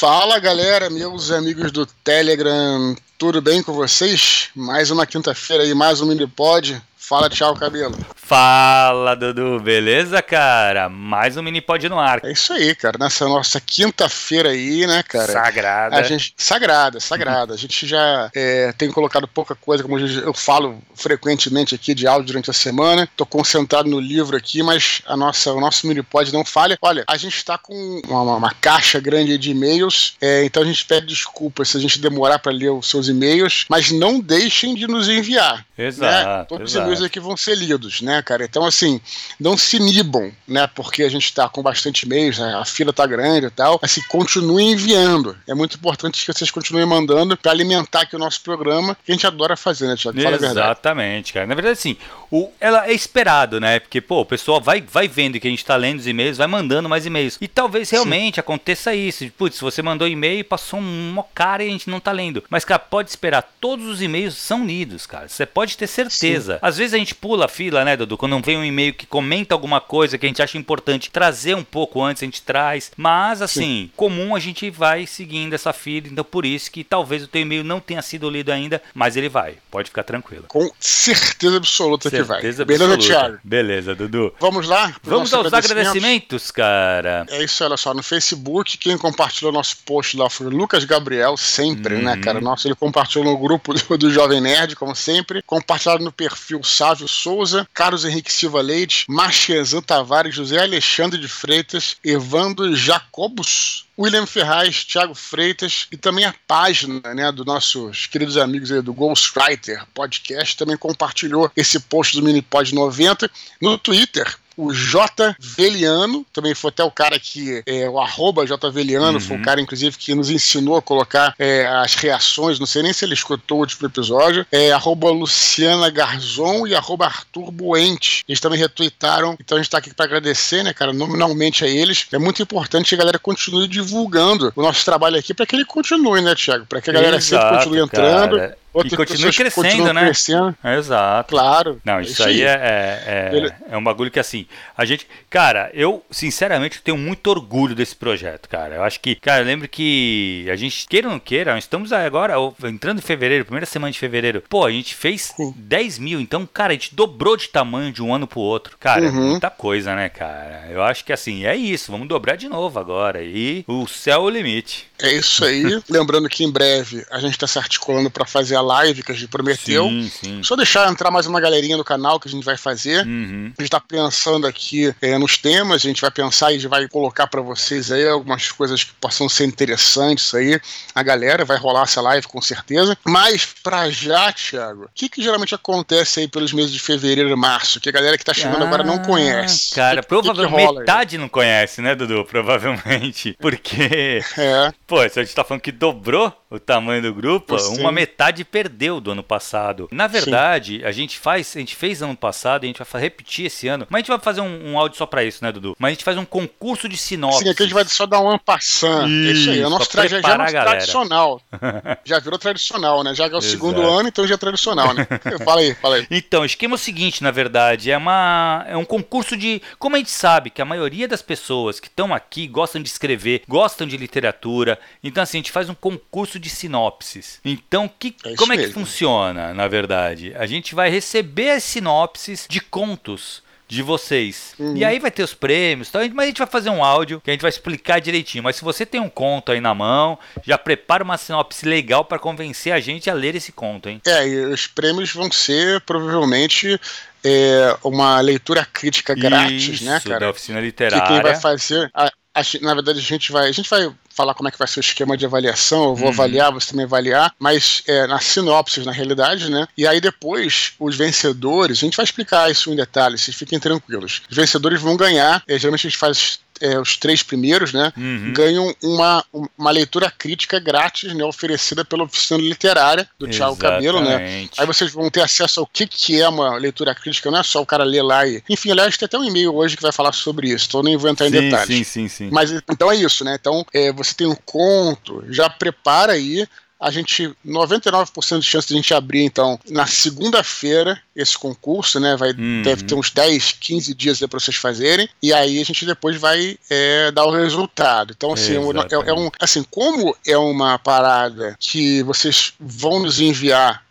[0.00, 4.48] Fala galera, meus amigos do Telegram, tudo bem com vocês?
[4.56, 6.80] Mais uma quinta-feira aí, mais um mini pod.
[7.10, 7.98] Fala tchau, cabelo.
[8.14, 10.88] Fala, Dudu, beleza, cara?
[10.88, 12.24] Mais um mini pod no ar.
[12.24, 12.96] É isso aí, cara.
[13.00, 15.32] Nessa nossa quinta-feira aí, né, cara?
[15.32, 15.96] Sagrada.
[15.96, 17.52] A gente, sagrada, sagrada.
[17.52, 22.28] a gente já é, tem colocado pouca coisa, como eu falo frequentemente aqui de áudio
[22.28, 23.08] durante a semana.
[23.16, 26.78] Tô concentrado no livro aqui, mas a nossa, o nosso mini pod não falha.
[26.80, 30.84] Olha, a gente tá com uma, uma caixa grande de e-mails, é, então a gente
[30.84, 34.86] pede desculpas se a gente demorar para ler os seus e-mails, mas não deixem de
[34.86, 35.66] nos enviar.
[35.76, 36.28] Exato.
[36.28, 36.44] Né?
[36.48, 36.92] Todos exato.
[36.92, 38.44] os aqui vão ser lidos, né, cara?
[38.44, 39.00] Então, assim,
[39.38, 40.66] não se inibam, né?
[40.66, 42.54] Porque a gente está com bastante e-mails, né?
[42.54, 43.78] a fila tá grande e tal.
[43.82, 45.36] Assim, continuem enviando.
[45.46, 49.14] É muito importante que vocês continuem mandando para alimentar aqui o nosso programa, que a
[49.14, 50.20] gente adora fazer, né, Tiago?
[50.20, 51.46] Fala Exatamente, cara.
[51.46, 51.96] Na verdade, assim,
[52.30, 53.80] o, ela é esperado, né?
[53.80, 56.46] Porque, pô, o pessoal vai, vai vendo que a gente tá lendo os e-mails, vai
[56.46, 57.36] mandando mais e-mails.
[57.40, 58.40] E talvez realmente Sim.
[58.40, 59.28] aconteça isso.
[59.36, 62.42] Putz, você mandou e-mail e passou um cara e a gente não tá lendo.
[62.48, 63.42] Mas, cara, pode esperar.
[63.60, 65.28] Todos os e-mails são lidos, cara.
[65.28, 66.54] Você pode ter certeza.
[66.54, 66.58] Sim.
[66.62, 68.16] Às vezes a gente pula a fila, né, Dudu?
[68.16, 71.64] Quando vem um e-mail que comenta alguma coisa que a gente acha importante trazer um
[71.64, 72.92] pouco antes, a gente traz.
[72.96, 73.90] Mas, assim, Sim.
[73.96, 76.08] comum a gente vai seguindo essa fila.
[76.08, 79.28] Então, por isso que talvez o teu e-mail não tenha sido lido ainda, mas ele
[79.28, 79.54] vai.
[79.70, 80.44] Pode ficar tranquilo.
[80.48, 82.38] Com certeza absoluta certeza que vai.
[82.38, 82.64] Absoluta.
[82.64, 83.38] Beleza, Thiago?
[83.42, 84.34] Beleza, Dudu.
[84.40, 84.94] Vamos lá?
[85.02, 85.90] Vamos aos agradecimentos?
[85.90, 87.26] agradecimentos, cara.
[87.28, 87.94] É isso, olha só.
[87.94, 92.16] No Facebook, quem compartilhou nosso post lá foi o Lucas Gabriel, sempre, né, uhum.
[92.16, 92.40] né, cara?
[92.40, 95.42] Nossa, ele compartilhou no grupo do, do Jovem Nerd, como sempre.
[95.42, 101.96] Compartilhado no perfil Sávio Souza, Carlos Henrique Silva Leite, Marchezan Tavares, José Alexandre de Freitas,
[102.04, 108.72] Evandro Jacobos, William Ferraz, Thiago Freitas e também a página né, dos nossos queridos amigos
[108.72, 115.34] aí do Ghostwriter Podcast também compartilhou esse post do Minipod 90 no Twitter o J.
[115.38, 118.70] Veliano, também foi até o cara que, é, o arroba J.
[118.70, 119.20] Veliano, uhum.
[119.20, 122.92] foi o cara, inclusive, que nos ensinou a colocar é, as reações, não sei nem
[122.92, 128.24] se ele escutou o último episódio, é, arroba Luciana Garzon e arroba Arthur Buente.
[128.28, 132.06] Eles também retuitaram, então a gente tá aqui para agradecer, né, cara, nominalmente a eles.
[132.12, 135.64] É muito importante que a galera continue divulgando o nosso trabalho aqui para que ele
[135.64, 136.66] continue, né, Thiago?
[136.66, 138.36] Para que a galera Exato, sempre continue entrando.
[138.36, 138.59] Cara.
[138.72, 140.04] Outras e continue crescendo, né?
[140.04, 140.56] Crescendo.
[140.64, 141.30] Exato.
[141.30, 141.80] Claro.
[141.84, 145.06] Não, isso, isso aí, aí é, é, é, é, um bagulho que assim, a gente.
[145.28, 148.76] Cara, eu sinceramente tenho muito orgulho desse projeto, cara.
[148.76, 152.34] Eu acho que, cara, eu lembro que a gente, queira ou não queira, estamos agora
[152.64, 154.42] entrando em fevereiro, primeira semana de fevereiro.
[154.48, 155.52] Pô, a gente fez Sim.
[155.56, 158.76] 10 mil, então, cara, a gente dobrou de tamanho de um ano pro outro.
[158.78, 159.16] Cara, é uhum.
[159.16, 160.68] é muita coisa, né, cara?
[160.70, 163.22] Eu acho que assim, é isso, vamos dobrar de novo agora.
[163.22, 164.86] E o céu é o limite.
[165.02, 165.64] É isso aí.
[165.88, 169.14] Lembrando que em breve a gente tá se articulando para fazer a live que a
[169.14, 169.88] gente prometeu.
[169.88, 170.42] Sim, sim.
[170.42, 173.06] Só deixar entrar mais uma galerinha no canal que a gente vai fazer.
[173.06, 173.52] Uhum.
[173.58, 176.68] A gente tá pensando aqui é, nos temas, a gente vai pensar e a gente
[176.68, 180.60] vai colocar para vocês aí algumas coisas que possam ser interessantes aí.
[180.94, 182.96] A galera vai rolar essa live com certeza.
[183.04, 187.36] Mas pra já, Thiago, o que, que geralmente acontece aí pelos meses de fevereiro e
[187.36, 187.80] março?
[187.80, 189.74] Que a galera que tá chegando ah, agora não conhece.
[189.74, 192.24] Cara, que, provavelmente que metade não conhece, né, Dudu?
[192.24, 193.36] Provavelmente.
[193.40, 194.22] Porque.
[194.36, 194.72] É.
[194.86, 197.80] Pô, se a gente tá falando que dobrou o tamanho do grupo, Sim.
[197.80, 199.88] uma metade perdeu do ano passado.
[199.92, 200.84] Na verdade, Sim.
[200.84, 203.86] a gente faz, a gente fez ano passado e a gente vai repetir esse ano,
[203.88, 205.76] mas a gente vai fazer um, um áudio só pra isso, né, Dudu?
[205.78, 207.44] Mas a gente faz um concurso de sinopse.
[207.44, 209.08] Sim, aqui a gente vai só dar um passant.
[209.08, 211.40] Isso aí, é o nosso tra já, já é tradicional.
[212.04, 213.14] já virou tradicional, né?
[213.14, 213.44] Já é o Exato.
[213.44, 215.06] segundo ano, então já é tradicional, né?
[215.44, 216.06] fala aí, fala aí.
[216.10, 219.62] Então, o esquema é o seguinte, na verdade, é, uma, é um concurso de.
[219.78, 223.42] Como a gente sabe que a maioria das pessoas que estão aqui gostam de escrever,
[223.46, 227.40] gostam de literatura, então assim, a gente faz um concurso de sinopses.
[227.44, 230.34] Então, que, é como é que funciona, na verdade?
[230.36, 234.52] A gente vai receber as sinopses de contos de vocês.
[234.58, 234.76] Uhum.
[234.76, 237.30] E aí vai ter os prêmios, então, mas a gente vai fazer um áudio que
[237.30, 238.42] a gente vai explicar direitinho.
[238.42, 242.18] Mas se você tem um conto aí na mão, já prepara uma sinopse legal para
[242.18, 244.02] convencer a gente a ler esse conto, hein?
[244.04, 246.80] É, e os prêmios vão ser provavelmente
[247.22, 250.18] é, uma leitura crítica grátis, Isso, né, cara?
[250.18, 251.06] Da oficina literária.
[251.06, 251.88] Que quem vai fazer.
[251.94, 253.48] A, a, na verdade, a gente vai.
[253.48, 253.88] A gente vai
[254.20, 256.12] falar como é que vai ser o esquema de avaliação, eu vou uhum.
[256.12, 259.66] avaliar, você também avaliar, mas é, na sinopse, na realidade, né?
[259.76, 264.20] E aí depois, os vencedores, a gente vai explicar isso em detalhes, vocês fiquem tranquilos.
[264.28, 268.32] Os vencedores vão ganhar, é, geralmente a gente faz é, os três primeiros, né, uhum.
[268.32, 269.24] ganham uma,
[269.56, 274.48] uma leitura crítica grátis, né, oferecida pela oficina literária do Thiago Cabelo, né.
[274.56, 277.60] Aí vocês vão ter acesso ao que, que é uma leitura crítica, não é só
[277.60, 278.42] o cara ler lá e.
[278.48, 281.10] Enfim, aliás, tem até um e-mail hoje que vai falar sobre isso, então nem vou
[281.10, 281.76] entrar em sim, detalhes.
[281.76, 282.30] Sim, sim, sim.
[282.30, 283.36] Mas então é isso, né?
[283.40, 286.46] Então é, você tem um conto, já prepara aí
[286.80, 292.16] A gente, 99% de chance de a gente abrir, então, na segunda-feira, esse concurso, né?
[292.16, 292.62] Vai, uhum.
[292.62, 295.08] Deve ter uns 10, 15 dias para vocês fazerem.
[295.22, 298.14] E aí a gente depois vai é, dar o resultado.
[298.16, 299.30] Então, assim, é, é um.
[299.38, 303.89] Assim, como é uma parada que vocês vão nos enviar é,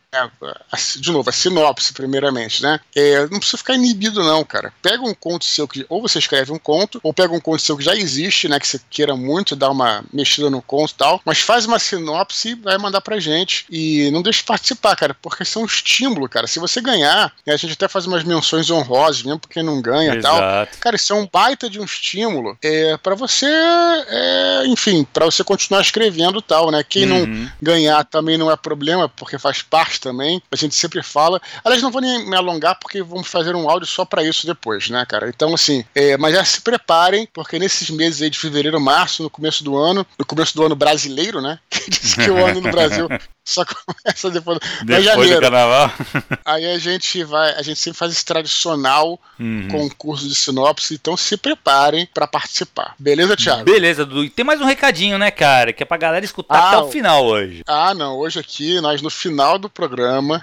[1.00, 2.80] de novo, a sinopse, primeiramente, né?
[2.96, 4.74] É, não precisa ficar inibido, não, cara.
[4.82, 5.86] Pega um conto seu que.
[5.88, 8.60] Ou você escreve um conto, ou pega um conto seu que já existe, né?
[8.60, 12.50] Que você queira muito dar uma mexida no conto e tal, mas faz uma sinopse
[12.50, 13.66] e vai mandar pra gente.
[13.70, 16.48] E não deixe de participar, cara, porque isso é um estímulo, cara.
[16.48, 20.16] Se você ganhar, né, a gente até faz umas menções honrosas, mesmo porque não ganha
[20.16, 20.40] e tal.
[20.80, 25.44] Cara, isso é um baita de um estímulo é, para você, é, enfim, para você
[25.44, 26.84] continuar escrevendo e tal, né?
[26.84, 27.28] Quem uhum.
[27.28, 30.42] não ganhar também não é problema, porque faz parte também.
[30.52, 31.42] A gente sempre fala.
[31.64, 34.90] Aliás, não vou nem me alongar porque vamos fazer um áudio só para isso depois,
[34.90, 35.30] né, cara?
[35.30, 39.30] Então, assim, é, mas já se preparem, porque nesses meses aí de fevereiro, março, no
[39.30, 41.60] começo do ano, no começo do ano brasileiro, né?
[41.80, 43.08] Que diz que o ano no Brasil
[43.50, 45.36] só começa depois, depois janeiro.
[45.36, 45.92] do carnaval.
[46.46, 49.68] Aí a gente vai, a gente sempre faz esse tradicional uhum.
[49.70, 52.94] concurso de sinopse, então se preparem para participar.
[53.00, 53.64] Beleza, Thiago?
[53.64, 54.24] Beleza, Dudu.
[54.24, 56.92] E tem mais um recadinho, né, cara, que é pra galera escutar ah, até o
[56.92, 57.64] final hoje.
[57.68, 59.89] Ah, não, hoje aqui nós no final do programa,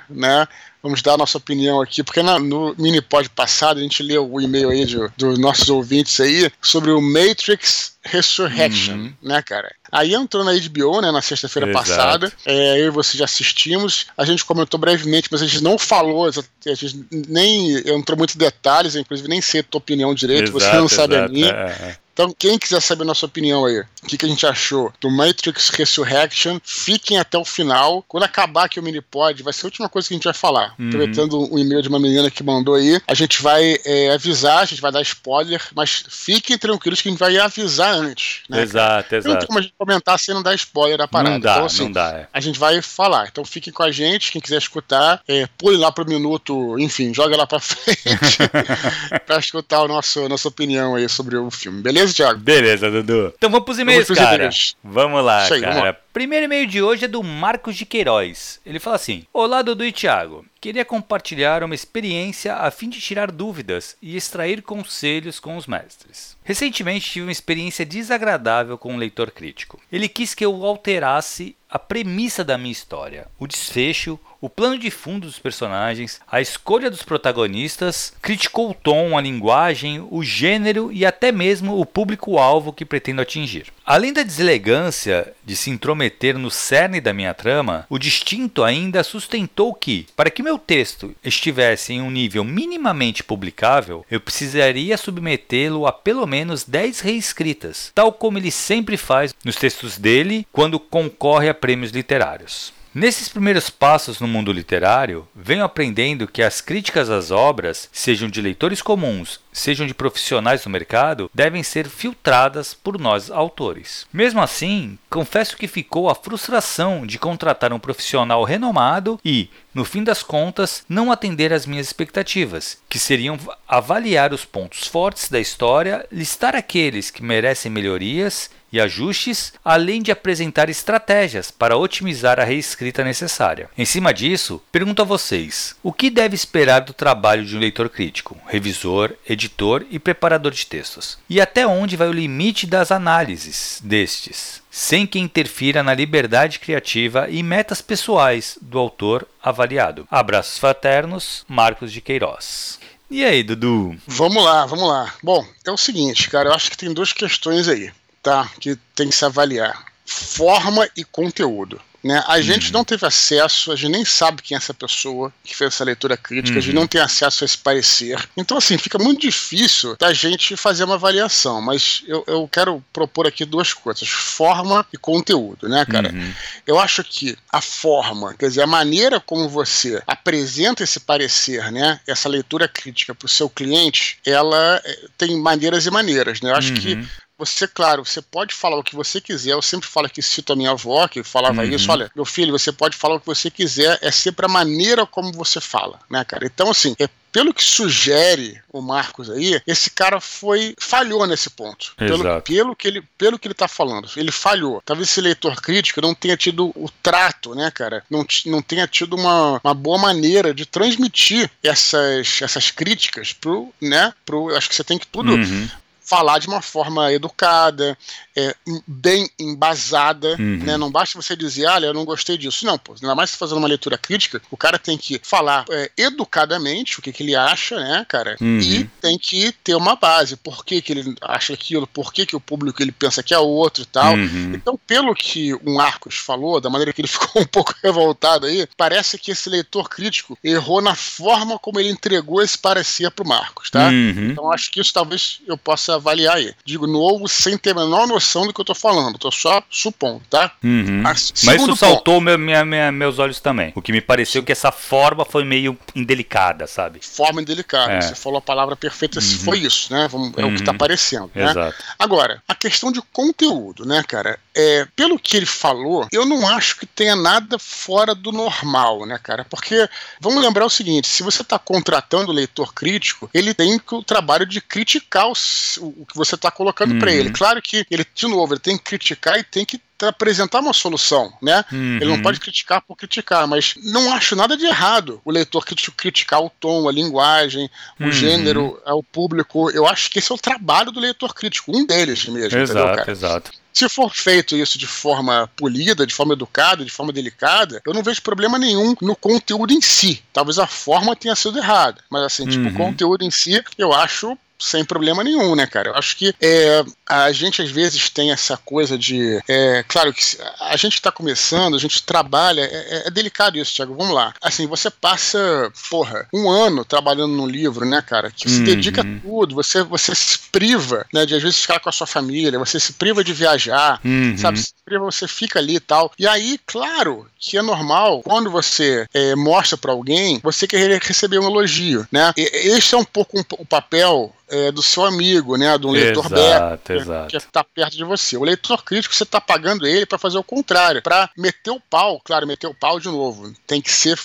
[0.09, 0.47] né,
[0.83, 4.31] vamos dar a nossa opinião aqui, porque na, no mini pod passado a gente leu
[4.31, 9.13] o e-mail aí dos do nossos ouvintes aí sobre o Matrix Resurrection, uhum.
[9.21, 9.75] né, cara?
[9.91, 12.33] Aí entrou na HBO, né, na sexta-feira passada.
[12.45, 14.07] É, eu e você já assistimos.
[14.17, 18.39] A gente comentou brevemente, mas a gente não falou, a gente nem entrou muito em
[18.39, 21.51] detalhes, inclusive nem sei a tua opinião direito, exato, você não sabe exato, a minha.
[21.51, 21.97] É, é.
[22.17, 25.11] Então, quem quiser saber a nossa opinião aí, o que, que, a gente achou do
[25.11, 28.03] Matrix Resurrection, fiquem até o final.
[28.09, 30.75] Quando acabar aqui o Minipod, vai ser a última coisa que a gente vai falar.
[30.79, 30.89] Uhum.
[30.89, 34.65] Aproveitando um e-mail de uma menina que mandou aí, a gente vai é, avisar, a
[34.65, 38.45] gente vai dar spoiler, mas fiquem tranquilos que a gente vai avisar antes.
[38.49, 39.19] Né, exato, cara?
[39.19, 39.29] exato.
[39.29, 41.35] Não tem como a gente comentar sem não dar spoiler da parada.
[41.35, 42.12] Não dá, então, assim, não dá.
[42.12, 42.29] É.
[42.33, 43.29] A gente vai falar.
[43.31, 47.37] Então fiquem com a gente, quem quiser escutar, é, pule lá pro minuto, enfim, joga
[47.37, 48.39] lá pra frente
[49.27, 51.83] pra escutar a nossa, nossa opinião aí sobre o filme.
[51.83, 52.38] Beleza, Thiago?
[52.38, 53.32] Beleza, Dudu.
[53.37, 54.49] Então vamos pros e-mails, cara.
[54.82, 55.73] Vamos lá, aí, cara.
[55.73, 55.97] Vamos lá.
[56.12, 58.61] Primeiro e-mail de hoje é do Marcos de Queiroz.
[58.64, 60.44] Ele fala assim: Olá, Dudu e Thiago.
[60.61, 66.37] Queria compartilhar uma experiência a fim de tirar dúvidas e extrair conselhos com os mestres.
[66.43, 69.81] Recentemente tive uma experiência desagradável com um leitor crítico.
[69.93, 74.90] Ele quis que eu alterasse a premissa da minha história, o desfecho, o plano de
[74.90, 81.05] fundo dos personagens, a escolha dos protagonistas, criticou o tom, a linguagem, o gênero e
[81.05, 83.67] até mesmo o público-alvo que pretendo atingir.
[83.84, 89.73] Além da deselegância de se intrometer no cerne da minha trama, o distinto ainda sustentou
[89.73, 95.93] que, para que meu texto estivesse em um nível minimamente publicável, eu precisaria submetê-lo a
[95.93, 101.55] pelo menos 10 reescritas, tal como ele sempre faz nos textos dele quando concorre a
[101.67, 102.73] prêmios literários.
[102.95, 108.41] Nesses primeiros passos no mundo literário, venho aprendendo que as críticas às obras, sejam de
[108.41, 114.06] leitores comuns, sejam de profissionais do mercado, devem ser filtradas por nós autores.
[114.12, 120.05] Mesmo assim, confesso que ficou a frustração de contratar um profissional renomado e, no fim
[120.05, 126.06] das contas, não atender às minhas expectativas, que seriam avaliar os pontos fortes da história,
[126.12, 133.05] listar aqueles que merecem melhorias e ajustes, além de apresentar estratégias para otimizar a reescrita
[133.05, 133.70] necessária.
[133.76, 137.88] Em cima disso, pergunto a vocês: o que deve esperar do trabalho de um leitor
[137.88, 139.46] crítico, revisor, editor
[139.91, 141.19] e preparador de textos?
[141.29, 144.65] E até onde vai o limite das análises destes?
[144.71, 150.07] sem que interfira na liberdade criativa e metas pessoais do autor avaliado.
[150.11, 152.79] Abraços fraternos, Marcos de Queiroz.
[153.11, 153.97] E aí, Dudu?
[154.07, 155.15] Vamos lá, vamos lá.
[155.23, 157.91] Bom, é o seguinte, cara, eu acho que tem duas questões aí
[158.26, 158.50] tá?
[158.61, 159.85] Que tem que se avaliar.
[160.05, 161.81] Forma e conteúdo.
[162.07, 162.23] Né?
[162.27, 162.43] A uhum.
[162.43, 165.83] gente não teve acesso, a gente nem sabe quem é essa pessoa que fez essa
[165.83, 166.59] leitura crítica, uhum.
[166.59, 166.83] a gente uhum.
[166.83, 168.29] não tem acesso a esse parecer.
[168.37, 173.27] Então, assim, fica muito difícil da gente fazer uma avaliação, mas eu, eu quero propor
[173.27, 176.13] aqui duas coisas: forma e conteúdo, né, cara?
[176.13, 176.33] Uhum.
[176.65, 181.99] Eu acho que a forma, quer dizer, a maneira como você apresenta esse parecer, né,
[182.07, 186.53] essa leitura crítica para o seu cliente, ela eh, tem maneiras e maneiras, né?
[186.53, 187.07] Eu acho que uhum
[187.38, 189.52] você, claro, você pode falar o que você quiser.
[189.52, 191.69] Eu sempre falo que cito a minha avó, que falava uhum.
[191.71, 191.90] isso.
[191.90, 195.33] Olha, meu filho, você pode falar o que você quiser, é sempre a maneira como
[195.33, 196.47] você fala, né, cara?
[196.47, 201.93] Então, assim, é pelo que sugere o Marcos aí, esse cara foi falhou nesse ponto.
[201.95, 204.81] Pelo, pelo, que ele pelo que ele tá falando, ele falhou.
[204.83, 208.02] Talvez esse leitor crítico não tenha tido o trato, né, cara?
[208.09, 214.14] Não, não tenha tido uma, uma boa maneira de transmitir essas, essas críticas pro, né,
[214.25, 215.69] pro, acho que você tem que tudo uhum
[216.07, 217.99] falar de uma forma educada,
[218.37, 218.55] é,
[218.87, 220.59] bem embasada, uhum.
[220.63, 220.77] né?
[220.77, 222.65] Não basta você dizer, olha, eu não gostei disso.
[222.65, 226.99] Não, pô, ainda mais fazendo uma leitura crítica, o cara tem que falar é, educadamente
[226.99, 228.37] o que, que ele acha, né, cara?
[228.41, 228.61] Uhum.
[228.61, 230.37] E tem que ter uma base.
[230.37, 233.39] Por que, que ele acha aquilo, por que, que o público ele pensa que é
[233.39, 234.15] outro e tal.
[234.15, 234.53] Uhum.
[234.55, 238.69] Então, pelo que o Marcos falou, da maneira que ele ficou um pouco revoltado aí,
[238.77, 243.71] parece que esse leitor crítico errou na forma como ele entregou esse parecer pro Marcos,
[243.71, 243.89] tá?
[243.89, 244.31] Uhum.
[244.31, 246.53] Então, acho que isso talvez eu possa avaliar aí.
[246.65, 250.23] Digo, novo, sem ter a menor noção do que eu tô falando, tô só supondo,
[250.31, 250.53] tá?
[250.62, 251.03] Uhum.
[251.03, 253.73] Mas isso saltou meu, minha, minha, meus olhos também.
[253.75, 257.00] O que me pareceu que essa forma foi meio indelicada, sabe?
[257.03, 257.93] Forma indelicada.
[257.93, 258.00] É.
[258.00, 259.38] Você falou a palavra perfeita, uhum.
[259.38, 260.09] foi isso, né?
[260.11, 260.55] Vamos, é uhum.
[260.55, 261.50] o que tá aparecendo, né?
[261.50, 261.76] Exato.
[261.99, 264.38] Agora, a questão de conteúdo, né, cara?
[264.59, 269.21] É, pelo que ele falou, eu não acho que tenha nada fora do normal, né,
[269.23, 269.45] cara?
[269.45, 269.87] Porque
[270.19, 274.47] vamos lembrar o seguinte: se você está contratando o leitor crítico, ele tem o trabalho
[274.47, 275.33] de criticar o,
[275.81, 276.99] o que você está colocando uhum.
[276.99, 277.31] para ele.
[277.31, 281.33] Claro que ele de novo, ele tem que criticar e tem que apresentar uma solução,
[281.43, 281.63] né?
[281.71, 281.97] Uhum.
[281.97, 286.41] Ele não pode criticar por criticar, mas não acho nada de errado o leitor criticar
[286.43, 287.71] o tom, a linguagem,
[288.01, 288.13] o uhum.
[288.13, 289.71] gênero, o público.
[289.71, 292.59] Eu acho que esse é o trabalho do leitor crítico, um deles mesmo.
[292.59, 293.51] Exato, exato.
[293.76, 298.02] Se for feito isso de forma polida, de forma educada, de forma delicada, eu não
[298.02, 300.23] vejo problema nenhum no conteúdo em si.
[300.33, 302.75] Talvez a forma tenha sido errada, mas assim, tipo, o uhum.
[302.75, 305.91] conteúdo em si, eu acho sem problema nenhum, né, cara?
[305.91, 309.41] Eu acho que é, a gente às vezes tem essa coisa de.
[309.49, 310.23] É, claro que
[310.61, 313.95] a gente está começando, a gente trabalha, é, é, é, delicado isso, Thiago.
[313.95, 314.35] Vamos lá.
[314.41, 318.31] Assim, você passa, porra, um ano trabalhando num livro, né, cara?
[318.31, 318.65] Que se uhum.
[318.65, 322.07] dedica a tudo, você, você se priva, né, de às vezes ficar com a sua
[322.07, 324.37] família, você se priva de viajar, uhum.
[324.37, 324.59] sabe?
[324.59, 326.13] Se priva, você fica ali e tal.
[326.19, 331.39] E aí, claro que é normal, quando você é, mostra para alguém, você quer receber
[331.39, 332.33] um elogio, né?
[332.37, 332.43] E,
[332.77, 335.76] esse é um pouco um, o papel é, do seu amigo, né?
[335.79, 337.29] Do leitor exato, exato.
[337.29, 338.37] que está perto de você.
[338.37, 342.21] O leitor crítico, você está pagando ele para fazer o contrário, para meter o pau,
[342.25, 343.53] claro, meter o pau de novo.
[343.67, 344.19] Tem que ser,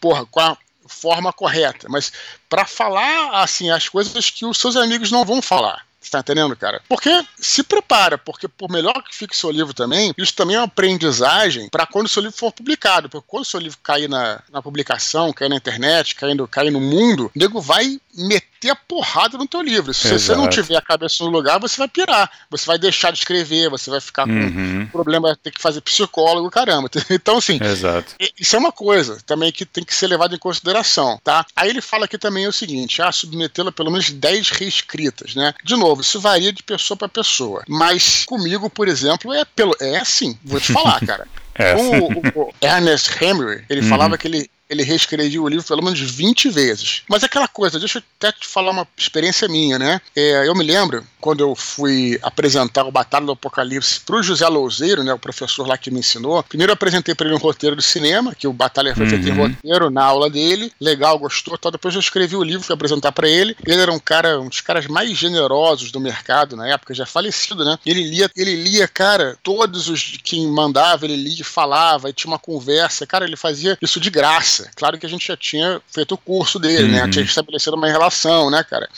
[0.00, 2.12] porra, com a forma correta, mas
[2.48, 5.84] para falar assim as coisas que os seus amigos não vão falar.
[6.00, 6.80] Você tá entendendo, cara?
[6.88, 10.64] Porque se prepara, porque por melhor que fique seu livro também, isso também é uma
[10.64, 13.10] aprendizagem para quando o seu livro for publicado.
[13.10, 16.70] Porque quando o seu livro cair na, na publicação, cair na internet, cair no, cair
[16.70, 19.92] no mundo, o nego vai meter a porrada no teu livro.
[19.94, 20.20] Se Exato.
[20.20, 22.30] você não tiver a cabeça no lugar, você vai pirar.
[22.50, 24.86] Você vai deixar de escrever, você vai ficar com uhum.
[24.86, 26.88] problema, vai ter que fazer psicólogo, caramba.
[27.10, 28.14] Então, assim, Exato.
[28.38, 31.44] isso é uma coisa também que tem que ser levado em consideração, tá?
[31.54, 35.52] Aí ele fala aqui também o seguinte, ah, submetê-la pelo menos 10 reescritas, né?
[35.64, 37.62] De novo, isso varia de pessoa para pessoa.
[37.68, 39.74] Mas comigo, por exemplo, é pelo.
[39.80, 41.26] É assim, vou te falar, cara.
[41.54, 41.98] é assim.
[41.98, 43.88] o, o, Ernest Henry, ele uhum.
[43.88, 47.02] falava que ele ele reescreveu o livro pelo menos 20 vezes.
[47.08, 50.00] Mas é aquela coisa, deixa eu até te falar uma experiência minha, né?
[50.14, 54.48] É, eu me lembro quando eu fui apresentar o Batalha do Apocalipse para o José
[54.48, 56.42] Louzeiro, né, o professor lá que me ensinou.
[56.42, 59.32] Primeiro eu apresentei para ele um roteiro do cinema, que o Batalha foi feito em
[59.32, 59.48] uhum.
[59.48, 60.72] roteiro na aula dele.
[60.80, 61.72] Legal, gostou, tal.
[61.72, 63.56] Depois eu escrevi o livro, fui apresentar para ele.
[63.66, 67.64] Ele era um cara, um dos caras mais generosos do mercado na época, já falecido,
[67.64, 67.78] né?
[67.84, 72.38] Ele lia, ele lia, cara, todos os quem mandava, ele lia, falava, e tinha uma
[72.38, 73.06] conversa.
[73.06, 74.59] Cara, ele fazia isso de graça.
[74.74, 77.00] Claro que a gente já tinha feito o curso dele, né?
[77.00, 77.06] uhum.
[77.06, 77.12] né?
[77.12, 78.88] Tinha estabelecido uma relação, né, cara?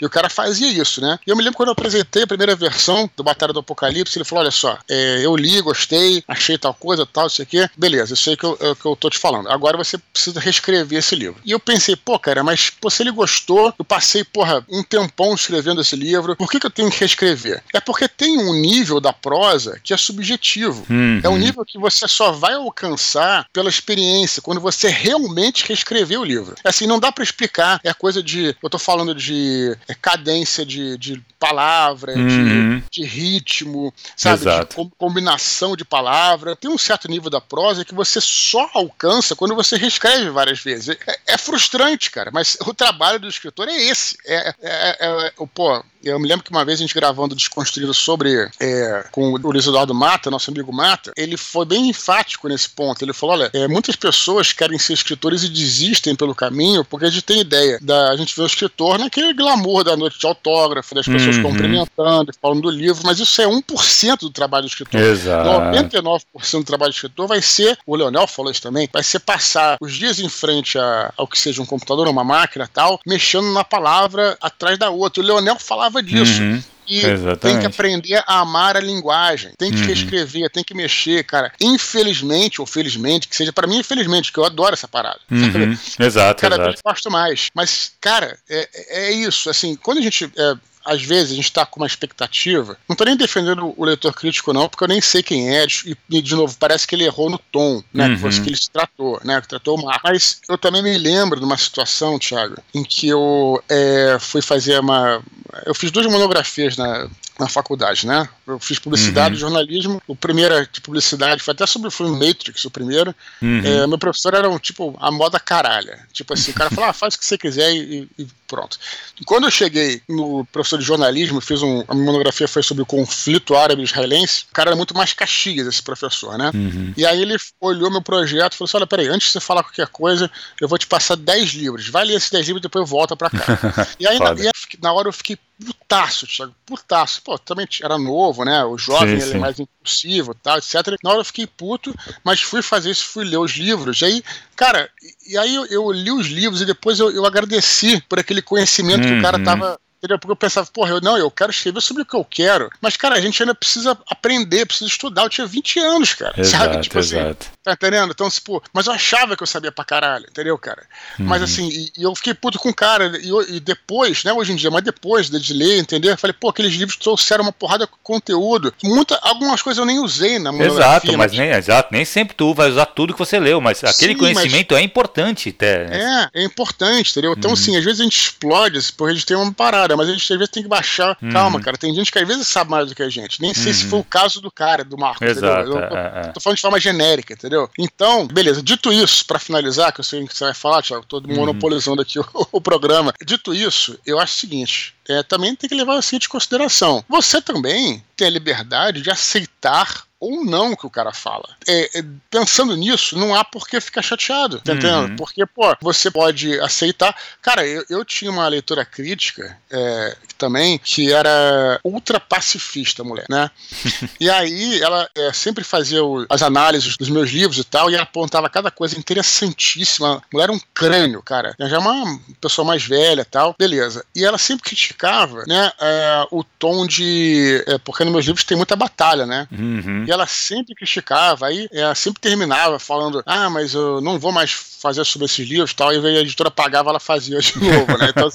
[0.00, 1.18] E o cara fazia isso, né?
[1.26, 4.24] E eu me lembro quando eu apresentei a primeira versão do Batalha do Apocalipse, ele
[4.24, 7.68] falou: olha só, é, eu li, gostei, achei tal coisa, tal, isso aqui.
[7.76, 9.48] Beleza, isso aí que eu, é, que eu tô te falando.
[9.48, 11.40] Agora você precisa reescrever esse livro.
[11.44, 15.34] E eu pensei, pô, cara, mas pô, se ele gostou, eu passei, porra, um tempão
[15.34, 17.62] escrevendo esse livro, por que, que eu tenho que reescrever?
[17.74, 20.86] É porque tem um nível da prosa que é subjetivo.
[20.88, 21.20] Uhum.
[21.22, 26.24] É um nível que você só vai alcançar pela experiência, quando você realmente reescrever o
[26.24, 26.54] livro.
[26.62, 27.80] É assim, não dá para explicar.
[27.82, 28.54] É coisa de.
[28.62, 32.82] Eu tô falando de é, cadência de, de palavra, uhum.
[32.90, 34.42] de, de, ritmo, sabe?
[34.42, 34.68] Exato.
[34.68, 36.54] De com, combinação de palavra.
[36.54, 40.90] Tem um certo nível da prosa que você só alcança quando você reescreve várias vezes.
[41.06, 44.16] É, é frustrante, cara, mas o trabalho do escritor é esse.
[44.26, 47.92] É, é, é, é pô, eu me lembro que uma vez a gente gravando Desconstruído
[47.92, 52.68] sobre é, com o Luiz Eduardo Mata, nosso amigo Mata, ele foi bem enfático nesse
[52.70, 53.02] ponto.
[53.02, 57.10] Ele falou: olha, é, muitas pessoas querem ser escritores e desistem pelo caminho porque a
[57.10, 60.94] gente tem ideia da a gente vê o escritor naquele glamour da noite de autógrafo,
[60.94, 61.42] das pessoas uhum.
[61.42, 65.00] cumprimentando, falando do livro, mas isso é 1% do trabalho do escritor.
[65.00, 65.48] Exato.
[65.48, 69.76] 99% do trabalho do escritor vai ser, o Leonel falou isso também, vai ser passar
[69.80, 73.64] os dias em frente a, ao que seja um computador uma máquina tal, mexendo na
[73.64, 75.22] palavra atrás da outra.
[75.22, 76.42] O Leonel falava falava disso.
[76.42, 76.62] Uhum.
[76.86, 77.38] E Exatamente.
[77.40, 79.86] tem que aprender a amar a linguagem, tem que uhum.
[79.86, 81.52] reescrever, tem que mexer, cara.
[81.60, 85.20] Infelizmente, ou felizmente, que seja para mim, infelizmente, que eu adoro essa parada.
[85.30, 85.76] Uhum.
[85.98, 86.70] Exato, Cada exato.
[86.70, 87.50] vez gosto mais.
[87.54, 89.50] Mas, cara, é, é isso.
[89.50, 90.54] Assim, quando a gente é,
[90.88, 92.76] às vezes a gente tá com uma expectativa.
[92.88, 95.66] Não tô nem defendendo o leitor crítico, não, porque eu nem sei quem é.
[96.10, 98.08] E, de novo, parece que ele errou no tom, né?
[98.08, 98.16] Uhum.
[98.16, 99.40] Que, que ele se tratou, né?
[99.40, 100.00] Que tratou mal.
[100.02, 104.80] Mas eu também me lembro de uma situação, Thiago, em que eu é, fui fazer
[104.80, 105.22] uma.
[105.66, 108.28] Eu fiz duas monografias na, na faculdade, né?
[108.46, 109.40] Eu fiz publicidade e uhum.
[109.40, 110.02] jornalismo.
[110.08, 113.14] O primeiro de publicidade foi até sobre o filme Matrix, o primeiro.
[113.40, 113.62] Uhum.
[113.64, 116.00] É, meu professor era um tipo a moda caralha.
[116.12, 118.78] Tipo assim, o cara falava, ah, faz o que você quiser e, e pronto.
[119.20, 122.82] E quando eu cheguei no professor de jornalismo, fiz um, a minha monografia foi sobre
[122.82, 126.50] o conflito árabe-israelense, o cara era muito mais caxias, esse professor, né?
[126.54, 126.92] Uhum.
[126.96, 129.62] E aí ele olhou meu projeto e falou assim: olha, peraí, antes de você falar
[129.62, 130.30] qualquer coisa,
[130.60, 131.88] eu vou te passar 10 livros.
[131.88, 133.44] Vai ler esses 10 livros e depois volta pra cá.
[133.98, 134.50] e aí, na, e
[134.82, 137.20] na hora eu fiquei putaço, Thiago, putaço.
[137.22, 138.64] Pô, também era novo, né?
[138.64, 140.74] O jovem, sim, ele é mais impulsivo tal, etc.
[141.02, 144.00] Na hora eu fiquei puto, mas fui fazer isso, fui ler os livros.
[144.00, 144.88] E aí, cara,
[145.26, 149.04] e aí eu, eu li os livros e depois eu, eu agradeci por aquele conhecimento
[149.04, 149.14] uhum.
[149.14, 149.44] que o cara uhum.
[149.44, 150.18] tava Entendeu?
[150.18, 152.70] Porque eu pensava, porra, eu, não, eu quero escrever sobre o que eu quero.
[152.80, 155.24] Mas, cara, a gente ainda precisa aprender, precisa estudar.
[155.24, 156.34] Eu tinha 20 anos, cara.
[156.36, 156.82] Exato, sabe?
[156.82, 157.46] Tipo assim, exato.
[157.46, 158.12] Assim, tá entendendo?
[158.12, 160.82] Então, tipo, mas eu achava que eu sabia pra caralho, entendeu, cara?
[161.18, 161.26] Uhum.
[161.26, 163.18] Mas assim, e, e, eu fiquei puto com o cara.
[163.20, 166.48] E, e, depois, né, hoje em dia, mas depois de ler, entender, eu falei, pô,
[166.50, 168.72] aqueles livros trouxeram uma porrada de conteúdo.
[168.84, 170.80] Muita, algumas coisas eu nem usei na monografia.
[170.80, 173.82] Exato, mas, mas nem, exato, nem sempre tu vai usar tudo que você leu, mas
[173.82, 174.80] aquele Sim, conhecimento mas...
[174.80, 175.48] é importante.
[175.48, 175.88] Até.
[175.90, 177.34] É, é importante, entendeu?
[177.36, 177.54] Então, uhum.
[177.54, 180.32] assim, às vezes a gente explode, porque a gente tem uma parada, mas a gente
[180.32, 181.16] às vezes tem que baixar.
[181.22, 181.30] Uhum.
[181.30, 181.76] Calma, cara.
[181.76, 183.40] Tem gente que às vezes sabe mais do que a gente.
[183.40, 183.78] Nem sei uhum.
[183.78, 185.26] se foi o caso do cara, do Marcos.
[185.26, 185.70] Exato.
[185.70, 186.32] Eu, é, é.
[186.32, 187.68] tô falando de forma genérica, entendeu?
[187.78, 188.62] Então, beleza.
[188.62, 191.34] Dito isso, para finalizar, que eu sei que você vai falar, Thiago, tô uhum.
[191.34, 193.12] monopolizando aqui o, o, programa.
[193.24, 197.04] Dito isso, eu acho o seguinte: é, também tem que levar isso em consideração.
[197.08, 201.48] Você também tem a liberdade de aceitar ou não que o cara fala.
[201.66, 205.10] É, é, pensando nisso, não há por que ficar chateado, tá entendendo?
[205.10, 205.16] Uhum.
[205.16, 207.14] Porque, pô, você pode aceitar.
[207.40, 213.50] Cara, eu, eu tinha uma leitora crítica é, também que era ultra pacifista, mulher, né?
[214.18, 217.94] e aí ela é, sempre fazia o, as análises dos meus livros e tal, e
[217.94, 220.16] ela apontava cada coisa interessantíssima.
[220.16, 221.54] A mulher era um crânio, cara.
[221.58, 224.04] Ela já é uma pessoa mais velha e tal, beleza.
[224.14, 227.62] E ela sempre criticava, né, é, o tom de.
[227.66, 229.46] É, porque nos meus livros tem muita batalha, né?
[229.52, 230.07] Uhum.
[230.08, 234.54] E ela sempre criticava, aí ela sempre terminava falando: ah, mas eu não vou mais
[234.80, 238.10] fazer sobre esses livros tal, e a editora pagava, ela fazia de novo, né?
[238.10, 238.30] Então,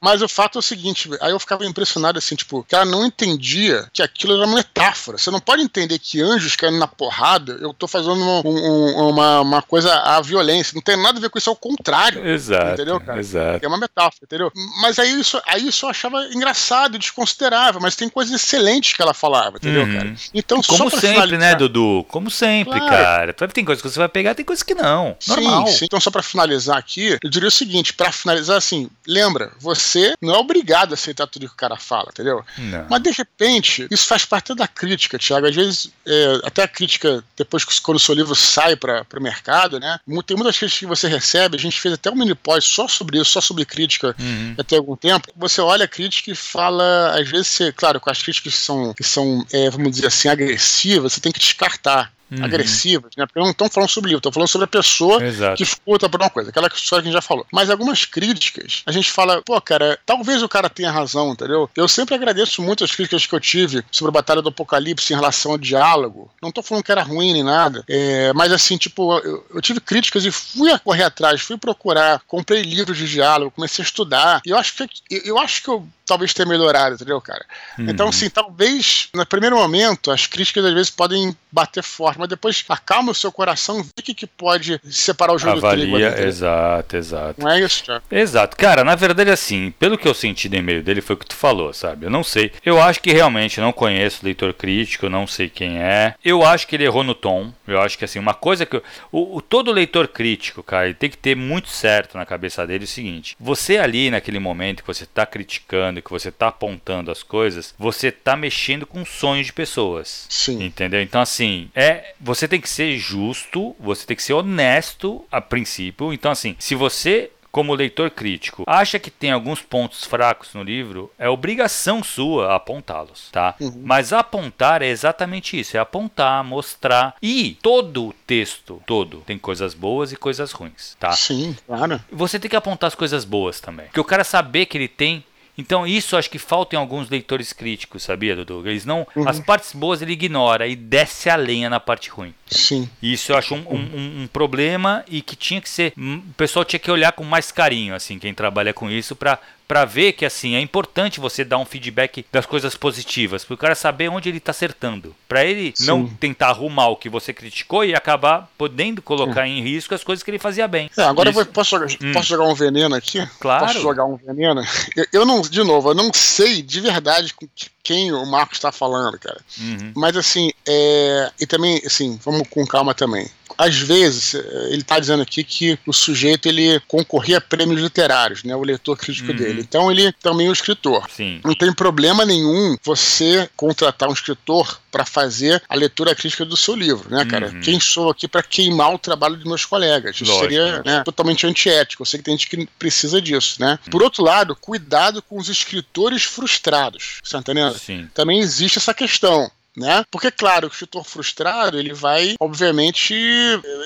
[0.00, 3.04] mas o fato é o seguinte: aí eu ficava impressionado assim, tipo, que ela não
[3.04, 5.18] entendia que aquilo era uma metáfora.
[5.18, 9.40] Você não pode entender que anjos caindo na porrada, eu tô fazendo um, um, uma,
[9.40, 10.74] uma coisa à violência.
[10.74, 12.26] Não tem nada a ver com isso, ao contrário.
[12.26, 12.72] Exato.
[12.72, 13.20] Entendeu, cara?
[13.20, 13.64] Exato.
[13.64, 14.52] É uma metáfora, entendeu?
[14.80, 19.14] Mas aí isso, aí isso eu achava engraçado, desconsiderável, mas tem coisas excelentes que ela
[19.14, 19.92] falava, entendeu, uhum.
[19.92, 20.14] cara?
[20.32, 21.38] Então, Como sempre, né, finalizar...
[21.38, 22.04] né, Dudu?
[22.08, 23.34] Como sempre, claro.
[23.34, 23.48] cara.
[23.52, 25.16] Tem coisas que você vai pegar, tem coisas que não.
[25.40, 25.66] Normal.
[25.66, 25.84] Sim, sim.
[25.86, 30.34] Então, só para finalizar aqui, eu diria o seguinte: para finalizar, assim, lembra, você não
[30.34, 32.44] é obrigado a aceitar tudo que o cara fala, entendeu?
[32.56, 32.86] Não.
[32.88, 35.46] Mas de repente, isso faz parte da crítica, Thiago.
[35.46, 39.22] Às vezes, é, até a crítica, depois que quando o seu livro sai para o
[39.22, 39.98] mercado, né?
[40.26, 43.18] Tem muitas críticas que você recebe, a gente fez até um mini pós só sobre
[43.18, 44.54] isso, só sobre crítica uhum.
[44.58, 45.28] até algum tempo.
[45.36, 48.94] Você olha a crítica e fala, às vezes, você, claro, com as críticas que são,
[48.94, 52.44] que são é, vamos dizer assim, agressivas, você tem que descartar uhum.
[52.44, 53.26] agressivas, né?
[53.26, 55.56] Porque não estão falando sobre o livro, estão falando sobre a pessoa Exato.
[55.56, 57.46] que escuta por uma coisa, aquela história que a gente já falou.
[57.52, 61.68] Mas algumas críticas, a gente fala, pô, cara, talvez o cara tenha razão, entendeu?
[61.76, 65.16] Eu sempre agradeço muito as críticas que eu tive sobre a Batalha do Apocalipse em
[65.16, 66.30] relação ao diálogo.
[66.42, 69.80] Não tô falando que era ruim nem nada, é, mas assim, tipo, eu, eu, tive
[69.80, 74.42] críticas e fui correr atrás, fui procurar, comprei livros de diálogo, comecei a estudar.
[74.44, 74.88] E eu acho que eu,
[75.24, 77.44] eu acho que eu talvez tenha melhorado, entendeu, cara?
[77.78, 77.88] Uhum.
[77.88, 82.64] Então, assim, talvez no primeiro momento as críticas às vezes podem bater forte, mas depois
[82.68, 86.26] acalma o seu coração, vê o que, que pode separar o jogo Avalia, do trigo.
[86.26, 87.40] Exato, exato.
[87.40, 88.04] Não é isso, Thiago?
[88.10, 88.56] Exato.
[88.56, 91.36] Cara, na verdade, assim, pelo que eu senti do e-mail dele, foi o que tu
[91.36, 92.06] falou, sabe?
[92.06, 92.52] Eu não sei.
[92.64, 96.14] Eu acho que realmente não conheço o leitor crítico, não sei quem é.
[96.24, 97.52] Eu acho que ele errou no tom.
[97.66, 98.76] Eu acho que, assim, uma coisa que.
[98.76, 102.66] Eu, o, o, todo leitor crítico, cara, ele tem que ter muito certo na cabeça
[102.66, 107.10] dele o seguinte: você ali, naquele momento que você tá criticando, que você tá apontando
[107.10, 110.26] as coisas, você tá mexendo com sonhos de pessoas.
[110.28, 110.62] Sim.
[110.62, 111.00] Entendeu?
[111.00, 116.12] Então, assim, é você tem que ser justo, você tem que ser honesto a princípio.
[116.12, 121.08] Então, assim, se você como leitor crítico, acha que tem alguns pontos fracos no livro,
[121.16, 123.54] é obrigação sua apontá-los, tá?
[123.60, 123.80] Uhum.
[123.84, 129.72] Mas apontar é exatamente isso, é apontar, mostrar e todo o texto, todo, tem coisas
[129.72, 131.12] boas e coisas ruins, tá?
[131.12, 132.00] Sim, claro.
[132.10, 133.86] Você tem que apontar as coisas boas também.
[133.86, 135.24] Porque o cara saber que ele tem
[135.56, 138.66] então isso acho que falta em alguns leitores críticos, sabia, Dudu?
[138.66, 139.28] Eles não, uhum.
[139.28, 142.34] as partes boas ele ignora e desce a lenha na parte ruim.
[142.46, 142.88] Sim.
[143.02, 146.80] Isso eu acho um, um, um problema e que tinha que ser, o pessoal tinha
[146.80, 150.54] que olhar com mais carinho, assim, quem trabalha com isso para para ver que assim
[150.54, 154.38] é importante você dar um feedback das coisas positivas, para o cara saber onde ele
[154.38, 155.86] está acertando, para ele Sim.
[155.86, 160.22] não tentar arrumar o que você criticou e acabar podendo colocar em risco as coisas
[160.22, 160.90] que ele fazia bem.
[160.96, 162.12] É, agora eu posso, jogar, hum.
[162.12, 163.26] posso jogar um veneno aqui?
[163.40, 163.66] Claro.
[163.66, 164.62] Posso jogar um veneno?
[164.96, 167.34] Eu, eu não, de novo, eu não sei de verdade
[167.82, 169.40] quem o Marcos está falando, cara.
[169.58, 169.92] Uhum.
[169.94, 171.30] Mas assim, é...
[171.40, 175.92] e também, assim, vamos com calma também às vezes, ele está dizendo aqui que o
[175.92, 178.54] sujeito ele concorria a prêmios literários, né?
[178.54, 179.36] O leitor crítico uhum.
[179.36, 179.60] dele.
[179.60, 181.08] Então ele também é um escritor.
[181.10, 181.40] Sim.
[181.44, 186.74] Não tem problema nenhum você contratar um escritor para fazer a leitura crítica do seu
[186.74, 187.48] livro, né, cara?
[187.48, 187.60] Uhum.
[187.60, 190.14] Quem sou aqui para queimar o trabalho dos meus colegas?
[190.14, 190.42] Isso Lógico.
[190.42, 192.02] seria né, totalmente antiético.
[192.02, 193.78] Eu sei que tem gente que precisa disso, né?
[193.84, 193.90] Uhum.
[193.90, 197.18] Por outro lado, cuidado com os escritores frustrados.
[197.22, 197.76] Você tá entendendo?
[197.78, 198.08] Sim.
[198.14, 200.04] Também existe essa questão né?
[200.10, 203.14] Porque, claro, o escritor frustrado, ele vai, obviamente,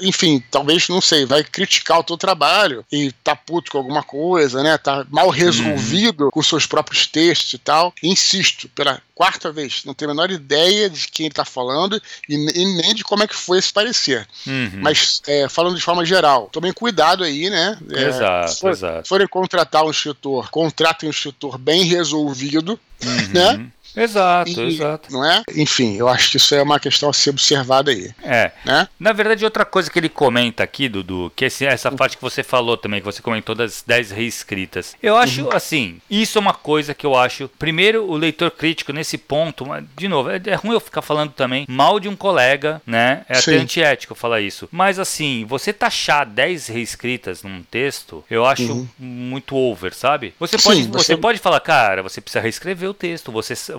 [0.03, 4.63] enfim, talvez, não sei, vai criticar o teu trabalho e tá puto com alguma coisa,
[4.63, 4.77] né?
[4.77, 6.31] Tá mal resolvido uhum.
[6.31, 7.95] com seus próprios textos e tal.
[8.03, 12.35] Insisto, pela quarta vez, não tenho a menor ideia de quem ele tá falando e,
[12.35, 14.29] e nem de como é que foi esse parecer.
[14.47, 14.81] Uhum.
[14.83, 17.79] Mas, é, falando de forma geral, tomem cuidado aí, né?
[17.91, 19.09] É, exato, se for, exato.
[19.09, 23.29] forem contratar um escritor, contratem um escritor bem resolvido, uhum.
[23.33, 23.71] né?
[24.03, 25.13] Exato, e, exato.
[25.13, 25.43] Não é?
[25.57, 28.11] Enfim, eu acho que isso é uma questão a ser observada aí.
[28.23, 28.53] É.
[28.65, 28.89] Né?
[28.99, 32.43] Na verdade, outra coisa que ele comenta aqui, Dudu, que esse, essa parte que você
[32.43, 34.95] falou também, que você comentou das 10 reescritas.
[35.03, 35.53] Eu acho, uhum.
[35.53, 37.49] assim, isso é uma coisa que eu acho.
[37.59, 41.67] Primeiro, o leitor crítico nesse ponto, de novo, é, é ruim eu ficar falando também
[41.69, 43.25] mal de um colega, né?
[43.29, 43.53] É Sim.
[43.53, 44.69] até antiético falar isso.
[44.71, 48.89] Mas, assim, você taxar 10 reescritas num texto, eu acho uhum.
[48.99, 50.35] muito over, sabe?
[50.39, 51.05] Você pode, Sim, você...
[51.05, 53.73] você pode falar, cara, você precisa reescrever o texto, você você.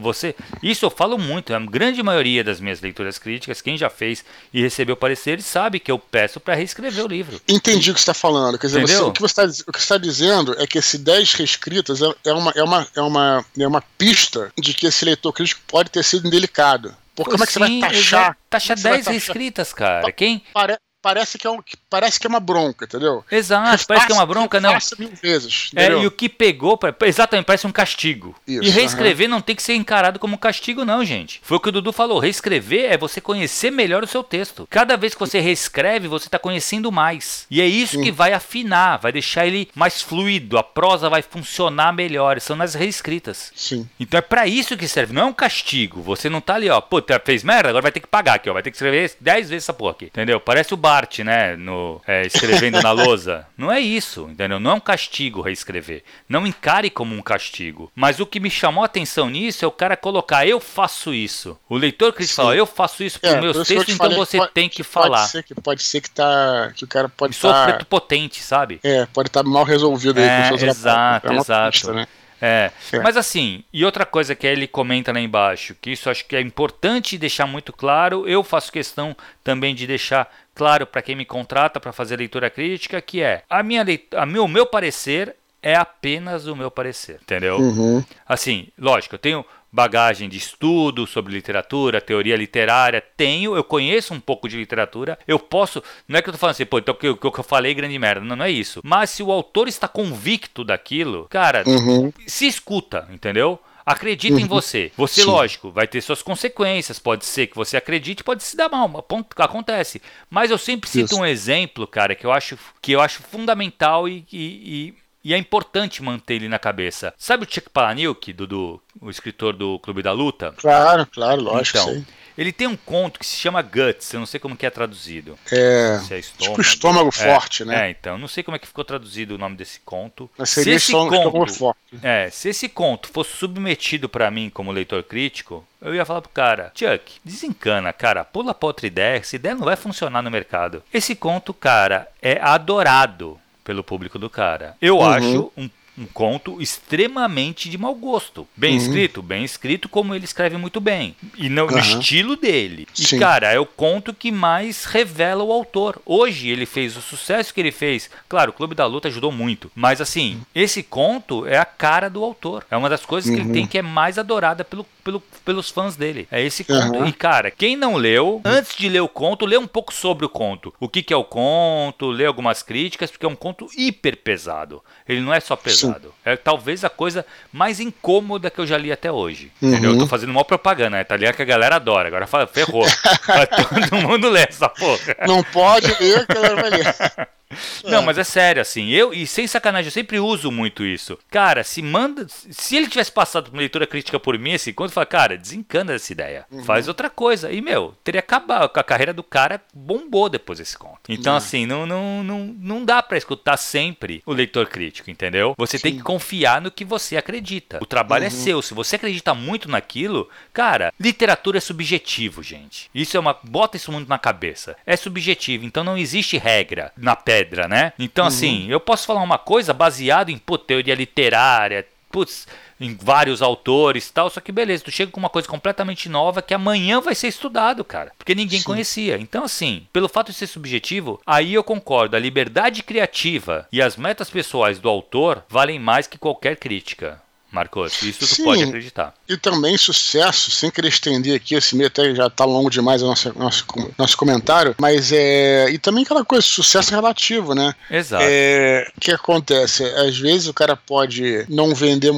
[0.62, 1.54] Isso eu falo muito.
[1.54, 5.92] A grande maioria das minhas leituras críticas, quem já fez e recebeu pareceres, sabe que
[5.92, 7.40] eu peço para reescrever o livro.
[7.48, 8.58] Entendi o que você está falando.
[8.58, 12.14] Quer dizer, você, o que você está tá dizendo é que esse 10 reescritas é,
[12.26, 15.90] é, uma, é, uma, é, uma, é uma pista de que esse leitor crítico pode
[15.90, 16.96] ter sido indelicado.
[17.16, 18.38] Porque como é que você vai taxar?
[18.50, 20.10] Taxa 10 reescritas, cara.
[20.12, 20.42] Quem?
[20.54, 21.60] Pare, parece que é, um,
[21.90, 23.24] parece que é uma bronca, entendeu?
[23.32, 24.78] Exato, parece que é uma bronca, não.
[24.98, 25.72] mil vezes.
[25.76, 28.36] É, e o que pegou, exatamente, parece um castigo.
[28.48, 31.40] Isso, e reescrever não tem que ser encarado como castigo, não, gente.
[31.44, 32.20] Foi o que o Dudu falou.
[32.20, 34.68] Reescrever é você conhecer melhor o seu texto.
[34.70, 37.46] Cada vez que você reescreve, você está conhecendo mais.
[37.50, 38.04] E é isso Sim.
[38.04, 42.40] que vai afinar, vai deixar ele mais fluido, a prosa vai funcionar melhor.
[42.40, 43.52] São nas reescritas.
[43.56, 43.88] Sim.
[44.00, 46.02] Então é para isso que serve, não é um castigo.
[46.02, 48.54] Você não tá ali, ó, pô, fez merda, agora vai ter que pagar aqui, ó,
[48.54, 50.40] vai ter que escrever 10 vezes essa porra aqui, entendeu?
[50.40, 53.46] Parece o Bart, né, no, é, escrevendo na lousa.
[53.56, 54.60] Não é isso, entendeu?
[54.60, 56.04] Não é um castigo reescrever.
[56.28, 57.92] Não encare como um castigo.
[57.94, 61.56] Mas o que me chamou a atenção nisso é o cara colocar, eu faço isso.
[61.70, 64.82] O leitor crítico fala, eu faço isso para é, meus textos, então você tem que,
[64.82, 65.20] falar.
[65.20, 67.54] Pode ser que, pode ser que, tá, que o cara pode estar...
[67.54, 67.66] Tá...
[67.66, 68.80] preto potente, sabe?
[68.84, 71.72] É, pode estar tá mal resolvido aí é, com seus Exato, é exato.
[71.72, 72.08] Pista, né?
[72.42, 72.72] É.
[72.94, 73.00] é.
[73.00, 76.42] Mas assim, e outra coisa que ele comenta lá embaixo, que isso acho que é
[76.42, 81.80] importante deixar muito claro, eu faço questão também de deixar claro para quem me contrata
[81.80, 83.86] para fazer leitura crítica, que é a minha
[84.18, 87.56] a meu, o meu parecer é apenas o meu parecer, entendeu?
[87.58, 88.04] Uhum.
[88.28, 94.20] Assim, lógico, eu tenho bagagem de estudo sobre literatura, teoria literária, tenho, eu conheço um
[94.20, 96.98] pouco de literatura, eu posso, não é que eu tô falando assim, pô, então o
[96.98, 98.82] que, que eu falei grande merda, não, não é isso.
[98.84, 102.12] Mas se o autor está convicto daquilo, cara, uhum.
[102.28, 103.58] se escuta, entendeu?
[103.90, 104.42] Acredita uhum.
[104.42, 104.92] em você.
[104.96, 105.28] Você, Sim.
[105.28, 107.00] lógico, vai ter suas consequências.
[107.00, 109.04] Pode ser que você acredite, pode se dar mal.
[109.36, 110.00] Acontece.
[110.30, 111.20] Mas eu sempre cito Isso.
[111.20, 116.04] um exemplo, cara, que eu acho, que eu acho fundamental e, e, e é importante
[116.04, 117.16] manter ele na cabeça.
[117.18, 120.54] Sabe o Chuck Palahniuk, do, do, o escritor do Clube da Luta?
[120.58, 121.80] Claro, claro, lógico.
[121.80, 122.06] Então,
[122.40, 125.38] ele tem um conto que se chama Guts, eu não sei como que é traduzido.
[125.52, 127.88] É, se é estômago, tipo estômago é, forte, né?
[127.88, 130.30] É, então, não sei como é que ficou traduzido o nome desse conto.
[130.38, 132.00] Mas seria se esse conto, forte.
[132.02, 136.32] É, se esse conto fosse submetido para mim como leitor crítico, eu ia falar pro
[136.32, 140.82] cara, Chuck, desencana, cara, pula pra outra ideia, essa ideia não vai funcionar no mercado.
[140.94, 144.78] Esse conto, cara, é adorado pelo público do cara.
[144.82, 145.06] Eu uhum.
[145.06, 148.48] acho um um conto extremamente de mau gosto.
[148.56, 148.78] Bem uhum.
[148.78, 151.16] escrito, bem escrito, como ele escreve muito bem.
[151.38, 151.72] E no, uhum.
[151.72, 152.88] no estilo dele.
[152.98, 153.20] E, Sim.
[153.20, 156.02] cara, é o conto que mais revela o autor.
[156.06, 158.10] Hoje ele fez o sucesso que ele fez.
[158.30, 159.70] Claro, o Clube da Luta ajudou muito.
[159.76, 162.66] Mas assim, esse conto é a cara do autor.
[162.72, 163.36] É uma das coisas uhum.
[163.36, 163.68] que ele tem uhum.
[163.68, 166.28] que é mais adorada pelo, pelo, pelos fãs dele.
[166.32, 167.06] É esse conto.
[167.06, 170.30] E, cara, quem não leu, antes de ler o conto, lê um pouco sobre o
[170.30, 170.74] conto.
[170.80, 174.82] O que, que é o conto, lê algumas críticas, porque é um conto hiper pesado.
[175.08, 175.89] Ele não é só pesado.
[175.89, 175.89] Sim.
[176.26, 179.52] É talvez a coisa mais incômoda que eu já li até hoje.
[179.62, 179.70] Uhum.
[179.70, 179.92] Entendeu?
[179.92, 181.04] Eu tô fazendo uma propaganda, né?
[181.04, 182.08] Tá ligado que a galera adora.
[182.08, 182.86] Agora fala, ferrou.
[183.90, 185.16] todo mundo lê essa porra.
[185.28, 186.96] Não pode ler que a galera vai ler.
[187.84, 188.90] Não, mas é sério, assim.
[188.90, 191.18] Eu, e sem sacanagem, eu sempre uso muito isso.
[191.30, 192.28] Cara, se manda.
[192.30, 195.94] Se ele tivesse passado por uma leitura crítica por mim, assim, quando fala, cara, desencana
[195.94, 196.46] essa ideia.
[196.52, 196.64] Uhum.
[196.64, 197.52] Faz outra coisa.
[197.52, 198.70] E, meu, teria acabado.
[198.74, 201.00] A carreira do cara bombou depois desse conto.
[201.10, 201.38] Então, uhum.
[201.38, 205.56] assim, não, não, não, não dá para escutar sempre o leitor crítico, entendeu?
[205.58, 205.84] Você Sim.
[205.84, 207.80] tem que confiar no que você acredita.
[207.82, 208.34] O trabalho é uhum.
[208.34, 208.62] é seu.
[208.62, 212.90] Se você acredita muito naquilo, cara, literatura é subjetivo, gente.
[212.94, 213.38] Isso é uma.
[213.44, 214.76] Bota isso muito na cabeça.
[214.86, 215.66] É subjetivo.
[215.66, 217.94] Então não existe regra na pedra, né?
[217.98, 218.28] Então, uhum.
[218.28, 222.48] assim, eu posso falar uma coisa baseado em pô, teoria literária, putz,
[222.80, 226.42] em vários autores e tal, só que beleza, tu chega com uma coisa completamente nova
[226.42, 228.66] que amanhã vai ser estudado, cara, porque ninguém Sim.
[228.66, 229.18] conhecia.
[229.18, 233.96] Então, assim, pelo fato de ser subjetivo, aí eu concordo, a liberdade criativa e as
[233.96, 237.22] metas pessoais do autor valem mais que qualquer crítica.
[237.52, 239.14] Marcos, isso tu Sim, pode acreditar.
[239.28, 243.08] E também sucesso, sem querer estender aqui, esse meio até já tá longo demais o
[243.08, 243.66] nosso, nosso,
[243.98, 245.70] nosso comentário, mas é.
[245.72, 247.74] E também aquela coisa, sucesso relativo, né?
[247.90, 248.24] Exato.
[248.28, 249.84] É, o que acontece?
[249.84, 252.12] Às vezes o cara pode não vender.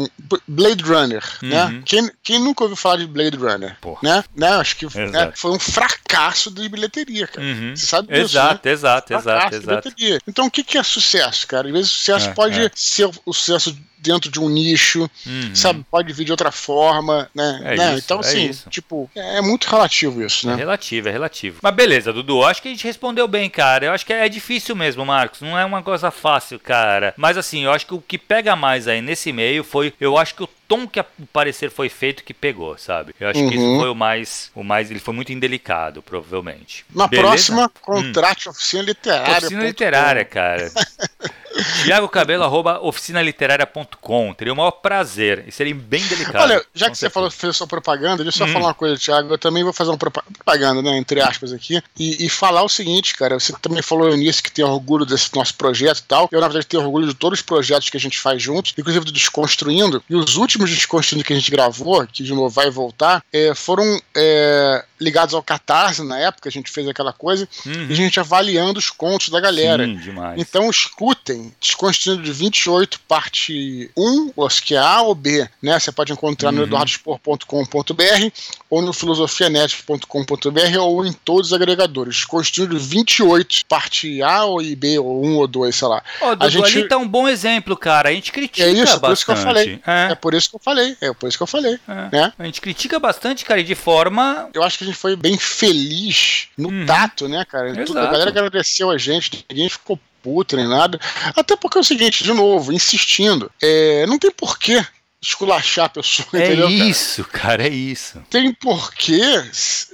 [0.47, 1.65] Blade Runner, né?
[1.65, 1.71] uhum.
[1.71, 1.83] né?
[1.85, 3.77] Quem, quem nunca ouviu falar de Blade Runner?
[3.79, 3.99] Porra.
[4.03, 4.23] Né?
[4.35, 4.49] né?
[4.49, 5.31] Acho que né?
[5.35, 7.45] foi um fracasso de bilheteria, cara.
[7.45, 7.75] Uhum.
[7.75, 8.21] Você sabe disso?
[8.21, 8.73] Exato, né?
[8.73, 9.93] exato, exato, exato.
[10.27, 11.67] Então o que, que é sucesso, cara?
[11.67, 12.71] Às vezes sucesso é, pode é.
[12.75, 15.55] ser o sucesso dentro de um nicho, uhum.
[15.55, 15.85] sabe?
[15.89, 17.61] Pode vir de outra forma, né?
[17.63, 17.93] É né?
[17.93, 20.53] Isso, então, é assim, é tipo, é muito relativo isso, né?
[20.53, 21.59] É relativo, é relativo.
[21.61, 23.85] Mas beleza, Dudu, acho que a gente respondeu bem, cara.
[23.85, 25.41] Eu acho que é difícil mesmo, Marcos.
[25.41, 27.13] Não é uma coisa fácil, cara.
[27.15, 30.33] Mas assim, eu acho que o que pega mais aí nesse meio foi, eu acho
[30.35, 33.13] que o tom que o parecer foi feito que pegou, sabe?
[33.19, 33.49] Eu acho uhum.
[33.49, 33.79] que isso uhum.
[33.79, 36.85] foi o mais, o mais, ele foi muito indelicado, provavelmente.
[36.95, 37.27] Na Beleza?
[37.27, 38.51] próxima, contrate hum.
[38.51, 39.37] oficina literária.
[39.37, 40.71] Oficina literária, cara.
[41.83, 44.33] Tiago Cabelo, arroba oficinaliteraria.com.
[44.33, 45.45] Teria o maior prazer.
[45.47, 46.43] E seria bem delicado.
[46.43, 48.53] Olha, já que você falou, fez sua propaganda, deixa eu só hum.
[48.53, 49.33] falar uma coisa, Tiago.
[49.33, 50.97] Eu também vou fazer uma propaganda, né?
[50.97, 51.81] Entre aspas aqui.
[51.97, 53.39] E, e, falar o seguinte, cara.
[53.39, 56.29] Você também falou início que tem orgulho desse nosso projeto e tal.
[56.31, 59.05] Eu, na verdade, tenho orgulho de todos os projetos que a gente faz juntos, inclusive
[59.05, 60.03] do Desconstruindo.
[60.09, 64.01] E os últimos Desconstruindo que a gente gravou, que de novo vai voltar, é, foram
[64.15, 67.87] é, ligados ao Catarse na época, a gente fez aquela coisa, uhum.
[67.89, 69.85] e a gente avaliando os contos da galera.
[69.85, 70.39] Sim, demais.
[70.39, 75.79] Então escutem Desconstruindo de 28, parte 1, ou que é A ou B, né?
[75.79, 76.57] Você pode encontrar uhum.
[76.57, 78.31] no eduardospor.com.br
[78.69, 82.15] ou no filosofianet.com.br ou em todos os agregadores.
[82.15, 86.03] Desconstruindo 28, parte A ou B, ou 1 ou 2, sei lá.
[86.21, 86.77] Ó, oh, a gente...
[86.77, 88.09] ali tá um bom exemplo, cara.
[88.09, 89.01] A gente critica É isso, bastante.
[89.01, 89.81] por isso que eu falei.
[89.85, 90.97] É, é por isso que eu falei.
[91.01, 91.79] É por isso que eu falei.
[91.87, 92.15] É.
[92.15, 92.33] Né?
[92.37, 94.49] A gente critica bastante, cara, e de forma.
[94.53, 96.85] Eu acho que a gente foi bem feliz no uhum.
[96.85, 97.73] tato, né, cara?
[97.85, 100.99] Tudo, a galera agradeceu a gente, ninguém ficou puto nem nada.
[101.35, 104.85] Até porque é o seguinte, de novo, insistindo, é, não tem porquê
[105.21, 106.67] esculachar a pessoa, é entendeu?
[106.67, 107.41] É isso, cara?
[107.41, 108.23] cara, é isso.
[108.29, 109.21] Tem porquê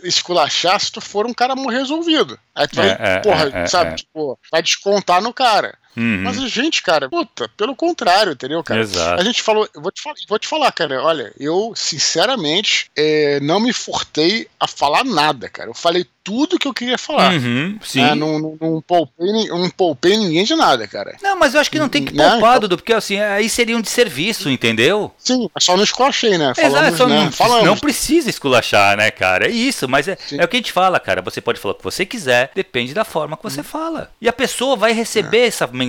[0.04, 2.40] esculachar se tu for um cara mal resolvido.
[2.56, 3.96] Aí tu vai, é, é porra, é, sabe, é.
[3.96, 5.78] tipo, vai descontar no cara.
[5.95, 6.23] Uhum.
[6.23, 8.82] Mas a gente, cara, puta, pelo contrário, entendeu, cara?
[8.82, 9.21] Exato.
[9.21, 13.39] A gente falou, eu vou te, falar, vou te falar, cara, olha, eu, sinceramente, é,
[13.39, 15.69] não me furtei a falar nada, cara.
[15.69, 17.32] Eu falei tudo que eu queria falar.
[17.36, 18.02] Uhum, sim.
[18.02, 21.15] É, não, não, não, poupei, não poupei ninguém de nada, cara.
[21.23, 22.32] Não, mas eu acho que não tem que né?
[22.32, 25.10] poupar, Dudu, porque assim, aí seria um desserviço, entendeu?
[25.17, 26.54] Sim, só não esculachei, né?
[26.54, 27.23] Falamos, Exato, só né?
[27.23, 27.65] não, Falamos.
[27.65, 29.47] não precisa esculachar, né, cara?
[29.47, 31.21] É isso, mas é, é o que a gente fala, cara.
[31.21, 33.63] Você pode falar o que você quiser, depende da forma que você hum.
[33.63, 34.12] fala.
[34.19, 35.47] E a pessoa vai receber é.
[35.47, 35.87] essa mensagem.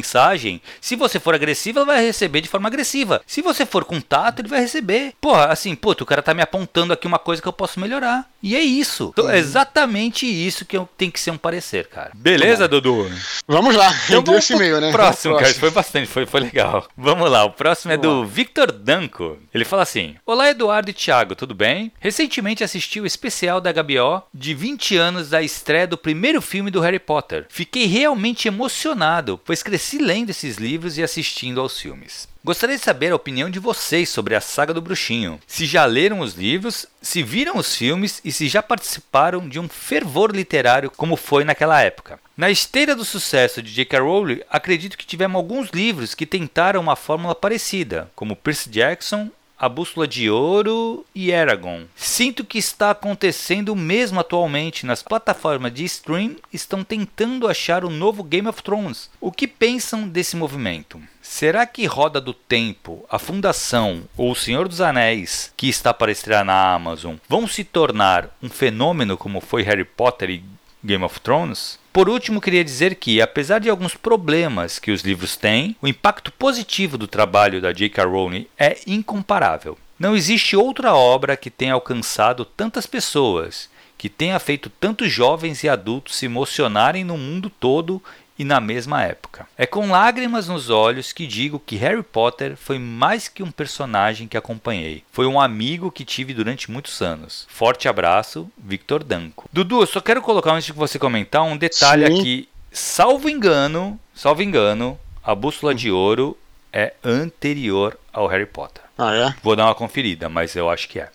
[0.81, 3.23] Se você for agressivo, ela vai receber de forma agressiva.
[3.27, 5.15] Se você for com tato, ele vai receber.
[5.21, 8.29] Porra, assim, pô, o cara tá me apontando aqui uma coisa que eu posso melhorar.
[8.43, 9.11] E é isso.
[9.13, 12.13] Então, é exatamente isso que tem que ser um parecer, cara.
[12.15, 13.11] Beleza, Dudu?
[13.47, 14.93] Vamos lá, eu dou esse e-mail, né?
[14.93, 16.87] Próximo, cara, foi bastante, foi, foi legal.
[16.97, 19.39] Vamos lá, o próximo é do Victor Danco.
[19.53, 21.93] Ele fala assim: Olá, Eduardo e Thiago, tudo bem?
[21.99, 26.81] Recentemente assisti o especial da HBO de 20 anos da estreia do primeiro filme do
[26.81, 27.47] Harry Potter.
[27.49, 32.29] Fiquei realmente emocionado, pois cresci lendo esses livros e assistindo aos filmes.
[32.45, 35.39] Gostaria de saber a opinião de vocês sobre a saga do Bruxinho.
[35.47, 39.69] Se já leram os livros, se viram os filmes e se já participaram de um
[39.69, 42.19] fervor literário como foi naquela época.
[42.37, 44.01] Na esteira do sucesso de J.K.
[44.01, 49.69] Rowling, acredito que tivemos alguns livros que tentaram uma fórmula parecida, como Percy Jackson a
[49.69, 51.83] Bússola de Ouro e Eragon.
[51.97, 57.91] Sinto que está acontecendo o mesmo atualmente nas plataformas de stream estão tentando achar o
[57.91, 59.11] novo Game of Thrones.
[59.21, 61.01] O que pensam desse movimento?
[61.21, 66.13] Será que Roda do Tempo, A Fundação ou O Senhor dos Anéis, que está para
[66.13, 70.43] estrear na Amazon, vão se tornar um fenômeno como foi Harry Potter e
[70.85, 71.79] Game of Thrones?
[71.93, 76.31] Por último, queria dizer que, apesar de alguns problemas que os livros têm, o impacto
[76.33, 78.05] positivo do trabalho da J.K.
[78.05, 79.77] Rowling é incomparável.
[79.99, 85.69] Não existe outra obra que tenha alcançado tantas pessoas, que tenha feito tantos jovens e
[85.69, 88.01] adultos se emocionarem no mundo todo
[88.39, 89.47] e na mesma época.
[89.57, 94.29] É com lágrimas nos olhos que digo que Harry Potter foi mais que um personagem
[94.29, 95.03] que acompanhei.
[95.11, 97.47] Foi um amigo que tive durante muitos anos.
[97.49, 99.49] Forte abraço, Victor Danco.
[99.53, 102.21] Dudu, eu só quero colocar antes de você comentar um detalhe Sim.
[102.21, 102.49] aqui.
[102.71, 106.37] Salvo engano, salvo engano, a Bússola de Ouro
[106.73, 108.83] é anterior ao Harry Potter.
[108.97, 109.35] Ah, é?
[109.43, 111.09] Vou dar uma conferida, mas eu acho que é.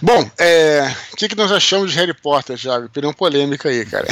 [0.00, 2.86] Bom, é, o que, que nós achamos de Harry Potter, Thiago?
[2.86, 4.06] Opinião polêmica aí, cara.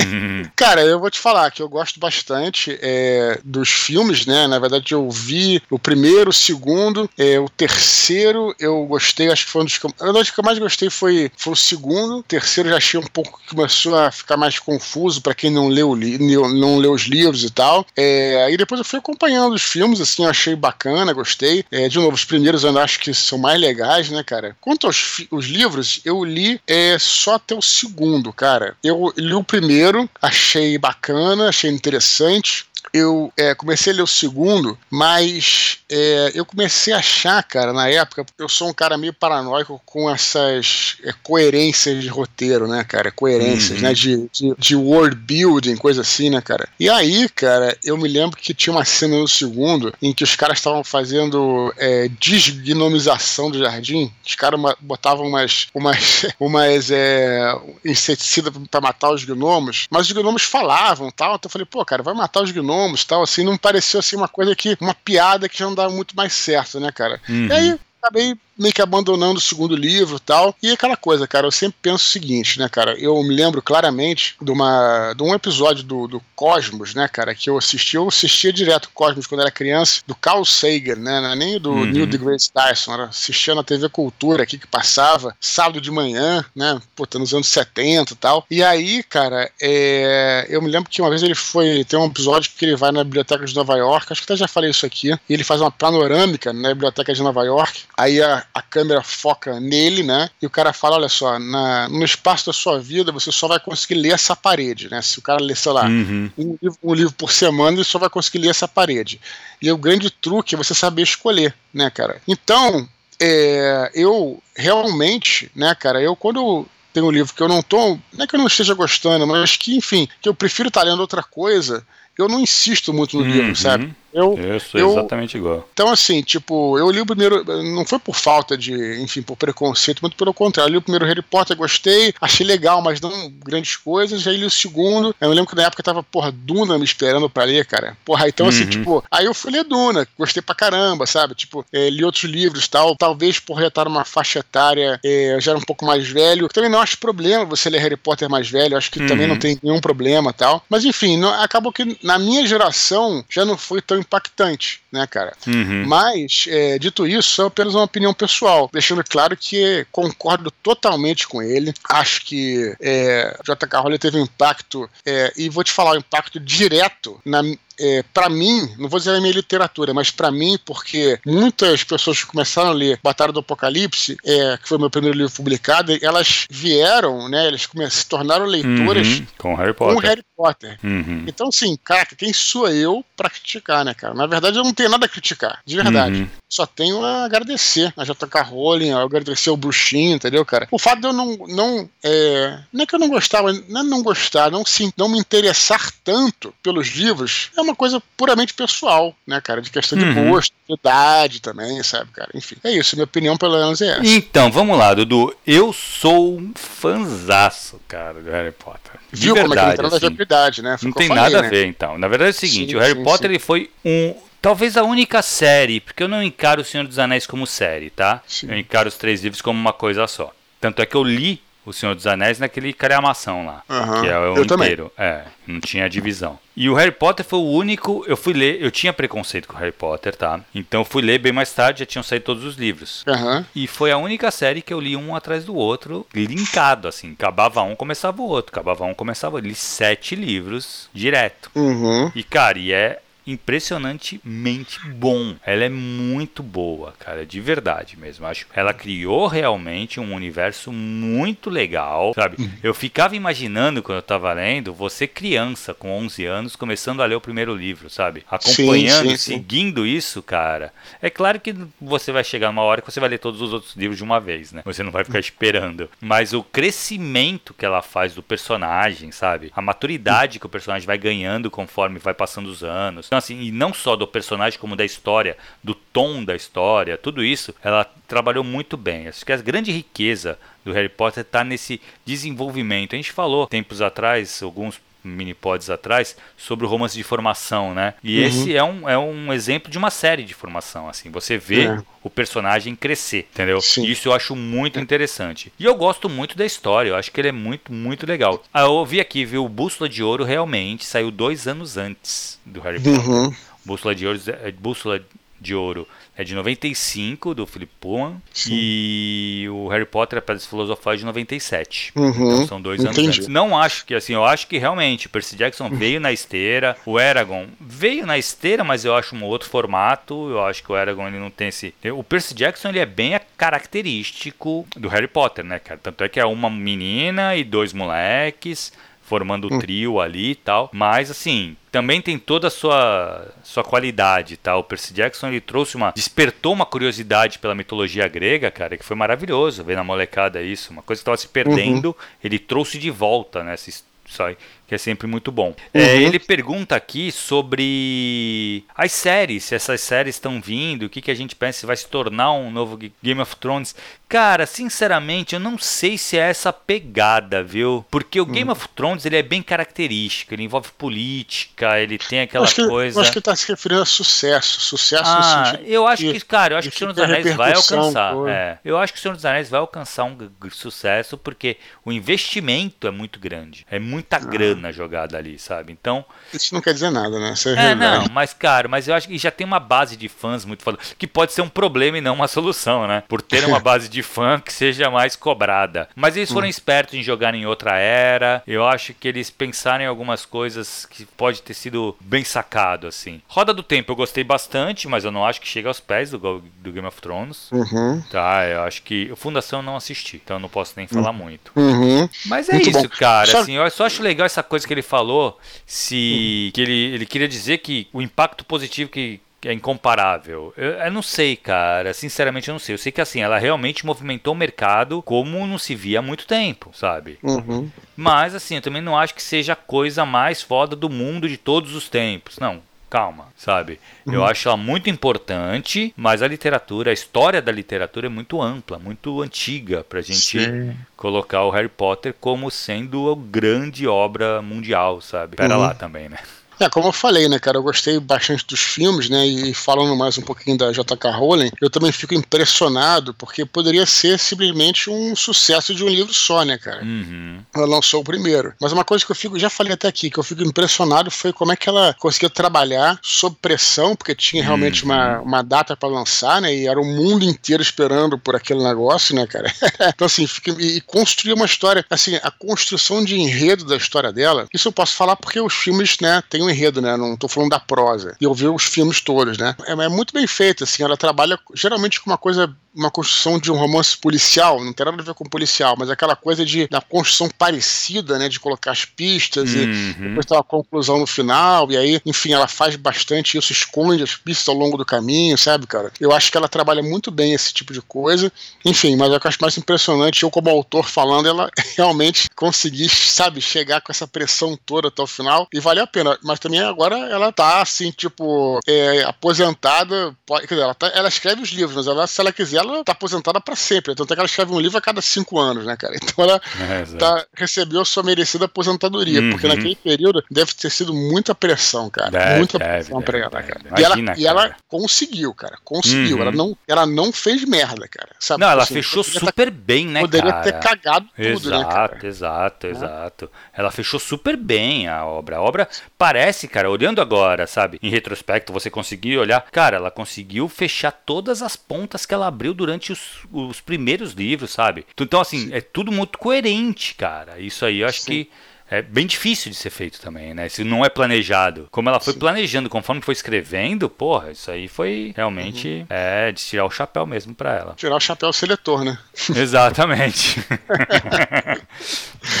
[0.54, 4.46] cara, eu vou te falar que eu gosto bastante é, dos filmes, né?
[4.46, 9.50] Na verdade, eu vi o primeiro, o segundo, é, o terceiro eu gostei, acho que
[9.50, 12.18] foi um dos que eu, na verdade, que eu mais gostei foi, foi o segundo.
[12.18, 15.68] O terceiro já achei um pouco que começou a ficar mais confuso para quem não
[15.68, 17.86] leu, não leu os livros e tal.
[17.96, 21.64] É, aí depois eu fui acompanhando os filmes, assim, eu achei bacana, gostei.
[21.70, 24.56] É, de novo, os primeiros eu acho que são mais legais, né, cara?
[24.60, 28.76] Quanto aos os livros, eu li é, só até o segundo, cara.
[28.82, 34.78] Eu li o primeiro, achei bacana, achei interessante eu é, comecei a ler o segundo,
[34.90, 39.80] mas é, eu comecei a achar, cara, na época, eu sou um cara meio paranoico
[39.86, 43.10] com essas é, coerências de roteiro, né, cara?
[43.10, 43.84] Coerências, uhum.
[43.84, 43.94] né?
[43.94, 46.68] De, de, de, world building, coisa assim, né, cara?
[46.78, 50.36] E aí, cara, eu me lembro que tinha uma cena no segundo em que os
[50.36, 54.12] caras estavam fazendo é, desgnomização do jardim.
[54.26, 60.42] Os caras botavam umas, umas, umas é, inseticidas para matar os gnomos, mas os gnomos
[60.42, 61.36] falavam tal.
[61.36, 64.16] Então eu falei, pô, cara, vai matar os gnomos gnomos tal, assim, não pareceu assim
[64.16, 64.76] uma coisa que.
[64.80, 67.20] uma piada que já não dava muito mais certo, né, cara?
[67.28, 67.46] Uhum.
[67.46, 70.54] E aí acabei meio que abandonando o segundo livro e tal.
[70.62, 72.98] E aquela coisa, cara, eu sempre penso o seguinte, né, cara?
[72.98, 77.50] Eu me lembro claramente de, uma, de um episódio do, do Cosmos, né, cara, que
[77.50, 77.96] eu assisti.
[77.96, 81.32] Eu assistia direto Cosmos quando era criança, do Carl Sagan, né?
[81.32, 81.84] É nem do uhum.
[81.84, 86.80] Neil deGrasse Tyson, era assistia na TV Cultura aqui que passava, sábado de manhã, né?
[86.94, 88.46] Pô, tá nos anos 70 e tal.
[88.50, 91.84] E aí, cara, é, eu me lembro que uma vez ele foi.
[91.84, 94.48] Tem um episódio que ele vai na biblioteca de Nova York, acho que até já
[94.48, 97.82] falei isso aqui, e ele faz uma panorâmica na biblioteca de Nova York.
[97.96, 100.30] Aí a, a, câmera foca nele, né?
[100.40, 103.60] E o cara fala: olha só, na, no espaço da sua vida você só vai
[103.60, 105.00] conseguir ler essa parede, né?
[105.02, 106.30] Se o cara ler, sei lá, uhum.
[106.36, 109.20] um, livro, um, livro, por semana, ele só vai conseguir ler essa parede.
[109.60, 112.20] E o grande truque é você saber escolher, né, cara?
[112.26, 112.88] Então,
[113.20, 118.24] é, eu realmente, né, cara, eu quando tenho um livro que eu não tô, não
[118.24, 121.22] é que eu não esteja gostando, mas que, enfim, que eu prefiro estar lendo outra
[121.22, 121.84] coisa,
[122.18, 123.30] eu não insisto muito no uhum.
[123.30, 123.94] livro, sabe?
[124.12, 125.68] Eu, eu sou eu, exatamente igual.
[125.72, 127.44] Então, assim, tipo, eu li o primeiro.
[127.44, 130.70] Não foi por falta de, enfim, por preconceito, muito pelo contrário.
[130.70, 134.26] Eu li o primeiro Harry Potter, gostei, achei legal, mas não grandes coisas.
[134.26, 135.14] Aí li o segundo.
[135.20, 137.96] Eu lembro que na época tava, porra, Duna me esperando pra ler, cara.
[138.04, 138.68] Porra, então, assim, uhum.
[138.68, 141.34] assim, tipo, aí eu fui ler Duna, gostei pra caramba, sabe?
[141.34, 142.94] Tipo, é, li outros livros tal.
[142.96, 146.48] Talvez por já estar numa faixa etária, é, eu já era um pouco mais velho.
[146.48, 149.06] Também não acho problema você ler Harry Potter mais velho, acho que uhum.
[149.06, 150.62] também não tem nenhum problema tal.
[150.68, 155.32] Mas enfim, não, acabou que na minha geração já não foi tão impactante, né, cara?
[155.46, 155.84] Uhum.
[155.86, 161.42] Mas, é, dito isso, é apenas uma opinião pessoal, deixando claro que concordo totalmente com
[161.42, 161.72] ele.
[161.88, 163.80] Acho que é, J.K.
[163.80, 167.42] Rowling teve um impacto, é, e vou te falar, um impacto direto na,
[167.78, 172.20] é, para mim, não vou dizer a minha literatura, mas para mim, porque muitas pessoas
[172.20, 176.46] que começaram a ler Batalha do Apocalipse, é, que foi meu primeiro livro publicado, elas
[176.50, 179.94] vieram, né, elas se tornaram leitoras uhum, com Harry Potter.
[179.94, 180.76] Com Harry Potter.
[180.82, 181.24] Uhum.
[181.28, 184.12] Então, assim, cara, quem sou eu para criticar, né, cara?
[184.12, 186.22] Na verdade, eu não tenho nada a criticar, de verdade.
[186.22, 186.28] Uhum.
[186.48, 190.66] Só tenho a agradecer a JK Rowling, a agradecer o bruxinho, entendeu, cara?
[190.70, 191.36] O fato de eu não.
[191.46, 195.08] não é, não é que eu não gostava, não é não gostar, não, sim, não
[195.08, 199.62] me interessar tanto pelos livros, é uma coisa puramente pessoal, né, cara?
[199.62, 200.30] De questão de uhum.
[200.30, 202.30] gosto, de idade também, sabe, cara?
[202.34, 202.96] Enfim, é isso.
[202.96, 204.06] Minha opinião, pelo menos, é essa.
[204.06, 205.34] Então, vamos lá, Dudu.
[205.46, 208.91] Eu sou um fanzaço, cara, do Harry Potter.
[209.12, 210.78] Viu verdade, como é que ele assim, idade, né?
[210.78, 211.46] Foi não tem falei, nada né?
[211.46, 211.98] a ver, então.
[211.98, 213.34] Na verdade é o seguinte, sim, o Harry sim, Potter sim.
[213.34, 217.28] ele foi um Talvez a única série, porque eu não encaro O Senhor dos Anéis
[217.28, 218.20] como série, tá?
[218.42, 220.34] Eu encaro os três livros como uma coisa só.
[220.60, 224.00] Tanto é que eu li O Senhor dos Anéis naquele calhamação lá, uhum.
[224.00, 224.92] que é o eu inteiro.
[224.96, 225.10] Também.
[225.12, 226.38] É, não tinha divisão.
[226.56, 228.04] E o Harry Potter foi o único.
[228.06, 230.40] Eu fui ler, eu tinha preconceito com o Harry Potter, tá?
[230.54, 233.04] Então eu fui ler bem mais tarde, já tinham saído todos os livros.
[233.06, 233.44] Uhum.
[233.54, 237.12] E foi a única série que eu li um atrás do outro, linkado, assim.
[237.12, 238.52] Acabava um, começava o outro.
[238.52, 239.48] Acabava um, começava o outro.
[239.48, 241.50] Li sete livros direto.
[241.54, 242.10] Uhum.
[242.14, 245.34] E, cara, e é impressionantemente bom.
[245.44, 248.26] Ela é muito boa, cara, de verdade mesmo.
[248.26, 252.42] Acho ela criou realmente um universo muito legal, sabe?
[252.42, 252.50] Uhum.
[252.62, 257.14] Eu ficava imaginando quando eu tava lendo, você criança com 11 anos começando a ler
[257.14, 258.24] o primeiro livro, sabe?
[258.30, 259.34] Acompanhando, sim, sim, sim.
[259.34, 260.72] seguindo isso, cara.
[261.00, 263.74] É claro que você vai chegar numa hora que você vai ler todos os outros
[263.76, 264.62] livros de uma vez, né?
[264.64, 265.88] Você não vai ficar esperando.
[266.00, 269.52] Mas o crescimento que ela faz do personagem, sabe?
[269.54, 273.08] A maturidade que o personagem vai ganhando conforme vai passando os anos.
[273.12, 277.22] Então, assim, e não só do personagem, como da história, do tom da história, tudo
[277.22, 279.06] isso, ela trabalhou muito bem.
[279.06, 282.94] Acho que a grande riqueza do Harry Potter está nesse desenvolvimento.
[282.94, 287.94] A gente falou tempos atrás, alguns mini pods atrás sobre o romance de formação, né?
[288.02, 288.26] E uhum.
[288.26, 291.10] esse é um, é um exemplo de uma série de formação, assim.
[291.10, 291.82] Você vê é.
[292.02, 293.60] o personagem crescer, entendeu?
[293.60, 293.84] Sim.
[293.84, 295.52] Isso eu acho muito interessante.
[295.58, 298.42] E eu gosto muito da história, eu acho que ele é muito, muito legal.
[298.52, 299.44] Ah, eu vi aqui, viu?
[299.44, 303.08] O Bússola de Ouro realmente saiu dois anos antes do Harry Potter.
[303.08, 303.34] Uhum.
[303.64, 304.20] Bússola de Ouro,
[304.58, 305.00] Bússola
[305.42, 305.86] de Ouro
[306.16, 308.20] é de 95, do Philip Pullman.
[308.32, 308.50] Sim.
[308.52, 311.92] E o Harry Potter, a Pedras Filosofais, de 97.
[311.96, 313.00] Uhum, então são dois entendi.
[313.00, 313.28] anos antes.
[313.28, 315.76] Não acho que, assim, eu acho que realmente Percy Jackson uhum.
[315.76, 316.76] veio na esteira.
[316.84, 320.30] O Eragon veio na esteira, mas eu acho um outro formato.
[320.30, 321.74] Eu acho que o Eragon ele não tem esse.
[321.94, 325.80] O Percy Jackson ele é bem característico do Harry Potter, né, cara?
[325.82, 328.72] Tanto é que é uma menina e dois moleques
[329.12, 329.58] formando o hum.
[329.58, 330.70] trio ali e tal.
[330.72, 334.56] Mas assim, também tem toda a sua sua qualidade, tá?
[334.56, 338.96] O Percy Jackson ele trouxe uma despertou uma curiosidade pela mitologia grega, cara, que foi
[338.96, 341.94] maravilhoso ver na molecada isso, uma coisa que estava se perdendo, uhum.
[342.24, 344.38] ele trouxe de volta né, história
[344.72, 345.54] que é sempre muito bom.
[345.74, 345.84] É, uhum.
[345.84, 351.10] É, ele pergunta aqui sobre as séries, se essas séries estão vindo, o que, que
[351.10, 353.74] a gente pensa se vai se tornar um novo Game of Thrones.
[354.08, 357.84] Cara, sinceramente, eu não sei se é essa pegada, viu?
[357.90, 358.52] Porque o Game uhum.
[358.52, 362.98] of Thrones ele é bem característico, ele envolve política, ele tem aquela acho que, coisa.
[362.98, 366.58] Eu acho que está se referindo a sucesso, sucesso ah, eu acho que, cara, eu
[366.58, 368.14] acho que o Senhor dos Anéis vai alcançar.
[368.28, 370.16] É, eu acho que o Senhor dos Anéis vai alcançar um
[370.50, 374.20] sucesso porque o investimento é muito grande, é muita ah.
[374.20, 375.72] grana na jogada ali, sabe?
[375.72, 376.04] Então.
[376.32, 377.34] Isso não quer dizer nada, né?
[377.34, 380.44] Você é, não, mas, cara, mas eu acho que já tem uma base de fãs
[380.44, 383.02] muito foda, que pode ser um problema e não uma solução, né?
[383.08, 385.88] Por ter uma base de fã que seja mais cobrada.
[385.94, 386.50] Mas eles foram hum.
[386.50, 388.42] espertos em jogar em outra era.
[388.46, 393.20] Eu acho que eles pensaram em algumas coisas que pode ter sido bem sacado, assim.
[393.28, 396.18] Roda do Tempo eu gostei bastante, mas eu não acho que chega aos pés do,
[396.18, 397.50] do Game of Thrones.
[397.50, 398.02] Uhum.
[398.10, 399.12] Tá, eu acho que.
[399.16, 401.16] Fundação eu não assisti, então eu não posso nem falar uhum.
[401.16, 401.52] muito.
[401.56, 402.08] Uhum.
[402.26, 402.88] Mas é muito isso, bom.
[402.88, 403.26] cara.
[403.26, 403.40] Só...
[403.40, 407.28] Assim, eu só acho legal essa coisa que ele falou, se que ele, ele queria
[407.28, 410.54] dizer que o impacto positivo que é incomparável.
[410.56, 411.92] Eu, eu, não sei, cara.
[411.92, 412.74] Sinceramente, eu não sei.
[412.74, 416.26] Eu sei que assim, ela realmente movimentou o mercado como não se via há muito
[416.26, 417.18] tempo, sabe?
[417.22, 417.68] Uhum.
[417.96, 421.36] Mas assim, eu também não acho que seja a coisa mais foda do mundo de
[421.36, 422.38] todos os tempos.
[422.38, 422.62] Não
[422.92, 423.80] calma, sabe?
[424.04, 424.12] Uhum.
[424.12, 428.78] Eu acho ela muito importante, mas a literatura, a história da literatura é muito ampla,
[428.78, 430.76] muito antiga pra gente Sim.
[430.94, 435.36] colocar o Harry Potter como sendo a grande obra mundial, sabe?
[435.36, 435.62] Pera uhum.
[435.62, 436.18] lá também, né?
[436.62, 440.16] É, como eu falei, né, cara, eu gostei bastante dos filmes, né, e falando mais
[440.16, 441.10] um pouquinho da J.K.
[441.10, 446.44] Rowling, eu também fico impressionado, porque poderia ser simplesmente um sucesso de um livro só,
[446.44, 446.84] né, cara.
[446.84, 447.40] Uhum.
[447.52, 448.54] Ela lançou o primeiro.
[448.60, 451.32] Mas uma coisa que eu fico, já falei até aqui, que eu fico impressionado foi
[451.32, 454.92] como é que ela conseguiu trabalhar sob pressão, porque tinha realmente uhum.
[454.92, 459.16] uma, uma data para lançar, né, e era o mundo inteiro esperando por aquele negócio,
[459.16, 459.52] né, cara.
[459.92, 464.12] então, assim, fica, e, e construir uma história, assim, a construção de enredo da história
[464.12, 466.96] dela, isso eu posso falar porque os filmes, né, têm um enredo, né?
[466.96, 468.16] Não tô falando da prosa.
[468.20, 469.56] E eu vi os filmes todos, né?
[469.66, 470.82] É, é muito bem feito, assim.
[470.82, 475.02] Ela trabalha geralmente com uma coisa uma construção de um romance policial, não tem nada
[475.02, 478.84] a ver com policial, mas aquela coisa de da construção parecida, né, de colocar as
[478.84, 479.60] pistas uhum.
[479.60, 484.02] e depois ter uma conclusão no final, e aí, enfim, ela faz bastante isso, esconde
[484.02, 485.92] as pistas ao longo do caminho, sabe, cara?
[486.00, 488.32] Eu acho que ela trabalha muito bem esse tipo de coisa,
[488.64, 492.88] enfim, mas o que eu acho mais impressionante, eu como autor falando, ela realmente conseguir,
[492.88, 496.60] sabe, chegar com essa pressão toda até o final, e valeu a pena, mas também
[496.60, 501.50] agora ela tá, assim, tipo, é, aposentada, pode, quer dizer, ela, tá, ela escreve os
[501.50, 503.94] livros, mas ela, se ela quiser, ela tá aposentada para sempre.
[503.94, 505.94] Tanto é que ela escreve um livro a cada cinco anos, né, cara?
[506.12, 509.30] Então ela é, tá, recebeu a sua merecida aposentadoria, uhum.
[509.30, 512.10] porque naquele período deve ter sido muita pressão, cara.
[512.10, 513.60] Deve, muita pressão deve, pra ela, cara.
[513.64, 514.18] Imagina, e, ela, cara.
[514.18, 515.56] e ela conseguiu, cara.
[515.64, 516.16] Conseguiu.
[516.16, 516.22] Uhum.
[516.22, 518.10] Ela, não, ela não fez merda, cara.
[518.18, 518.40] Sabe?
[518.40, 520.42] Não, ela assim, fechou super tá, bem, né, poderia cara?
[520.42, 522.06] Poderia ter cagado tudo, exato, né, cara?
[522.06, 522.70] Exato, é.
[522.70, 523.30] exato.
[523.54, 525.36] Ela fechou super bem a obra.
[525.36, 530.48] A obra parece, cara, olhando agora, sabe, em retrospecto, você conseguiu olhar, cara, ela conseguiu
[530.48, 533.00] fechar todas as pontas que ela abriu durante os,
[533.32, 534.86] os primeiros livros, sabe?
[535.00, 535.54] Então, assim, Sim.
[535.54, 537.38] é tudo muito coerente, cara.
[537.38, 538.10] Isso aí eu acho Sim.
[538.24, 538.30] que
[538.72, 540.48] é bem difícil de ser feito também, né?
[540.48, 541.68] Se não é planejado.
[541.70, 542.18] Como ela foi Sim.
[542.18, 545.86] planejando, conforme foi escrevendo, porra, isso aí foi realmente uhum.
[545.90, 547.74] é, de tirar o chapéu mesmo pra ela.
[547.74, 548.96] Tirar o chapéu seletor, né?
[549.36, 550.42] Exatamente.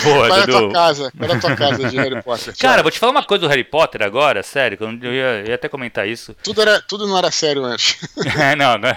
[0.04, 1.12] Boa, é a tua casa?
[1.20, 2.56] É a tua casa de Harry Potter?
[2.56, 5.54] Cara, vou te falar uma coisa do Harry Potter agora, sério, que eu ia, ia
[5.54, 6.34] até comentar isso.
[6.42, 7.98] Tudo, era, tudo não era sério antes.
[8.38, 8.90] é, não, não.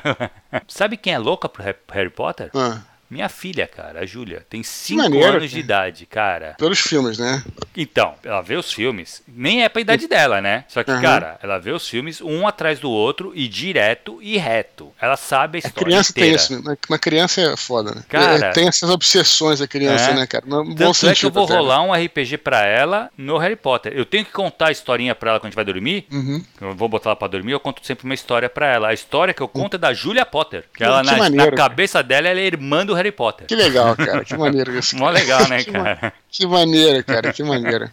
[0.69, 2.49] Sabe quem é louca pro Harry Potter?
[2.55, 2.79] Ah.
[3.10, 6.56] Minha filha, cara, a Júlia, tem 5 anos de idade, cara.
[6.58, 7.43] Pelos filmes, né?
[7.78, 10.66] Então, ela vê os filmes, nem é pra idade dela, né?
[10.68, 11.01] Só que, uhum.
[11.01, 14.91] cara, ela vê os filmes um atrás do outro e direto e reto.
[14.99, 15.82] Ela sabe a história.
[15.82, 16.38] A criança inteira.
[16.38, 18.03] tem isso, uma criança é foda, né?
[18.10, 20.16] Cara, tem essas obsessões a criança, é.
[20.16, 20.45] né, cara?
[20.47, 23.93] No Tanto é que eu vou rolar um RPG pra ela no Harry Potter.
[23.95, 26.08] Eu tenho que contar a historinha pra ela quando a gente vai dormir.
[26.12, 26.43] Uhum.
[26.60, 28.88] Eu vou botar ela pra dormir, eu conto sempre uma história pra ela.
[28.88, 29.78] A história que eu conto uhum.
[29.78, 30.66] é da Julia Potter.
[30.76, 33.48] Que ela, que na, maneiro, na cabeça dela, ela é irmã do Harry Potter.
[33.48, 34.24] Que legal cara.
[34.24, 34.96] Que maneiro isso.
[35.00, 36.14] Mó legal, né, cara?
[36.36, 37.89] Que maneira, cara, que maneira.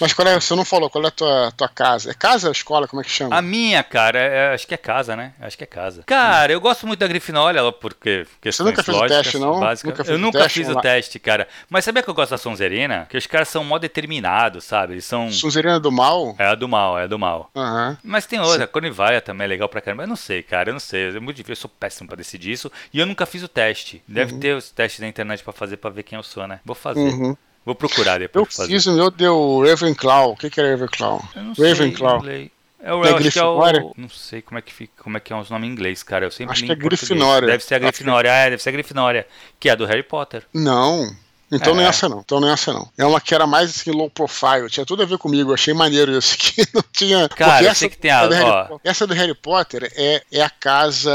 [0.00, 2.10] Mas qual é, você não falou, qual é a tua, tua casa?
[2.10, 2.88] É casa ou escola?
[2.88, 3.36] Como é que chama?
[3.36, 5.34] A minha, cara, é, acho que é casa, né?
[5.40, 6.02] Acho que é casa.
[6.04, 9.60] Cara, eu gosto muito da Grifinória, porque Você nunca fez o teste, não?
[9.60, 11.46] Nunca eu nunca teste, fiz o teste, cara.
[11.70, 13.06] Mas sabia que eu gosto da Sonzerina?
[13.08, 14.94] Que os caras são mó determinados, sabe?
[14.94, 15.30] Eles são...
[15.30, 16.34] Sonzerina do mal?
[16.40, 17.52] É a do mal, é a do mal.
[17.54, 17.96] Uhum.
[18.02, 20.02] Mas tem outra, a Conivaia também é legal pra caramba.
[20.02, 21.10] Eu não sei, cara, eu não sei.
[21.16, 22.70] É muito difícil, eu sou péssimo pra decidir isso.
[22.92, 24.02] E eu nunca fiz o teste.
[24.08, 24.40] Deve uhum.
[24.40, 26.58] ter os testes na internet pra fazer, pra ver quem eu sou, né?
[26.64, 26.98] Vou fazer.
[26.98, 27.36] Uhum.
[27.66, 28.56] Vou procurar depois.
[28.60, 30.30] Eu fiz o meu deu Ravenclaw.
[30.30, 31.20] O que, que é Ravenclaw?
[31.34, 32.22] Eu não Ravenclaw.
[32.22, 35.20] Sei, é o, acho que é o, não sei como é que fica, como é
[35.20, 36.24] que é os nomes em inglês, cara.
[36.24, 37.48] Eu sempre acho que é Grifinória.
[37.48, 38.36] Deve ser a Grifinória, que...
[38.36, 39.26] é, deve ser a Grifinória,
[39.58, 40.44] que é a do Harry Potter.
[40.54, 41.12] Não.
[41.50, 41.76] Então é.
[41.76, 42.88] não é essa não, então não é essa não.
[42.98, 46.16] É uma que era mais assim, low profile, tinha tudo a ver comigo, achei maneiro
[46.16, 47.28] isso que não tinha.
[47.28, 48.26] Cara, eu sei que tem a.
[48.26, 51.12] Do Harry, essa do Harry Potter é, é a casa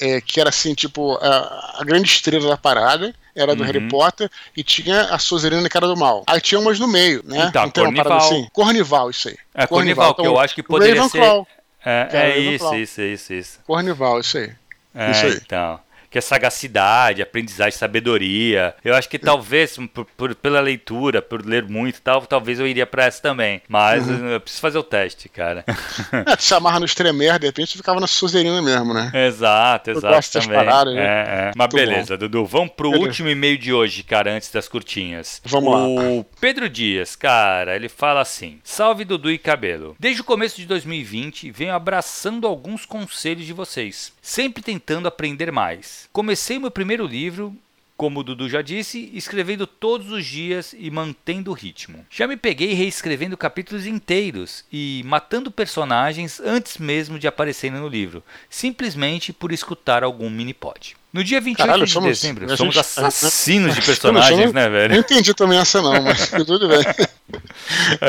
[0.00, 3.66] é, que era assim, tipo, a, a grande estrela da parada era do uhum.
[3.66, 6.24] Harry Potter, e tinha a Suzerina que era do mal.
[6.26, 7.46] Aí tinha umas no meio, né?
[7.48, 8.18] Então, então Cornival.
[8.18, 8.48] Assim.
[8.52, 9.36] Cornival, isso aí.
[9.54, 11.46] É, Cornival, então, que eu acho que poderia Ravenclaw,
[11.82, 11.88] ser...
[11.88, 13.60] É, é, é isso, isso, isso, isso.
[13.64, 14.52] Cornival, isso aí.
[14.94, 15.40] É, isso aí.
[15.46, 18.74] então que é sagacidade, aprendizagem, sabedoria.
[18.84, 22.84] Eu acho que talvez, por, por, pela leitura, por ler muito tal, talvez eu iria
[22.84, 23.62] pra essa também.
[23.68, 24.30] Mas uhum.
[24.30, 25.64] eu preciso fazer o teste, cara.
[26.12, 29.10] É, te chamarra no Estremer, de repente ficar na Suzerina mesmo, né?
[29.14, 30.06] Exato, exato.
[30.06, 30.56] Eu gosto também.
[30.58, 31.00] Paradas, né?
[31.00, 31.52] é, é.
[31.54, 32.20] Mas beleza, bom.
[32.20, 33.06] Dudu, vamos pro beleza.
[33.06, 35.40] último e-mail de hoje, cara, antes das curtinhas.
[35.44, 35.86] Vamos o lá.
[35.86, 39.94] O Pedro Dias, cara, ele fala assim: Salve Dudu e Cabelo.
[39.98, 45.99] Desde o começo de 2020, venho abraçando alguns conselhos de vocês, sempre tentando aprender mais.
[46.12, 47.56] Comecei meu primeiro livro,
[48.00, 52.06] como o Dudu já disse, escrevendo todos os dias e mantendo o ritmo.
[52.08, 58.24] Já me peguei reescrevendo capítulos inteiros e matando personagens antes mesmo de aparecerem no livro,
[58.48, 60.96] simplesmente por escutar algum mini-pod.
[61.12, 64.94] No dia 28 Caralho, de somos, dezembro, somos gente, assassinos de personagens, né, velho?
[64.94, 66.80] Não entendi também essa não, mas tudo bem.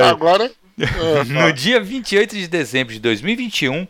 [0.10, 0.50] Agora...
[1.28, 3.86] no dia 28 de dezembro de 2021,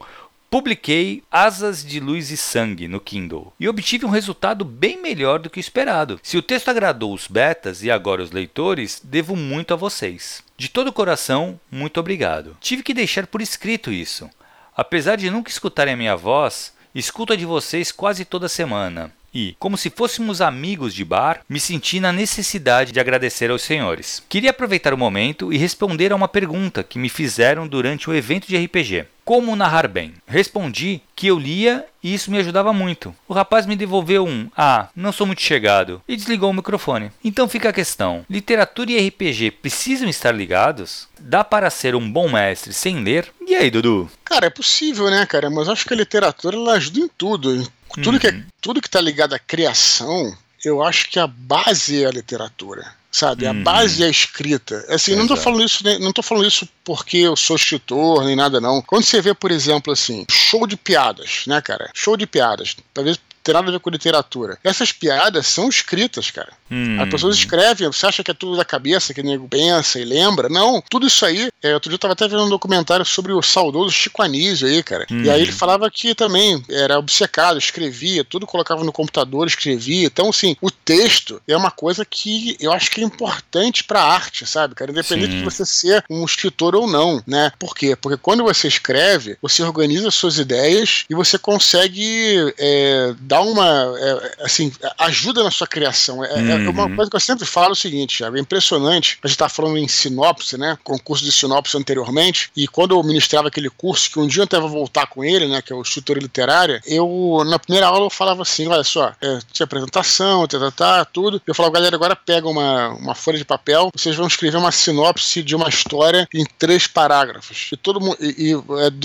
[0.52, 5.50] Publiquei Asas de Luz e Sangue no Kindle e obtive um resultado bem melhor do
[5.50, 6.20] que esperado.
[6.22, 10.44] Se o texto agradou os betas e agora os leitores, devo muito a vocês.
[10.58, 12.58] De todo o coração, muito obrigado.
[12.60, 14.30] Tive que deixar por escrito isso.
[14.76, 19.10] Apesar de nunca escutarem a minha voz, escuto a de vocês quase toda semana.
[19.34, 24.22] E, como se fôssemos amigos de bar, me senti na necessidade de agradecer aos senhores.
[24.28, 28.48] Queria aproveitar o momento e responder a uma pergunta que me fizeram durante o evento
[28.48, 29.06] de RPG.
[29.24, 30.14] Como narrar bem?
[30.28, 33.16] Respondi que eu lia e isso me ajudava muito.
[33.28, 37.12] O rapaz me devolveu um Ah, não sou muito chegado e desligou o microfone.
[37.24, 41.08] Então fica a questão: literatura e RPG precisam estar ligados?
[41.20, 43.32] Dá para ser um bom mestre sem ler?
[43.48, 44.10] E aí, Dudu?
[44.26, 45.50] Cara, é possível, né, cara?
[45.50, 47.66] Mas acho que a literatura ela ajuda em tudo.
[47.96, 48.20] Tudo, uhum.
[48.20, 48.44] que, é, uhum.
[48.62, 53.46] tudo que tá ligado à criação, eu acho que a base é a literatura sabe?
[53.46, 53.64] A uhum.
[53.64, 54.86] base é a escrita.
[54.88, 58.62] Assim, não tô falando isso, não tô falando isso porque eu sou escritor nem nada
[58.62, 58.82] não.
[58.82, 61.92] Quando você vê, por exemplo, assim, show de piadas, né, cara?
[61.94, 62.78] Show de piadas.
[62.94, 64.58] Talvez tem nada a ver com literatura.
[64.64, 66.54] Essas piadas são escritas, cara.
[66.72, 67.02] Hum.
[67.02, 70.06] As pessoas escrevem, você acha que é tudo da cabeça, que o nego pensa e
[70.06, 70.50] lembra.
[70.50, 71.50] Não, tudo isso aí.
[71.62, 74.82] É, outro dia eu tava até vendo um documentário sobre o saudoso Chico Anísio aí,
[74.82, 75.06] cara.
[75.12, 75.24] Hum.
[75.24, 80.06] E aí ele falava que também era obcecado, escrevia, tudo colocava no computador, escrevia.
[80.06, 84.46] Então, assim, o texto é uma coisa que eu acho que é importante pra arte,
[84.46, 84.92] sabe, cara?
[84.92, 85.38] Independente Sim.
[85.40, 87.52] de você ser um escritor ou não, né?
[87.60, 87.96] Por quê?
[87.96, 93.94] Porque quando você escreve, você organiza suas ideias e você consegue é, dá uma.
[93.98, 96.24] É, assim, ajuda na sua criação.
[96.24, 96.72] É, é, uhum.
[96.72, 99.50] uma coisa que eu sempre falo é o seguinte, Thiago, é impressionante, a gente tá
[99.50, 104.20] falando em sinopse, né, concurso de sinopse anteriormente, e quando eu ministrava aquele curso, que
[104.20, 107.44] um dia eu até vou voltar com ele, né, que é o Estrutura Literária, eu,
[107.46, 111.42] na primeira aula eu falava assim, olha só, é, tinha apresentação, tá, tá, tá, tudo,
[111.46, 115.42] eu falava, galera, agora pega uma, uma folha de papel, vocês vão escrever uma sinopse
[115.42, 118.54] de uma história em três parágrafos, e todo mundo, e, e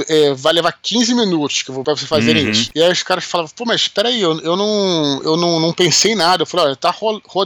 [0.09, 2.51] é, é, vai levar 15 minutos que eu vou pra vocês fazerem uhum.
[2.51, 2.71] isso.
[2.75, 6.13] E aí os caras falavam, pô, mas peraí, eu, eu, não, eu não, não pensei
[6.13, 6.91] em nada, eu falei, olha, tá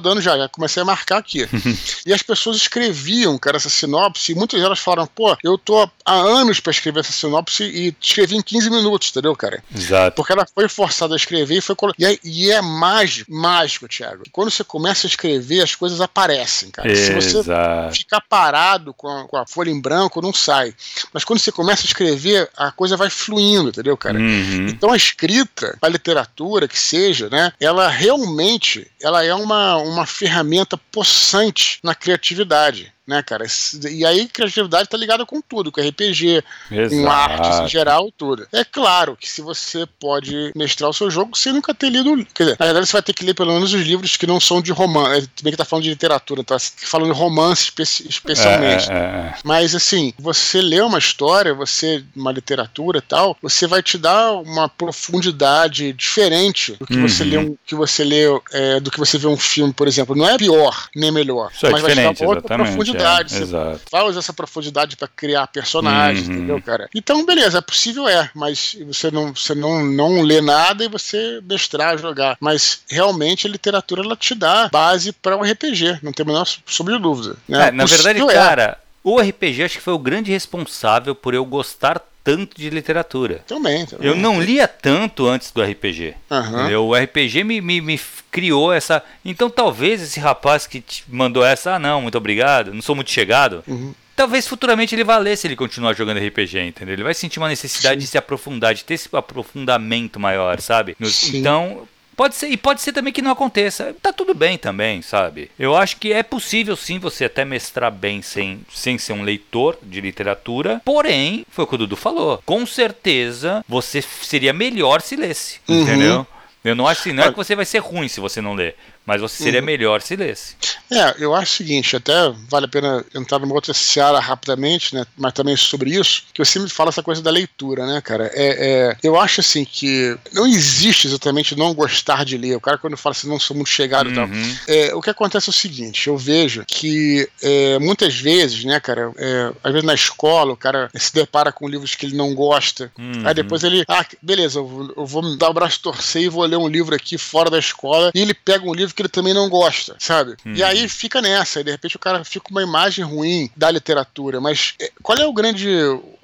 [0.01, 1.47] rodando já, já comecei a marcar aqui.
[2.07, 6.15] e as pessoas escreviam, cara, essa sinopse, e muitas delas falaram, pô, eu tô há
[6.15, 9.63] anos para escrever essa sinopse e escrevi em 15 minutos, entendeu, cara?
[9.75, 10.17] Exato.
[10.17, 14.25] Porque ela foi forçada a escrever e foi e é, e é mágico, mágico, Thiago.
[14.33, 16.91] Quando você começa a escrever, as coisas aparecem, cara.
[16.91, 17.23] Exato.
[17.23, 17.45] Se você
[17.93, 20.75] ficar parado com a, com a, folha em branco, não sai.
[21.13, 24.19] Mas quando você começa a escrever, a coisa vai fluindo, entendeu, cara?
[24.19, 24.67] Uhum.
[24.69, 27.53] Então a escrita, a literatura que seja, né?
[27.61, 33.45] Ela realmente, ela é uma, uma ferramenta possante na criatividade né, cara?
[33.91, 37.03] E aí criatividade tá ligada com tudo, com RPG, Exato.
[37.03, 38.47] com artes em geral, tudo.
[38.53, 42.25] É claro que se você pode mestrar o seu jogo sem nunca ter lido.
[42.33, 44.39] Quer dizer, na verdade você vai ter que ler pelo menos os livros que não
[44.39, 45.19] são de romance.
[45.19, 48.89] É, bem que tá falando de literatura, tá falando de romance espe especialmente.
[48.89, 49.35] É, é, é.
[49.43, 54.35] Mas assim, você lê uma história, você, uma literatura e tal, você vai te dar
[54.35, 57.09] uma profundidade diferente do que uhum.
[57.09, 60.15] você lê um, que você lê é, do que você vê um filme, por exemplo.
[60.15, 63.37] Não é pior nem melhor, Isso é mas vai te dar outra profundidade profundidade.
[63.37, 66.35] É, você vai usar essa profundidade para criar personagens, uhum.
[66.35, 66.89] entendeu, cara?
[66.95, 71.41] Então, beleza, é possível, é, mas você não, você não, não lê nada e você
[71.43, 72.37] mestrar, jogar.
[72.41, 76.47] Mas realmente a literatura ela te dá base para um RPG, não tem a menor
[76.67, 77.37] sobre dúvida.
[77.49, 77.69] Né?
[77.69, 78.27] É, na verdade, é.
[78.27, 83.43] cara, o RPG acho que foi o grande responsável por eu gostar tanto de literatura.
[83.47, 84.07] Também, também.
[84.07, 86.15] Eu não lia tanto antes do RPG.
[86.31, 86.89] Uhum.
[86.89, 88.01] O RPG me, me, me,
[88.31, 89.03] criou essa.
[89.25, 93.11] Então talvez esse rapaz que te mandou essa, ah não, muito obrigado, não sou muito
[93.11, 93.65] chegado.
[93.67, 93.95] Uhum.
[94.15, 96.95] Talvez futuramente ele valesse ele continuar jogando RPG, entendeu?
[96.95, 98.05] Ele vai sentir uma necessidade Sim.
[98.05, 100.95] de se aprofundar, de ter esse aprofundamento maior, sabe?
[101.33, 101.89] Então,
[102.21, 103.97] Pode ser, e pode ser também que não aconteça.
[104.03, 105.51] Tá tudo bem também, sabe?
[105.59, 109.79] Eu acho que é possível sim você até mestrar bem sem, sem ser um leitor
[109.83, 110.83] de literatura.
[110.85, 112.43] Porém, foi o que o Dudu falou.
[112.45, 115.61] Com certeza você seria melhor se lesse.
[115.67, 115.81] Uhum.
[115.81, 116.27] Entendeu?
[116.63, 118.77] Eu não acho assim, não é que você vai ser ruim se você não ler.
[119.07, 119.67] Mas você seria uhum.
[119.67, 120.55] melhor se lesse.
[120.91, 122.13] É, eu acho o seguinte, até
[122.49, 125.07] vale a pena entrar numa outra seara rapidamente, né?
[125.17, 128.31] Mas também sobre isso, que eu sempre falo essa coisa da leitura, né, cara?
[128.35, 132.57] É, é, eu acho assim que não existe exatamente não gostar de ler.
[132.57, 134.13] O cara, quando fala assim, não sou muito chegado uhum.
[134.13, 134.27] e tal.
[134.27, 134.57] Uhum.
[134.69, 139.13] É, o que acontece é o seguinte: eu vejo que é, muitas vezes, né, cara,
[139.17, 142.93] é, às vezes na escola, o cara se depara com livros que ele não gosta.
[142.99, 143.23] Uhum.
[143.25, 146.29] Aí depois ele, ah, beleza, eu vou, eu vou me dar o braço torcer e
[146.29, 148.11] vou ler um livro aqui fora da escola.
[148.15, 150.37] E ele pega um livro que ele também não gosta, sabe?
[150.45, 150.53] Hum.
[150.55, 153.71] E aí fica nessa, e de repente o cara fica com uma imagem ruim da
[153.71, 154.41] literatura.
[154.41, 155.69] Mas é, qual é o grande,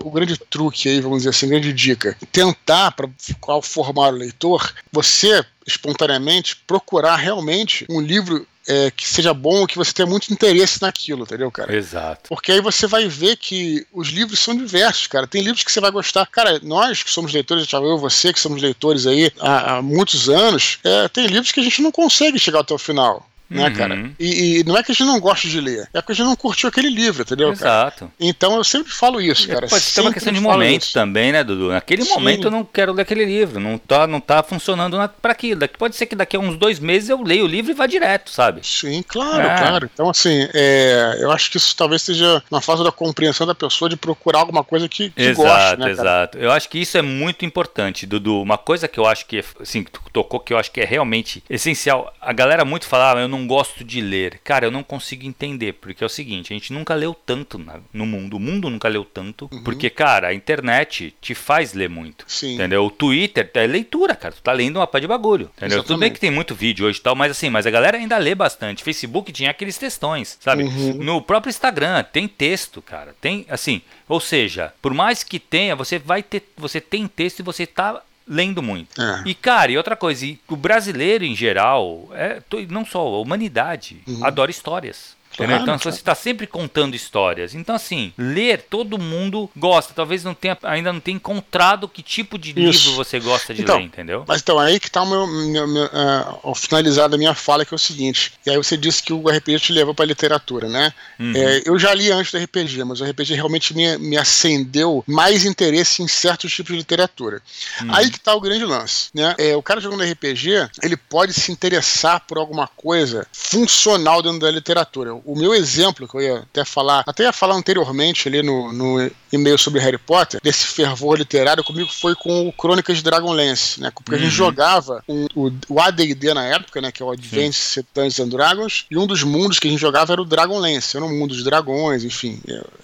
[0.03, 2.17] o grande truque aí, vamos dizer assim, grande dica?
[2.31, 3.09] Tentar, para
[3.41, 9.77] qual formar o leitor, você espontaneamente procurar realmente um livro é, que seja bom, que
[9.77, 11.75] você tenha muito interesse naquilo, entendeu, cara?
[11.75, 12.29] Exato.
[12.29, 15.27] Porque aí você vai ver que os livros são diversos, cara.
[15.27, 16.27] Tem livros que você vai gostar.
[16.27, 20.79] Cara, nós que somos leitores, eu você que somos leitores aí há, há muitos anos,
[20.85, 23.75] é, tem livros que a gente não consegue chegar até o final né, uhum.
[23.75, 24.11] cara?
[24.19, 26.27] E, e, não é que a gente não gosta de ler, é que a gente
[26.27, 28.01] não curtiu aquele livro, entendeu, Exato.
[28.01, 28.13] Cara?
[28.19, 29.67] Então eu sempre falo isso, cara.
[29.67, 30.93] Pode ser uma questão de momento isso.
[30.93, 31.69] também, né, Dudu?
[31.69, 32.15] Naquele Sim.
[32.15, 35.67] momento eu não quero ler aquele livro, não tá, não tá funcionando para aquilo.
[35.79, 38.31] Pode ser que daqui a uns dois meses eu leio o livro e vá direto,
[38.31, 38.61] sabe?
[38.65, 39.59] Sim, claro, é.
[39.59, 39.91] claro.
[39.93, 43.89] Então, assim, é, eu acho que isso talvez seja uma fase da compreensão da pessoa
[43.89, 47.03] de procurar alguma coisa que, que exato, goste, né, Exato, Eu acho que isso é
[47.03, 48.41] muito importante, Dudu.
[48.41, 50.85] Uma coisa que eu acho que, assim, que tu tocou, que eu acho que é
[50.85, 52.13] realmente essencial.
[52.21, 54.41] A galera muito fala, ah, eu não gosto de ler ler.
[54.43, 57.81] Cara, eu não consigo entender, porque é o seguinte, a gente nunca leu tanto na,
[57.93, 59.63] no mundo, o mundo nunca leu tanto, uhum.
[59.63, 62.25] porque, cara, a internet te faz ler muito.
[62.27, 62.55] Sim.
[62.55, 62.85] Entendeu?
[62.85, 64.35] O Twitter é leitura, cara.
[64.35, 65.51] Tu tá lendo uma pá de bagulho.
[65.57, 65.79] Entendeu?
[65.79, 65.87] Exatamente.
[65.87, 68.17] Tudo bem que tem muito vídeo hoje e tal, mas assim, mas a galera ainda
[68.19, 68.83] lê bastante.
[68.83, 70.65] Facebook tinha aqueles textões, sabe?
[70.65, 70.95] Uhum.
[70.95, 73.15] No próprio Instagram tem texto, cara.
[73.21, 77.43] Tem, assim, ou seja, por mais que tenha, você vai ter, você tem texto e
[77.43, 79.01] você tá lendo muito.
[79.01, 79.23] É.
[79.25, 84.03] E, cara, e outra coisa, e o brasileiro em geral, é, não só a humanidade,
[84.07, 84.25] uhum.
[84.25, 85.16] adora histórias.
[85.37, 87.55] Claro, então você está sempre contando histórias.
[87.55, 89.93] Então, assim, ler, todo mundo gosta.
[89.95, 92.89] Talvez não tenha, ainda não tenha encontrado que tipo de Isso.
[92.89, 94.25] livro você gosta de então, ler, entendeu?
[94.27, 97.65] Mas então, aí que está o meu, meu, meu uh, ao finalizar da minha fala,
[97.65, 98.33] que é o seguinte.
[98.45, 100.93] E aí você disse que o RPG te levou para literatura, né?
[101.19, 101.33] Uhum.
[101.35, 105.45] É, eu já li antes do RPG, mas o RPG realmente me, me acendeu mais
[105.45, 107.43] interesse em certos tipos de literatura.
[107.83, 107.95] Uhum.
[107.95, 109.35] Aí que está o grande lance, né?
[109.39, 114.51] É, o cara jogando RPG, ele pode se interessar por alguma coisa funcional dentro da
[114.51, 115.15] literatura.
[115.27, 119.11] O meu exemplo, que eu ia até falar, até ia falar anteriormente ali no, no
[119.33, 123.91] e-mail sobre Harry Potter, desse fervor literário comigo foi com o Crônicas de Dragonlance, né?
[123.91, 124.17] Porque uhum.
[124.17, 124.37] a gente uhum.
[124.37, 126.93] jogava um, o, o AD&D na época, né?
[126.93, 130.13] Que é o Advanced Dungeons and Dragons, e um dos mundos que a gente jogava
[130.13, 132.41] era o Dragonlance, era um mundo dos dragões, enfim,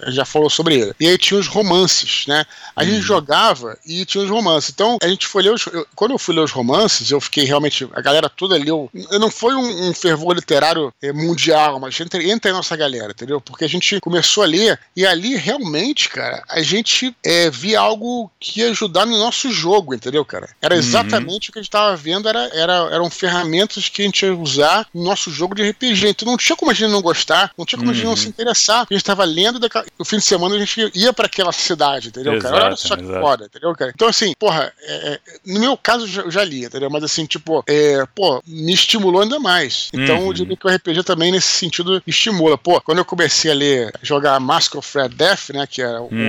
[0.09, 0.95] já falou sobre ele.
[0.99, 2.45] E aí tinha os romances, né?
[2.75, 2.89] A uhum.
[2.89, 4.71] gente jogava e tinha os romances.
[4.71, 7.45] Então, a gente foi ler os, eu, quando eu fui ler os romances, eu fiquei
[7.45, 12.31] realmente, a galera toda leu, não foi um, um fervor literário é, mundial, mas entre,
[12.31, 13.41] entre a nossa galera, entendeu?
[13.41, 18.31] Porque a gente começou a ler e ali realmente, cara, a gente é, via algo
[18.39, 20.49] que ia ajudar no nosso jogo, entendeu, cara?
[20.61, 20.81] Era uhum.
[20.81, 21.51] exatamente uhum.
[21.51, 24.87] o que a gente estava vendo, era, era, eram ferramentas que a gente ia usar
[24.95, 26.09] no nosso jogo de RPG.
[26.09, 27.93] Então não tinha como a gente não gostar, não tinha como uhum.
[27.93, 28.31] a gente não se uhum.
[28.31, 28.81] interessar.
[28.81, 29.61] A gente estava lendo,
[29.99, 32.67] no fim de semana a gente ia para aquela cidade, entendeu, exato, cara?
[32.67, 33.93] Olha só que foda, entendeu, cara?
[33.95, 36.91] Então, assim, porra, é, é no meu caso eu já, li, entendeu?
[36.91, 39.89] Mas assim, tipo, é, pô, me estimulou ainda mais.
[39.93, 40.27] Então uhum.
[40.27, 42.57] eu diria que o RPG também, nesse sentido, estimula.
[42.57, 46.05] Pô, quando eu comecei a ler, jogar Mask of Red Death, né, que é o
[46.05, 46.22] uhum.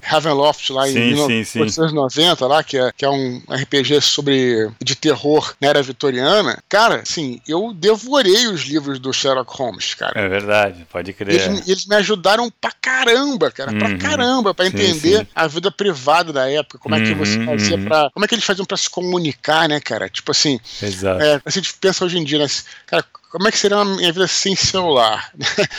[0.00, 5.54] Ravenloft lá sim, em 1990, lá, que é, que é um RPG sobre de terror
[5.60, 10.18] na era vitoriana, cara, assim, eu devorei os livros do Sherlock Holmes, cara.
[10.20, 11.40] É verdade, pode crer.
[11.40, 13.78] Eles, eles me ajudaram pra caramba, cara, uhum.
[13.78, 15.26] pra caramba, pra entender sim, sim.
[15.34, 17.84] a vida privada da época, como é que você uhum, fazia uhum.
[17.84, 18.10] pra.
[18.12, 20.08] Como é que eles faziam pra se comunicar, né, cara?
[20.08, 20.58] Tipo assim.
[20.82, 21.22] Exato.
[21.22, 22.46] É, a gente pensa hoje em dia, né?
[22.86, 25.30] Cara, como é que seria a minha vida sem celular?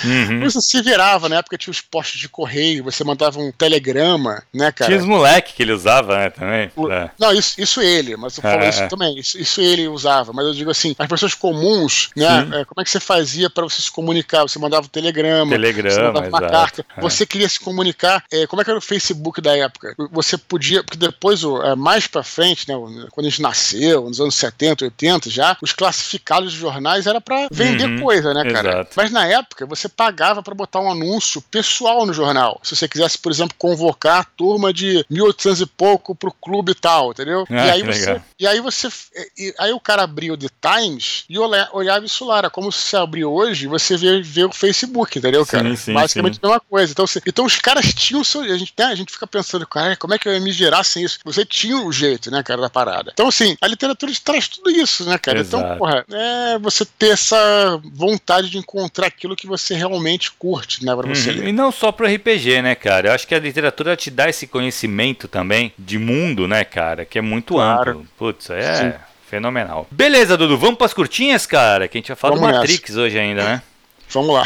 [0.03, 0.39] Uhum.
[0.39, 4.71] Você se virava, na época tinha os postos de correio, você mandava um telegrama, né,
[4.71, 4.89] cara?
[4.89, 6.71] Tinha os moleques que ele usava, né, também.
[6.75, 6.87] O,
[7.19, 8.87] Não, isso, isso ele, mas eu falo ah, isso é.
[8.87, 12.79] também, isso, isso, ele usava, mas eu digo assim, as pessoas comuns, né, é, como
[12.79, 14.43] é que você fazia para você se comunicar?
[14.43, 17.01] Você mandava um telegrama, telegrama você mandava uma carta, é.
[17.01, 19.93] você queria se comunicar, é, como é que era o Facebook da época?
[20.11, 22.75] Você podia, porque depois, é, mais para frente, né,
[23.11, 27.40] quando a gente nasceu, nos anos 70, 80 já, os classificados de jornais era para
[27.51, 28.69] vender uhum, coisa, né, cara?
[28.69, 28.91] Exato.
[28.95, 32.59] Mas na época você pagava para botar um anúncio pessoal no jornal.
[32.63, 37.11] Se você quisesse, por exemplo, convocar a turma de 1800 e pouco pro clube tal,
[37.11, 37.45] entendeu?
[37.49, 38.89] Ah, e aí você, e aí você,
[39.37, 42.81] e aí o cara abriu o The Times e olhava isso lá, era como se
[42.81, 45.69] você abrir hoje e você vê, vê o Facebook, entendeu, cara?
[45.69, 46.39] Sim, sim, Basicamente sim.
[46.43, 46.91] a mesma coisa.
[46.91, 49.95] Então, você, então os caras tinham seu, a gente, né, a gente fica pensando, cara,
[49.95, 51.19] como é que eu ia me gerar sem isso?
[51.23, 53.11] Você tinha o jeito, né, cara, da parada.
[53.13, 55.41] Então, assim, a literatura traz tudo isso, né, cara?
[55.41, 55.75] Então, Exato.
[55.75, 57.30] Então, porra, é você ter essa
[57.93, 61.37] vontade de encontrar aquilo que você realmente curte, né, pra você uhum.
[61.37, 61.47] ler.
[61.47, 63.09] E não só pro RPG, né, cara?
[63.09, 67.05] Eu acho que a literatura te dá esse conhecimento também de mundo, né, cara?
[67.05, 67.91] Que é muito claro.
[67.91, 68.07] amplo.
[68.17, 68.75] Putz, é.
[68.75, 68.93] Sim.
[69.29, 69.87] Fenomenal.
[69.89, 71.87] Beleza, Dudu, vamos para as curtinhas, cara?
[71.87, 73.01] Que a gente vai falar vamos do Matrix nessa.
[73.01, 73.61] hoje ainda, né?
[74.13, 74.43] Vamos lá.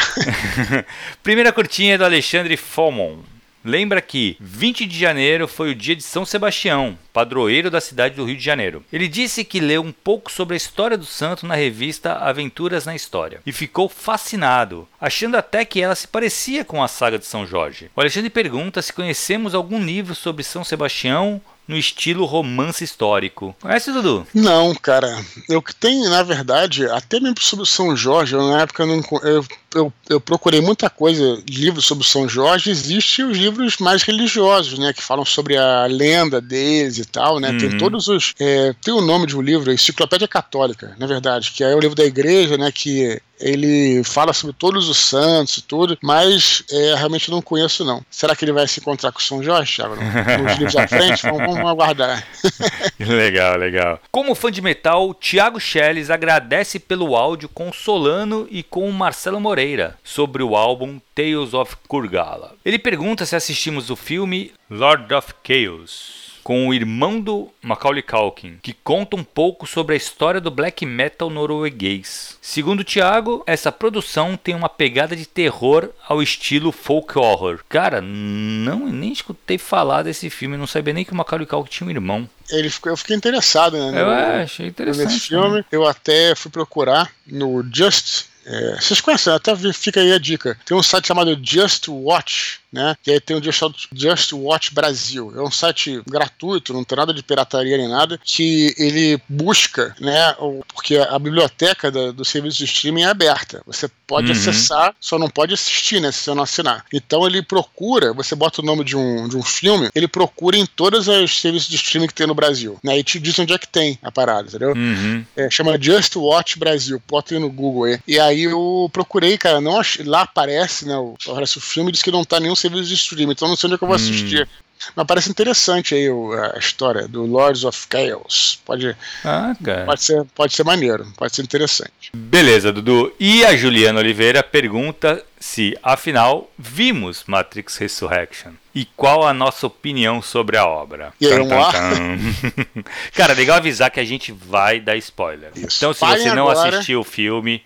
[1.24, 3.18] Primeira curtinha é do Alexandre Fomon.
[3.64, 8.26] Lembra que 20 de janeiro foi o dia de São Sebastião, padroeiro da cidade do
[8.26, 8.84] Rio de Janeiro.
[8.92, 12.94] Ele disse que leu um pouco sobre a história do santo na revista Aventuras na
[12.94, 17.46] História e ficou fascinado, achando até que ela se parecia com a saga de São
[17.46, 17.90] Jorge.
[17.96, 23.54] O Alexandre pergunta se conhecemos algum livro sobre São Sebastião no estilo romance histórico.
[23.60, 24.26] Conhece, Dudu?
[24.32, 25.24] Não, cara.
[25.48, 29.44] Eu que tenho, na verdade, até mesmo sobre São Jorge, eu, na época não, eu,
[29.74, 34.92] eu, eu, procurei muita coisa, livros sobre São Jorge, existem os livros mais religiosos, né,
[34.92, 37.58] que falam sobre a lenda deles e tal, né, uhum.
[37.58, 41.64] tem todos os, é, tem o nome de um livro, Enciclopédia Católica, na verdade, que
[41.64, 45.98] é o livro da igreja, né, que ele fala sobre todos os santos e tudo,
[46.02, 48.02] mas é, realmente não conheço não.
[48.10, 49.96] Será que ele vai se encontrar com São Jorge, Thiago?
[49.96, 51.22] Nos livros à frente?
[51.22, 52.26] Vamos, vamos aguardar.
[52.98, 54.00] legal, legal.
[54.10, 59.96] Como fã de metal, Thiago Schelles agradece pelo áudio com Solano e com Marcelo Moreira
[60.02, 62.54] sobre o álbum Tales of Kurgala.
[62.64, 68.60] Ele pergunta se assistimos o filme Lord of Chaos com o irmão do Macaulay Culkin,
[68.62, 72.38] que conta um pouco sobre a história do black metal norueguês.
[72.40, 77.64] Segundo Thiago, essa produção tem uma pegada de terror ao estilo folk horror.
[77.68, 81.88] Cara, não nem escutei falar desse filme, não sabia nem que o Macaulay Culkin tinha
[81.88, 82.30] um irmão.
[82.48, 84.00] Ele ficou, eu fiquei interessado, né?
[84.00, 84.12] Eu no,
[84.44, 85.14] achei interessante.
[85.14, 85.64] Nesse filme, né?
[85.72, 90.56] eu até fui procurar no Just é, vocês conhecem, até fica aí a dica.
[90.64, 92.94] Tem um site chamado Just Watch, né?
[93.02, 93.62] Que aí tem o Just,
[93.92, 95.32] Just Watch Brasil.
[95.34, 100.34] É um site gratuito, não tem nada de pirataria nem nada, que ele busca, né?
[100.74, 103.62] Porque a biblioteca do, do serviço de streaming é aberta.
[103.66, 104.32] Você pode uhum.
[104.32, 106.12] acessar, só não pode assistir, né?
[106.12, 106.84] Se você não assinar.
[106.92, 110.66] Então ele procura, você bota o nome de um, de um filme, ele procura em
[110.66, 112.98] todos os serviços de streaming que tem no Brasil, né?
[112.98, 114.74] E te diz onde é que tem a parada, entendeu?
[114.74, 115.24] Uhum.
[115.34, 117.02] É, chama Just Watch Brasil.
[117.08, 117.98] Bota aí no Google aí.
[118.06, 119.98] E aí eu procurei, cara, não ach...
[120.04, 120.96] lá aparece, né?
[120.96, 123.68] O, aparece o filme diz que não tá nenhum serviço de streaming, então não sei
[123.68, 124.00] onde é que eu vou hum.
[124.00, 124.48] assistir.
[124.94, 126.08] Mas parece interessante aí
[126.54, 128.60] a história do Lords of Chaos.
[128.64, 129.54] Pode, ah,
[129.84, 132.10] pode, ser, pode ser maneiro, pode ser interessante.
[132.14, 133.12] Beleza, Dudu.
[133.18, 138.52] E a Juliana Oliveira pergunta se, afinal, vimos Matrix Resurrection.
[138.74, 141.12] E qual a nossa opinião sobre a obra?
[141.20, 145.50] E aí, tan, Cara, legal avisar que a gente vai dar spoiler.
[145.56, 145.78] Isso.
[145.78, 146.76] Então, se você não agora...
[146.76, 147.62] assistiu o filme,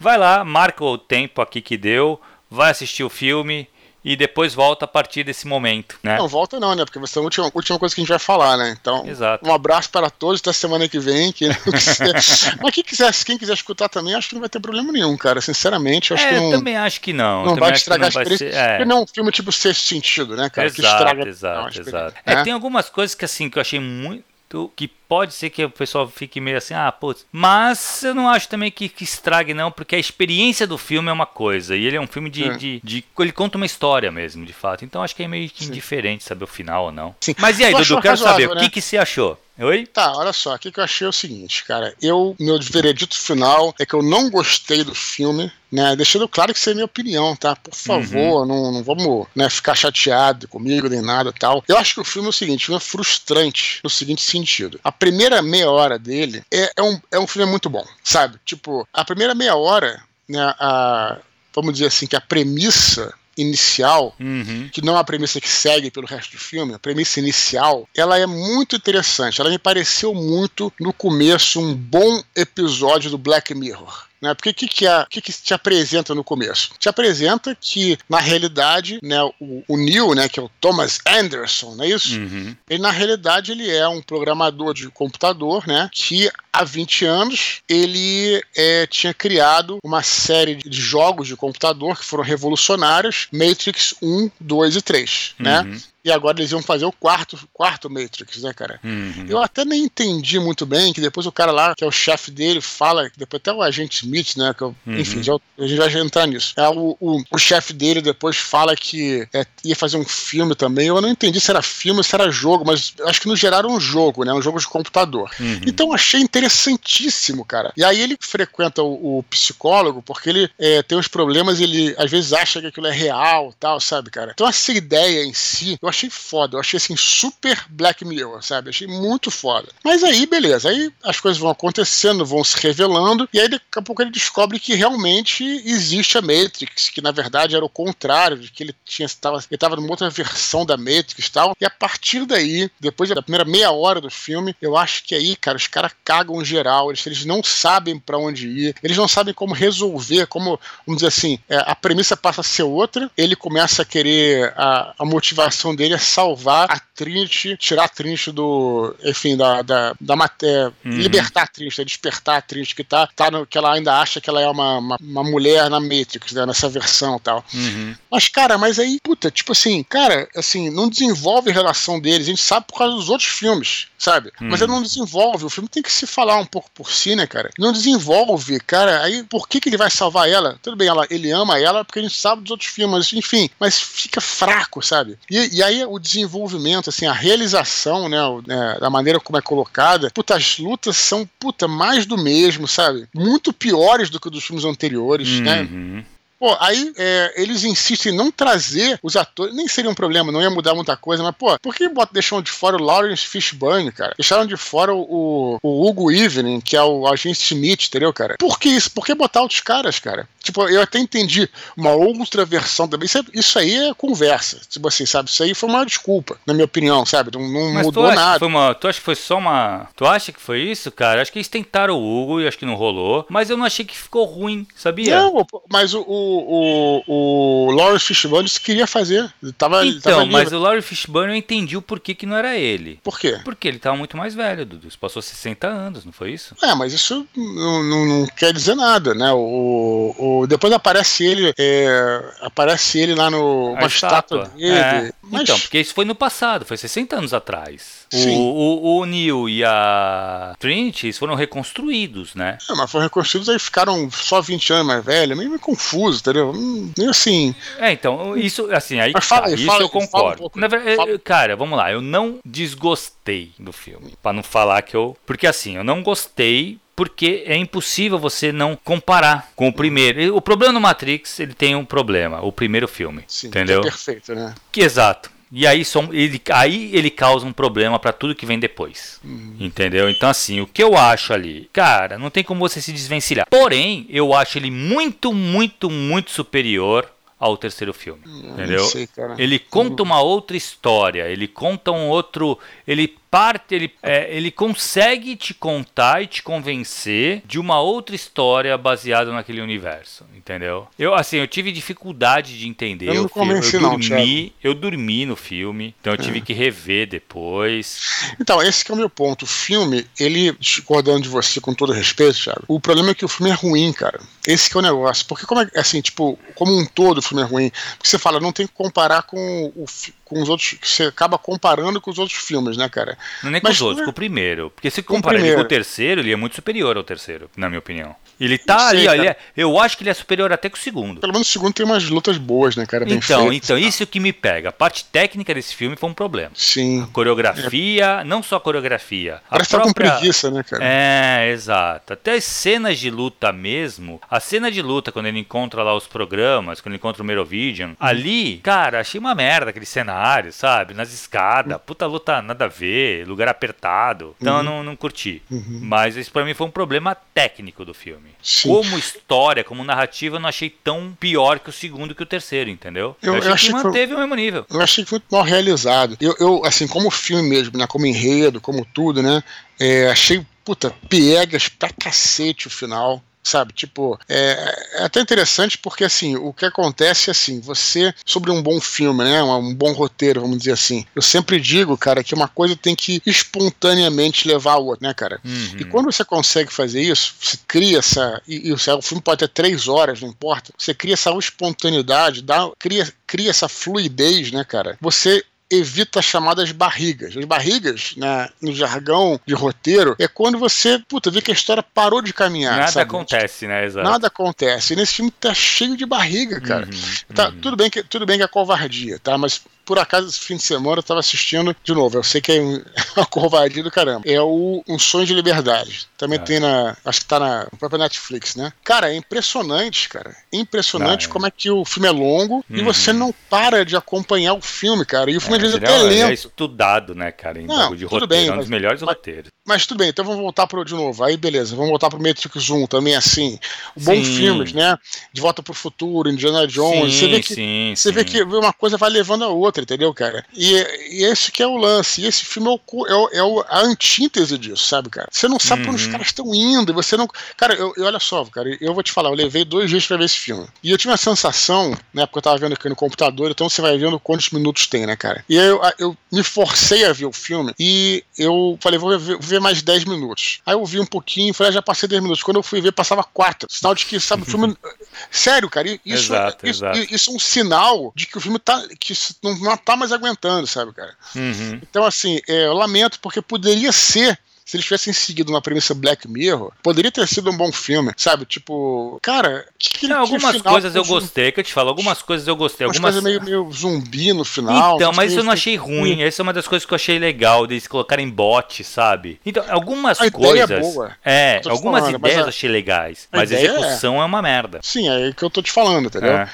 [0.00, 2.20] vai lá, marca o tempo aqui que deu,
[2.50, 3.68] vai assistir o filme
[4.06, 6.16] e depois volta a partir desse momento, né?
[6.16, 6.84] Não, volta não, né?
[6.84, 8.76] Porque vai ser a última, última coisa que a gente vai falar, né?
[8.80, 9.44] Então, Exato.
[9.44, 11.32] um abraço para todos até semana que vem.
[11.32, 11.48] Que
[12.62, 15.40] Mas quem quiser, quem quiser escutar também, acho que não vai ter problema nenhum, cara.
[15.40, 16.44] Sinceramente, acho é, que não.
[16.52, 17.46] Eu também acho que não.
[17.46, 18.52] Não vai estragar a experiência.
[18.52, 18.68] Ser, é.
[18.68, 20.68] Porque não é um filme tipo sexto sentido, né, cara?
[20.68, 21.28] Exato, que estraga.
[21.28, 22.16] Exato, exato.
[22.24, 24.35] É, tem algumas coisas que assim que eu achei muito
[24.74, 27.26] que pode ser que o pessoal fique meio assim, ah, putz.
[27.32, 31.12] Mas eu não acho também que, que, estrague, não, porque a experiência do filme é
[31.12, 31.76] uma coisa.
[31.76, 32.44] E ele é um filme de.
[32.44, 32.56] É.
[32.56, 34.84] de, de ele conta uma história mesmo, de fato.
[34.84, 35.66] Então acho que é meio Sim.
[35.66, 37.14] indiferente saber o final ou não.
[37.20, 37.34] Sim.
[37.38, 38.54] Mas e aí, Dudu, quero saber, né?
[38.54, 39.38] o que, que você achou?
[39.58, 39.86] Oi?
[39.86, 41.94] Tá, olha só, o que, eu achei é o seguinte, cara.
[42.00, 45.96] Eu, meu veredito final é que eu não gostei do filme, né?
[45.96, 47.56] Deixando claro que isso é minha opinião, tá?
[47.56, 48.46] Por favor, uhum.
[48.46, 51.64] não, não vamos né, ficar chateado comigo nem nada tal.
[51.66, 54.78] Eu acho que o filme é o seguinte, o filme é frustrante no seguinte sentido.
[54.84, 58.38] A primeira meia hora dele é, é, um, é um filme muito bom, sabe?
[58.44, 61.18] Tipo, a primeira meia hora, né, a,
[61.54, 64.68] vamos dizer assim, que a premissa inicial, uhum.
[64.72, 68.18] que não é a premissa que segue pelo resto do filme, a premissa inicial, ela
[68.18, 69.40] é muito interessante.
[69.40, 74.06] Ela me pareceu muito, no começo, um bom episódio do Black Mirror.
[74.26, 74.34] Né?
[74.34, 76.70] Porque o que, que, é, que, que te apresenta no começo?
[76.78, 81.74] Te apresenta que, na realidade, né, o, o Neil, né, que é o Thomas Anderson,
[81.74, 82.18] não é isso?
[82.18, 82.54] Uhum.
[82.68, 88.42] Ele, na realidade, ele é um programador de computador, né, que há 20 anos ele
[88.56, 94.76] é, tinha criado uma série de jogos de computador que foram revolucionários, Matrix 1, 2
[94.76, 95.60] e 3, né?
[95.60, 95.70] uhum.
[95.70, 95.80] né?
[96.06, 98.78] E agora eles iam fazer o quarto, quarto Matrix, né, cara?
[98.84, 99.26] Uhum.
[99.28, 102.30] Eu até nem entendi muito bem, que depois o cara lá, que é o chefe
[102.30, 104.98] dele, fala, depois até o agente Smith, né, que eu, uhum.
[104.98, 106.54] enfim, já, a gente vai entrar nisso.
[106.56, 110.86] É, o, o, o chefe dele depois fala que é, ia fazer um filme também,
[110.86, 113.58] eu não entendi se era filme ou se era jogo, mas acho que no geral
[113.58, 115.28] era um jogo, né, um jogo de computador.
[115.40, 115.60] Uhum.
[115.66, 117.72] Então achei interessantíssimo, cara.
[117.76, 122.12] E aí ele frequenta o, o psicólogo, porque ele é, tem uns problemas, ele às
[122.12, 124.30] vezes acha que aquilo é real, tal, sabe, cara?
[124.32, 126.56] Então essa ideia em si, eu achei foda.
[126.56, 128.68] Eu achei assim, super Black Mirror, sabe?
[128.68, 129.68] Achei muito foda.
[129.82, 130.68] Mas aí, beleza.
[130.68, 134.60] Aí as coisas vão acontecendo, vão se revelando, e aí daqui a pouco ele descobre
[134.60, 139.06] que realmente existe a Matrix, que na verdade era o contrário, de que ele tinha
[139.06, 141.56] estava ele estava numa outra versão da Matrix e tal.
[141.60, 145.36] E a partir daí, depois da primeira meia hora do filme, eu acho que aí,
[145.36, 149.32] cara, os caras cagam geral, eles, eles não sabem para onde ir, eles não sabem
[149.32, 153.82] como resolver, como, vamos dizer assim, é, a premissa passa a ser outra, ele começa
[153.82, 158.94] a querer a, a motivação dele é salvar a Trinity, tirar a Trinity do.
[159.04, 159.62] Enfim, da.
[159.62, 160.72] da, da matéria.
[160.84, 160.92] Uhum.
[160.92, 164.30] Libertar a Trinity, despertar a Trinity, que tá, tá no, que ela ainda acha que
[164.30, 167.44] ela é uma, uma, uma mulher na Matrix, né, nessa versão e tal.
[167.52, 167.94] Uhum.
[168.10, 172.30] Mas, cara, mas aí, puta, tipo assim, cara, assim, não desenvolve a relação deles, a
[172.30, 174.32] gente sabe por causa dos outros filmes, sabe?
[174.40, 174.48] Uhum.
[174.50, 177.26] Mas ele não desenvolve, o filme tem que se falar um pouco por si, né,
[177.26, 177.50] cara?
[177.58, 180.58] Não desenvolve, cara, aí por que, que ele vai salvar ela?
[180.62, 183.80] Tudo bem, ela, ele ama ela porque a gente sabe dos outros filmes, enfim, mas
[183.80, 185.18] fica fraco, sabe?
[185.30, 190.10] E, e aí o desenvolvimento, assim, a realização, né, né, da maneira como é colocada,
[190.14, 193.08] puta, as lutas são, puta, mais do mesmo, sabe?
[193.14, 195.62] Muito piores do que dos filmes anteriores, né?
[195.62, 195.96] uhum.
[195.96, 196.04] né?
[196.38, 200.42] Pô, aí é, eles insistem em não trazer os atores, nem seria um problema, não
[200.42, 204.14] ia mudar muita coisa, mas, pô, por que deixaram de fora o Lawrence Fishburne, cara?
[204.18, 208.36] Deixaram de fora o, o Hugo Evening, que é o agente Smith, entendeu, cara?
[208.38, 208.90] Por que isso?
[208.90, 210.28] Por que botar outros caras, cara?
[210.46, 213.06] Tipo, eu até entendi uma outra versão também.
[213.06, 215.28] Isso, é, isso aí é conversa, tipo assim, sabe?
[215.28, 217.30] Isso aí foi uma desculpa, na minha opinião, sabe?
[217.32, 218.38] Não, não mudou nada.
[218.38, 219.88] Foi uma, tu acha que foi só uma.
[219.94, 221.20] Tu acha que foi isso, cara?
[221.20, 223.84] Acho que eles tentaram o Hugo e acho que não rolou, mas eu não achei
[223.84, 225.20] que ficou ruim, sabia?
[225.20, 229.32] Não, mas o o, o, o Lawrence Fishburne queria fazer.
[229.58, 233.00] Tava, então, tava mas o Lawrence Fishburne eu entendi o porquê que não era ele.
[233.02, 233.40] Por quê?
[233.44, 234.88] Porque ele tava muito mais velho, Dudu.
[235.00, 236.54] Passou 60 anos, não foi isso?
[236.62, 239.32] É, mas isso não, não, não quer dizer nada, né?
[239.32, 244.42] O, o, depois aparece ele, é, aparece ele lá no A estátua.
[244.42, 244.76] estátua dele.
[244.76, 245.12] É.
[245.22, 248.06] Mas, Então, porque isso foi no passado, foi 60 anos atrás.
[248.12, 248.36] O, Sim.
[248.36, 252.58] o, o Neil e a Trinity eles foram reconstruídos, né?
[252.70, 256.52] é, mas foram reconstruídos aí ficaram só 20 anos mais velhos, meio, meio confuso, entendeu?
[256.54, 257.54] Hum, Meio assim.
[257.78, 260.38] É, então, isso, assim, aí, Mas fala tá, aí, isso fala eu um concordo.
[260.38, 260.58] pouco.
[260.60, 265.16] Na verdade, cara, vamos lá, eu não desgostei do filme, Pra não falar que eu,
[265.26, 270.34] porque assim, eu não gostei porque é impossível você não comparar com o primeiro.
[270.34, 273.82] O problema do Matrix, ele tem um problema, o primeiro filme, Sim, entendeu?
[273.82, 274.54] que é perfeito, né?
[274.72, 275.30] Que exato.
[275.52, 279.20] E aí, som- ele, aí ele causa um problema pra tudo que vem depois.
[279.60, 280.10] Entendeu?
[280.10, 283.46] Então, assim, o que eu acho ali, cara, não tem como você se desvencilhar.
[283.48, 288.22] Porém, eu acho ele muito, muito, muito superior ao terceiro filme.
[288.26, 288.80] entendeu?
[288.82, 289.34] não sei, cara.
[289.38, 292.58] Ele conta uma outra história, ele conta um outro.
[292.86, 298.78] Ele parte, ele, é, ele consegue te contar e te convencer de uma outra história
[298.78, 300.88] baseada naquele universo, entendeu?
[300.98, 303.48] Eu assim, eu tive dificuldade de entender Eu não o filme.
[303.48, 308.00] convenci eu não, dormi, eu dormi no filme, então eu tive que rever depois.
[308.40, 309.42] Então, esse que é o meu ponto.
[309.42, 313.28] O filme, ele, discordando de você com todo respeito, Thiago, o problema é que o
[313.28, 314.18] filme é ruim, cara.
[314.46, 315.26] Esse que é o negócio.
[315.26, 318.38] Porque, como é, assim, tipo, como um todo o filme é ruim, porque você fala,
[318.40, 319.84] não tem que comparar com, o,
[320.24, 323.16] com os outros, você acaba comparando com os outros filmes, né, cara?
[323.42, 324.70] Não é nem com Mas os outros, é- com o primeiro.
[324.70, 328.14] Porque se comparar com o terceiro, ele é muito superior ao terceiro, na minha opinião.
[328.38, 330.78] Ele tá sei, ali, ó, é- eu acho que ele é superior até com o
[330.80, 331.20] segundo.
[331.20, 333.04] Pelo menos o segundo tem umas lutas boas, né, cara?
[333.06, 333.64] Bem Então, feitas.
[333.70, 334.68] então, isso que me pega.
[334.68, 336.50] A parte técnica desse filme foi um problema.
[336.54, 337.06] Sim.
[337.12, 339.36] Coreografia, não só coreografia.
[339.46, 340.12] A Parece que tá com própria...
[340.18, 340.82] preguiça, né, cara?
[340.84, 342.12] É, exato.
[342.12, 344.20] Até as cenas de luta mesmo.
[344.36, 347.92] A cena de luta, quando ele encontra lá os programas, quando ele encontra o Merovision,
[347.98, 350.92] ali, cara, achei uma merda aquele cenário, sabe?
[350.94, 354.34] Nas escadas, puta luta nada a ver, lugar apertado.
[354.40, 355.42] Então eu não, não curti.
[355.50, 358.30] Mas isso pra mim foi um problema técnico do filme.
[358.42, 358.68] Sim.
[358.68, 362.68] Como história, como narrativa, eu não achei tão pior que o segundo que o terceiro,
[362.70, 363.16] entendeu?
[363.22, 364.66] Eu- eu achei achei que que foi- manteve o mesmo nível.
[364.70, 366.16] Eu achei que foi muito mal realizado.
[366.20, 367.86] Eu, eu, assim, como filme mesmo, né?
[367.86, 369.42] Como enredo, como tudo, né?
[369.78, 373.22] é, achei, puta, piegas pra cacete o final.
[373.46, 378.50] Sabe, tipo, é, é até interessante porque, assim, o que acontece é assim, você, sobre
[378.50, 382.34] um bom filme, né, um bom roteiro, vamos dizer assim, eu sempre digo, cara, que
[382.34, 385.40] uma coisa tem que espontaneamente levar a outra, né, cara?
[385.44, 385.76] Uhum.
[385.78, 388.42] E quando você consegue fazer isso, você cria essa.
[388.48, 390.72] E, e o o filme pode ter três horas, não importa.
[390.76, 394.98] Você cria essa espontaneidade, dá, cria, cria essa fluidez, né, cara?
[395.00, 397.36] Você evita as chamadas barrigas.
[397.36, 401.82] As barrigas, né, no jargão de roteiro, é quando você, puta, vê que a história
[401.82, 402.78] parou de caminhar.
[402.78, 403.08] Nada sabe?
[403.08, 403.84] acontece, né?
[403.84, 404.08] Exato.
[404.08, 404.92] Nada acontece.
[404.92, 406.86] E nesse filme tá cheio de barriga, cara.
[406.86, 407.60] Uhum, Tá, uhum.
[407.60, 409.36] tudo, bem que, tudo bem que é covardia, tá?
[409.36, 412.52] Mas por acaso esse fim de semana eu tava assistindo, de novo, eu sei que
[412.52, 412.82] é um-
[413.16, 414.22] uma covardia do caramba.
[414.26, 416.06] É o Um Sonho de Liberdade.
[416.18, 416.42] Também É.
[416.42, 416.96] tem na.
[417.04, 418.72] Acho que tá na própria Netflix, né?
[418.84, 420.34] Cara, é impressionante, cara.
[420.52, 421.32] É impressionante Não, é.
[421.32, 422.84] como é que o filme é longo e Uhum.
[422.84, 425.30] você não para de acompanhar o filme, cara.
[425.30, 426.34] E o filme às vezes até é é, ele é lento.
[426.34, 428.26] estudado, né, cara, em Não, de tudo roteiro.
[428.26, 429.50] bem, é um dos mas- melhores mas- roteiros.
[429.68, 431.24] Mas tudo bem, então vamos voltar pro de novo.
[431.24, 433.58] Aí beleza, vamos voltar pro Matrix 1 também assim.
[433.96, 434.96] Bons filmes, né?
[435.32, 437.12] De Volta pro Futuro, Indiana Jones.
[437.14, 438.26] sim, você vê que sim, Você vê sim.
[438.26, 440.44] que uma coisa vai levando a outra, entendeu, cara?
[440.54, 440.72] E,
[441.10, 442.20] e esse que é o lance.
[442.22, 445.28] E esse filme é, o, é, o- é o- a antítese disso, sabe, cara?
[445.30, 446.12] Você não sabe pra onde os Uhum.
[446.12, 446.92] caras estão indo.
[446.92, 447.28] e Você não.
[447.56, 450.16] Cara, eu, eu- olha só, cara, eu vou te falar, eu levei dois dias pra
[450.16, 450.66] ver esse filme.
[450.82, 452.26] E eu tive uma sensação, né?
[452.26, 455.16] Porque eu tava vendo aqui no computador, então você vai vendo quantos minutos tem, né,
[455.16, 455.44] cara?
[455.48, 459.34] E aí eu, eu me forcei a ver o filme e eu falei, vou ver,
[459.36, 460.60] vou ver mais 10 minutos.
[460.66, 462.42] Aí eu vi um pouquinho, falei, ah, já passei 10 minutos.
[462.42, 463.68] Quando eu fui ver, passava 4.
[463.70, 464.76] Sinal de que, sabe, o filme.
[465.30, 466.00] Sério, cara, isso,
[466.32, 467.14] Exato, isso, exato.
[467.14, 468.82] isso é um sinal de que o filme tá.
[469.00, 471.14] que não, não tá mais aguentando, sabe, cara?
[471.34, 471.80] Uhum.
[471.82, 474.38] Então, assim, é, eu lamento, porque poderia ser.
[474.64, 478.44] Se eles tivessem seguido uma premissa Black Mirror, poderia ter sido um bom filme, sabe?
[478.44, 482.20] Tipo, cara, que, que, Não, algumas final coisas eu gostei, que eu te falo, algumas
[482.20, 482.84] coisas eu gostei.
[482.84, 483.14] Umas Algumas...
[483.14, 484.96] coisas meio, meio zumbi no final.
[484.96, 486.20] Então, mas eu não achei ruim.
[486.20, 489.40] Essa é uma das coisas que eu achei legal, deles colocarem bot, sabe?
[489.46, 490.80] Então, algumas A ideia é coisas.
[490.80, 491.12] boa.
[491.24, 493.28] É, tô te algumas falando, ideias eu achei legais.
[493.30, 494.24] Mas a é- execução é...
[494.24, 494.80] uma merda.
[494.82, 496.38] Sim, é o que eu tô te falando, entendeu?
[496.38, 496.50] É.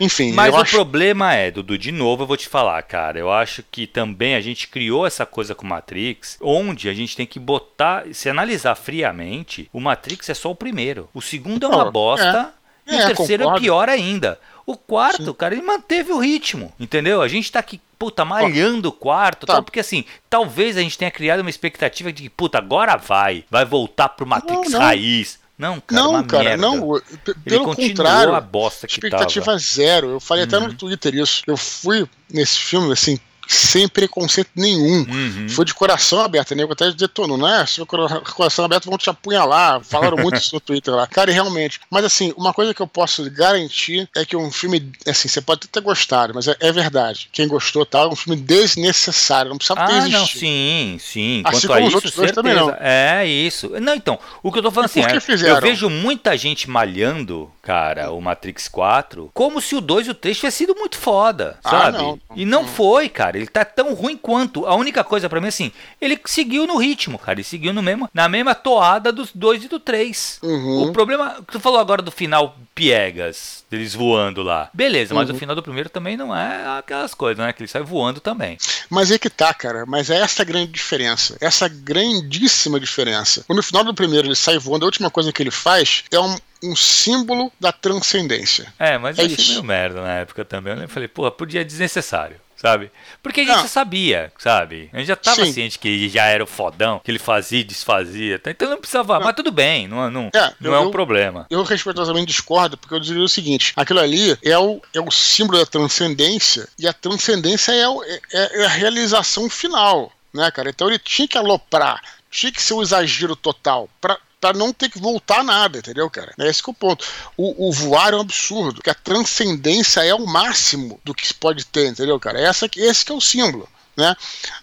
[0.00, 0.74] Enfim, Mas o acho.
[0.74, 3.18] problema é, Dudu, de novo eu vou te falar, cara.
[3.18, 7.16] Eu acho que também a gente criou essa coisa com o Matrix, onde a gente
[7.16, 11.08] tem que botar, se analisar friamente, o Matrix é só o primeiro.
[11.14, 12.52] O segundo é uma Não, bosta
[12.86, 13.58] e É, o terceiro concordo.
[13.58, 14.38] é pior ainda.
[14.64, 15.32] O quarto, Sim.
[15.34, 17.20] cara, ele manteve o ritmo, entendeu?
[17.20, 19.54] A gente tá aqui, puta, malhando o quarto, Tá.
[19.54, 23.44] tal, porque assim, talvez a gente tenha criado uma expectativa de que, puta, agora vai,
[23.50, 24.78] vai voltar pro Matrix não.
[24.80, 25.41] raiz.
[25.58, 26.56] Não, cara, não, cara, merda.
[26.62, 27.00] não.
[27.44, 29.58] Pelo contrário, a bosta que expectativa tava.
[29.58, 30.10] zero.
[30.10, 30.68] Eu falei até Uhum.
[30.68, 31.42] no Twitter isso.
[31.46, 35.04] Eu fui nesse filme, assim, sem preconceito nenhum.
[35.08, 35.48] Uhum.
[35.48, 36.62] Foi de coração aberto, né?
[36.62, 37.66] Eu até detonou, não é?
[37.66, 39.80] Se o coração aberto vão te apunhalar.
[39.84, 41.06] Falaram muito isso no Twitter lá.
[41.06, 41.80] Cara, e realmente.
[41.90, 45.66] Mas assim, uma coisa que eu posso garantir é que um filme, assim, você pode
[45.68, 47.28] ter gostado, mas é, é verdade.
[47.32, 49.50] Quem gostou tal, é um filme desnecessário.
[49.50, 50.18] Não precisava ter Ah, existido.
[50.18, 51.42] não, sim, sim.
[51.44, 52.34] Assim Quanto a como os outros dois certeza.
[52.34, 52.76] também não.
[52.80, 53.68] É isso.
[53.80, 55.56] Não, então, o que eu tô falando E por assim, que é, fizeram?
[55.56, 60.14] eu vejo muita gente malhando, cara, o Matrix 4, como se o 2 e o
[60.14, 61.98] 3 tivessem sido muito foda, Ah, sabe?
[61.98, 62.20] não.
[62.34, 63.36] E não foi, cara.
[63.36, 64.66] Ele tá tão ruim quanto.
[64.66, 67.34] A única coisa pra mim, assim, ele seguiu no ritmo, cara.
[67.38, 70.38] Ele seguiu no mesmo, na mesma toada dos dois e do 3.
[70.42, 70.82] Uhum.
[70.88, 74.68] O problema, tu falou agora do final piegas, deles voando lá.
[74.74, 75.36] Beleza, mas Uhum.
[75.36, 77.52] o final do primeiro também não é aquelas coisas, né?
[77.52, 78.58] Que ele sai voando também.
[78.90, 79.84] Mas é que tá, cara.
[79.86, 81.36] Mas é essa grande diferença.
[81.40, 83.44] Essa grandíssima diferença.
[83.46, 86.18] Quando no final do primeiro ele sai voando, a última coisa que ele faz é
[86.18, 88.72] um, um símbolo da transcendência.
[88.78, 89.52] É, mas É eu achei isso.
[89.54, 90.78] meio merda na época também.
[90.80, 92.40] Eu falei, pô, podia desnecessário.
[92.54, 92.92] Sabe?
[93.20, 93.62] Porque a gente Não.
[93.62, 94.88] já sabia, sabe?
[94.92, 95.52] A gente já tava Sim.
[95.52, 98.38] ciente que ele já era o fodão, que ele fazia e desfazia.
[98.38, 98.52] tá?
[98.52, 99.18] Então não precisava.
[99.18, 101.44] Mas tudo bem, não, não, É, não eu- é um eu- problema.
[101.50, 105.58] Eu respeitosamente discordo, porque eu diria o seguinte: aquilo ali é o, é o símbolo
[105.58, 110.70] da transcendência, e a transcendência é, o- é- é a realização final, né, cara?
[110.70, 112.00] Então ele tinha que aloprar,
[112.30, 116.34] tinha que ser um exagero total, pra, pra não ter que voltar nada, entendeu, cara?
[116.36, 117.06] É esse que é o ponto.
[117.36, 121.32] O, o voar é um absurdo, porque a transcendência é o máximo do que se
[121.32, 122.40] pode ter, entendeu, cara?
[122.40, 123.68] Essa, que- esse que é o símbolo.
[123.94, 124.16] Né?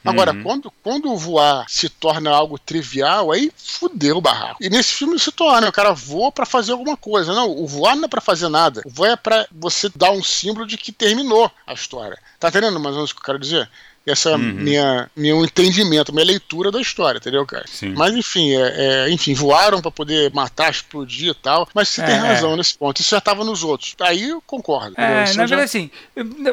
[0.04, 0.42] Agora, Uhum.
[0.42, 4.58] quando, quando o voar se torna algo trivial, aí fudeu o barraco.
[4.60, 7.32] E nesse filme se torna, o cara voa pra fazer alguma coisa.
[7.32, 8.82] Não, o voar não é pra fazer nada.
[8.86, 12.18] O voar é pra você dar um símbolo de que terminou a história.
[12.40, 13.70] Tá entendendo mais ou menos o que eu quero dizer?
[14.12, 14.40] Essa é Uhum.
[14.54, 17.66] minha, meu entendimento, minha leitura da história, entendeu, cara?
[17.68, 17.94] Sim.
[17.96, 21.68] Mas enfim, é, é, enfim, voaram pra poder matar, explodir e tal.
[21.74, 22.20] Mas você tem É.
[22.20, 23.00] razão nesse ponto.
[23.02, 23.96] Isso já tava nos outros.
[24.02, 24.96] Aí eu concordo.
[24.98, 25.92] É, na eu já- verdade, assim,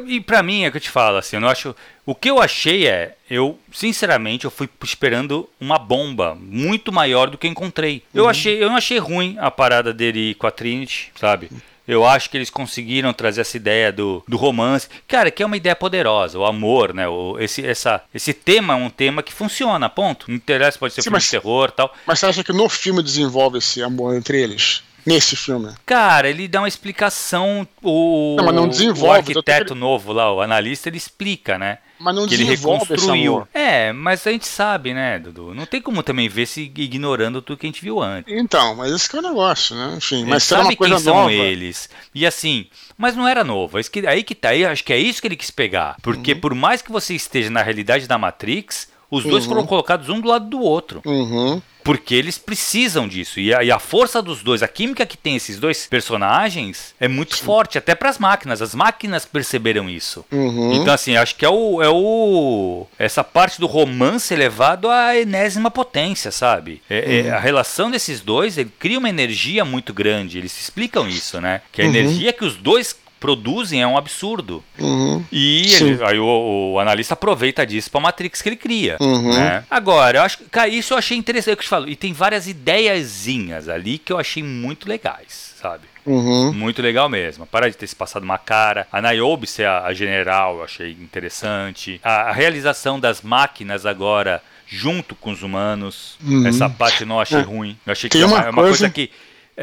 [0.07, 1.74] e pra mim é que eu te falo, assim, eu não acho.
[2.04, 7.36] O que eu achei é, eu, sinceramente, eu fui esperando uma bomba muito maior do
[7.38, 8.02] que encontrei.
[8.14, 8.28] Eu Uhum.
[8.30, 11.50] achei, eu não achei ruim a parada dele com a Trinity, sabe?
[11.87, 14.89] Eu acho que eles conseguiram trazer essa ideia do, do romance.
[15.07, 17.07] Cara, que é uma ideia poderosa, o amor, né?
[17.09, 20.26] O, esse, essa, esse tema é um tema que funciona, ponto.
[20.28, 21.95] Não interessa, pode ser Sim, filme mas- de terror tal.
[22.07, 24.82] Mas você acha que no filme desenvolve esse amor entre eles?
[25.07, 25.72] Nesse filme?
[25.86, 27.66] Cara, ele dá uma explicação.
[27.82, 31.78] O, Não, não o arquiteto novo lá, o analista, ele explica, né?
[31.98, 33.46] Mas não que ele reconstruiu.
[33.54, 35.54] É, mas a gente sabe, né, Dudu?
[35.54, 38.32] Não tem como também ver se ignorando tudo que a gente viu antes.
[38.36, 39.94] Então, mas esse que é o negócio, né?
[39.96, 41.32] Enfim, mas sabe uma coisa quem são nova.
[41.32, 41.88] eles.
[42.14, 42.66] E assim,
[42.98, 43.78] mas não era novo.
[43.78, 45.96] É Aí que tá, aí acho que é isso que ele quis pegar.
[46.02, 49.50] Porque por mais que você esteja na realidade da Matrix, os dois Uhum.
[49.50, 51.00] foram colocados um do lado do outro.
[51.04, 51.61] Uhum.
[51.84, 53.38] Porque eles precisam disso.
[53.38, 57.07] E a, e a força dos dois, a química que tem esses dois personagens é
[57.07, 58.61] muito forte, até para as máquinas.
[58.61, 60.24] As máquinas perceberam isso.
[60.32, 60.72] Uhum.
[60.72, 62.86] Então, assim, acho que é o, é o.
[62.98, 66.82] Essa parte do romance elevado à enésima potência, sabe?
[66.90, 70.38] É- é- a relação desses dois ele cria uma energia muito grande.
[70.38, 71.62] Eles explicam isso, né?
[71.70, 71.90] Que a Uhum.
[71.94, 72.96] energia que os dois
[73.27, 74.62] produzem é um absurdo.
[74.79, 75.24] Uhum.
[75.33, 78.97] E ele- aí o, o analista aproveita disso pra Matrix que ele cria.
[79.01, 79.35] Uhum.
[79.35, 79.64] né?
[79.70, 81.89] Agora, eu acho que, cara, isso eu achei interessante é o que eu te falo.
[81.89, 85.85] E tem várias ideiazinhas ali que eu achei muito legais, sabe?
[86.05, 86.53] Uhum.
[86.53, 87.45] Muito legal mesmo.
[87.47, 88.87] Para de ter se passado uma cara.
[88.93, 92.01] A Niobe ser a, a general, eu achei interessante.
[92.03, 96.16] A, a realização das máquinas agora junto com os humanos.
[96.24, 96.47] Uhum.
[96.47, 97.43] Essa parte eu não achei É.
[97.43, 97.77] ruim.
[97.87, 98.68] Eu achei que é uma, uma é coisa...
[98.68, 99.11] coisa- que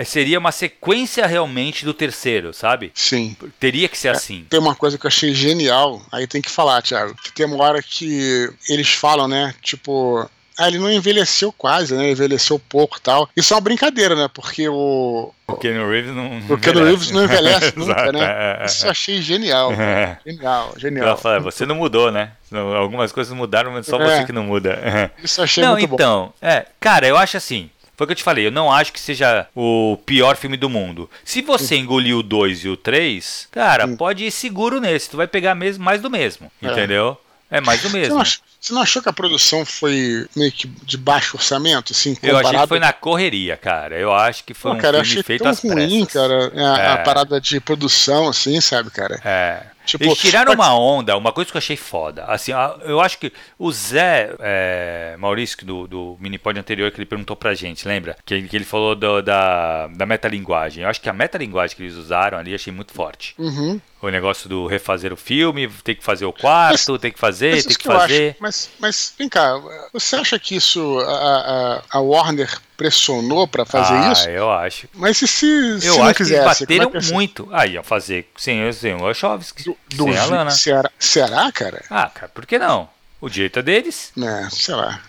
[0.06, 2.92] seria uma sequência realmente do terceiro, sabe?
[2.96, 3.36] Sim.
[3.60, 4.46] Teria que ser assim.
[4.50, 7.16] Tem uma coisa que eu achei genial, aí tem que falar, Thiago.
[7.24, 9.54] Que tem uma hora que eles falam, né?
[9.62, 10.30] Tipo.
[10.56, 12.12] Ah, ele não envelheceu quase, né?
[12.12, 13.28] Envelheceu pouco e tal.
[13.36, 14.30] Isso é uma brincadeira, né?
[14.32, 15.34] Porque o.
[15.48, 16.38] O Keanu Reeves não.
[16.48, 18.20] O Keanu Reeves não envelhece nunca, né?
[18.22, 19.74] é, é, Isso eu achei genial.
[19.80, 20.20] é.
[20.26, 21.18] Genial, Ela genial.
[21.18, 22.34] fala, você não mudou, né?
[22.52, 24.20] Algumas coisas mudaram, mas só É.
[24.20, 25.12] você que não muda.
[25.24, 25.96] Isso eu achei não, muito bom.
[25.96, 27.68] então, é, cara, eu acho assim.
[28.04, 30.70] Foi o que eu te falei, eu não acho que seja o pior filme do
[30.70, 31.10] mundo.
[31.24, 33.96] Se você engolir o 2 e o 3, cara, Sim.
[33.96, 35.10] pode ir seguro nesse.
[35.10, 36.52] Tu vai pegar mesmo, mais do mesmo.
[36.62, 36.68] É.
[36.72, 37.18] Entendeu?
[37.50, 38.16] É mais do Você mesmo.
[38.16, 42.10] não, ach- você não achou que a produção foi meio que de baixo orçamento, assim,
[42.24, 43.96] Eu achei que comparado foi na correria, cara.
[43.96, 46.14] Eu acho que foi Pô, um cara, filme feito tão às ruim, pressas.
[46.14, 47.04] cara, a, a É.
[47.04, 49.22] parada de produção, assim, sabe, cara?
[49.24, 49.64] É.
[49.86, 52.24] Tipo, Eles tiraram mas- uma onda, uma coisa que eu achei foda.
[52.26, 52.52] Assim,
[52.86, 57.36] eu acho que o Zé é, Maurício, que do, do minipod anterior, que ele perguntou
[57.36, 58.16] pra gente, lembra?
[58.26, 60.84] Que, ele- que ele falou do- da, da metalinguagem.
[60.84, 63.36] Eu acho que a metalinguagem que eles usaram ali, achei muito forte.
[63.38, 63.80] Uhum.
[64.02, 67.64] O negócio do refazer o filme, ter que fazer o quarto, ter que fazer, Mas
[67.64, 68.02] ter isso que eu acho.
[68.02, 68.36] fazer.
[68.40, 69.60] Mas, mas vem cá,
[69.94, 72.50] você acha que isso a, a, a Warner
[72.84, 74.30] pressionou pra fazer ah, isso.
[74.30, 74.90] eu acho.
[74.94, 77.48] Mas se, se, se Eu não acho que eles quisesse, bateram é que muito.
[77.52, 80.52] Aí, ia fazer sem, sem o Wachowski, sem Do, a Lana.
[80.52, 81.82] será, será, cara?
[81.90, 82.90] Ah, cara, por que não?
[83.22, 84.12] O direito é deles.
[84.22, 85.00] É, sei lá.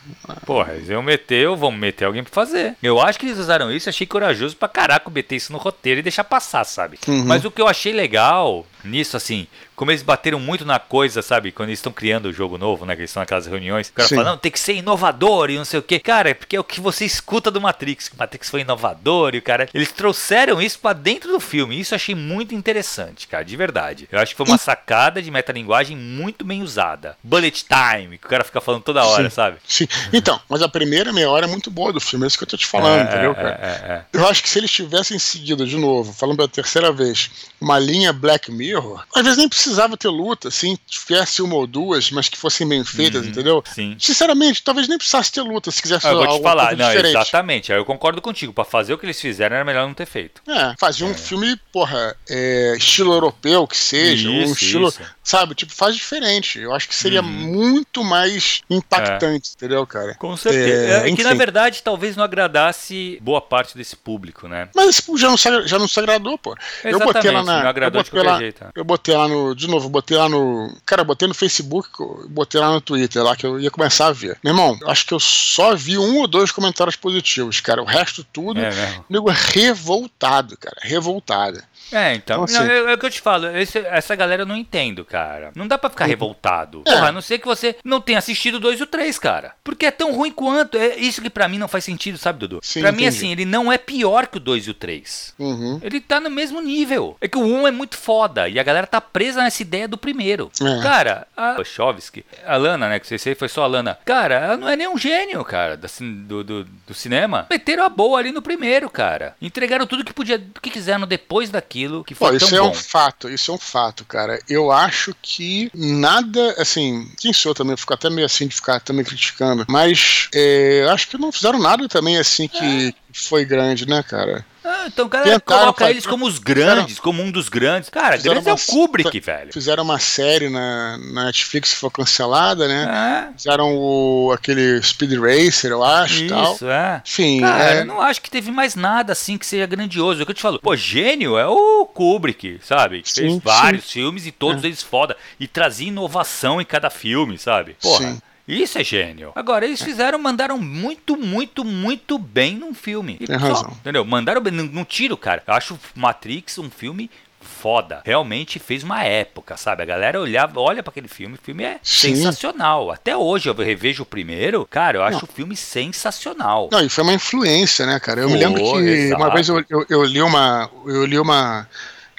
[0.46, 2.76] Porra, eles iam meter ou vão meter alguém pra fazer.
[2.80, 6.02] Eu acho que eles usaram isso, achei corajoso pra caraca meter isso no roteiro e
[6.02, 6.96] deixar passar, sabe?
[7.08, 7.24] Uhum.
[7.24, 11.50] Mas o que eu achei legal nisso, assim, como eles bateram muito na coisa, sabe?
[11.52, 12.94] Quando eles estão criando o jogo novo, né?
[12.94, 13.88] Que eles estão naquelas reuniões.
[13.88, 14.16] O cara Sim.
[14.16, 15.98] fala, não, tem que ser inovador e não sei o quê.
[15.98, 18.08] Cara, é porque é o que você escuta do Matrix.
[18.08, 19.68] Que o Matrix foi inovador e o cara.
[19.74, 21.78] Eles trouxeram isso pra dentro do filme.
[21.78, 24.08] Isso eu achei muito interessante, cara, de verdade.
[24.10, 27.16] Eu acho que foi uma sacada de metalinguagem muito bem usada.
[27.22, 29.34] Bullet time, que o cara fica falando toda hora, Sim.
[29.34, 29.56] sabe?
[29.66, 29.86] Sim.
[30.12, 32.48] Então, mas a primeira meia hora é muito boa do filme, é isso que eu
[32.48, 33.58] tô te falando, É, entendeu, é, cara?
[33.60, 34.04] é, é.
[34.12, 37.30] Eu acho que se eles tivessem seguido de novo, falando pela terceira vez,
[37.60, 42.10] uma linha Black Mirror, às vezes nem precisava ter luta, assim, tivesse uma ou duas,
[42.10, 43.64] mas que fossem bem feitas, Uhum, entendeu?
[43.66, 43.96] sim.
[43.98, 47.10] Sinceramente, talvez nem precisasse ter luta se quisesse Ah, eu vou te falar, não, diferente.
[47.16, 47.72] exatamente.
[47.72, 48.52] Aí eu concordo contigo.
[48.52, 50.42] Pra fazer o que eles fizeram era melhor não ter feito.
[50.48, 55.00] É, fazer um filme, porra, é, estilo europeu que seja, um Isso, estilo, isso.
[55.24, 56.60] Sabe, tipo, faz diferente.
[56.60, 57.26] Eu acho que seria Uhum.
[57.28, 60.14] muito mais impactante, entendeu, cara?
[60.16, 61.08] Com certeza.
[61.08, 64.68] É, que na verdade talvez não agradasse boa parte desse público, né?
[64.74, 66.54] Mas esse público já não, se, já não se agradou, pô.
[66.84, 67.62] eu botei lá Exatamente, na.
[67.62, 68.68] não agradou eu de botei qualquer lá, jeito, é.
[68.76, 69.54] Eu botei lá no.
[69.54, 70.76] De novo, botei lá no.
[70.84, 71.88] Cara, botei no Facebook,
[72.28, 74.38] botei lá no Twitter, lá que eu ia começar a ver.
[74.44, 77.80] Meu irmão, acho que eu só vi um ou dois comentários positivos, cara.
[77.82, 79.04] O resto tudo, É mesmo.
[79.08, 80.76] nego revoltado, cara.
[80.82, 81.62] Revoltado.
[81.92, 82.38] É, então.
[82.38, 83.46] Não, assim- é, é o que eu te falo.
[83.56, 85.52] esse- essa galera eu não entendo, cara.
[85.54, 86.82] Não dá pra ficar revoltado.
[86.86, 86.90] É.
[86.92, 89.52] Porra, a não ser que você não tenha assistido o 2 e o 3, cara.
[89.62, 90.76] Porque é tão ruim quanto.
[90.76, 92.60] É isso que pra mim não faz sentido, sabe, Dudu?
[92.62, 93.16] Sim, pra mim, entendi.
[93.18, 95.34] assim, ele não é pior que o 2 e o 3.
[95.38, 95.78] Uhum.
[95.82, 97.16] Ele tá no mesmo nível.
[97.20, 99.96] É que o 1 é muito foda e a galera tá presa nessa ideia do
[99.98, 100.50] primeiro.
[100.60, 100.82] É.
[100.82, 102.98] Cara, a Wachowski, a Lana, né?
[102.98, 103.98] Que você sei foi só a Lana.
[104.04, 107.46] Cara, ela não é nem um gênio, cara, do, do, do cinema.
[107.50, 109.34] Meteram a boa ali no primeiro, cara.
[109.40, 112.70] Entregaram tudo que podia, que quiseram depois daquilo, que Pô, foi tão isso é bom.
[112.70, 114.38] um fato, isso é um fato, cara.
[114.48, 118.80] Eu acho que nada, assim, quem sou eu também, fico até meio assim de ficar
[118.80, 123.44] também criticando, mas é, eu acho que não fizeram nada também assim que que foi
[123.44, 124.44] grande, né, cara?
[124.66, 127.90] Ah, então cara Tentaram coloca eles como os grandes, como um dos grandes.
[127.90, 129.52] Cara, Fizeram grandes é o uma- Kubrick, velho.
[129.52, 133.28] Fizeram uma série na, na Netflix que foi cancelada, né?
[133.30, 136.54] É, Fizeram o, aquele Speed Racer, eu acho, e tal.
[136.54, 137.02] isso, é.
[137.06, 140.20] Enfim, Cara, é, eu não acho que teve mais nada assim que seja grandioso.
[140.20, 140.58] É o que eu te falo.
[140.58, 143.02] Pô, gênio é o Kubrick, sabe?
[143.02, 145.14] Que fez Sim, vários filmes e todos eles foda.
[145.38, 147.76] E trazia inovação em cada filme, sabe?
[147.82, 148.12] Porra.
[148.12, 148.22] Sim.
[148.46, 149.32] Isso é gênio.
[149.34, 153.16] Agora, eles fizeram, mandaram muito, muito, muito bem num filme.
[153.20, 153.70] E Tem só, razão.
[153.80, 154.04] Entendeu?
[154.04, 155.42] Mandaram bem, não, não tiro, cara.
[155.46, 157.10] Eu acho Matrix um filme
[157.40, 158.02] foda.
[158.04, 159.82] Realmente fez uma época, sabe?
[159.82, 162.14] A galera olhava, olha pra aquele filme, o filme é Sim.
[162.14, 162.90] sensacional.
[162.90, 166.68] Até hoje eu revejo o primeiro, cara, eu acho o filme sensacional.
[166.72, 168.22] Não, e foi uma influência, né, cara?
[168.22, 169.22] Eu me Foi, lembro que exato.
[169.22, 170.70] uma vez eu, eu, eu li uma.
[170.86, 171.68] Eu li uma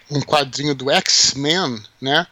[0.09, 2.27] um quadrinho do X-Men, né?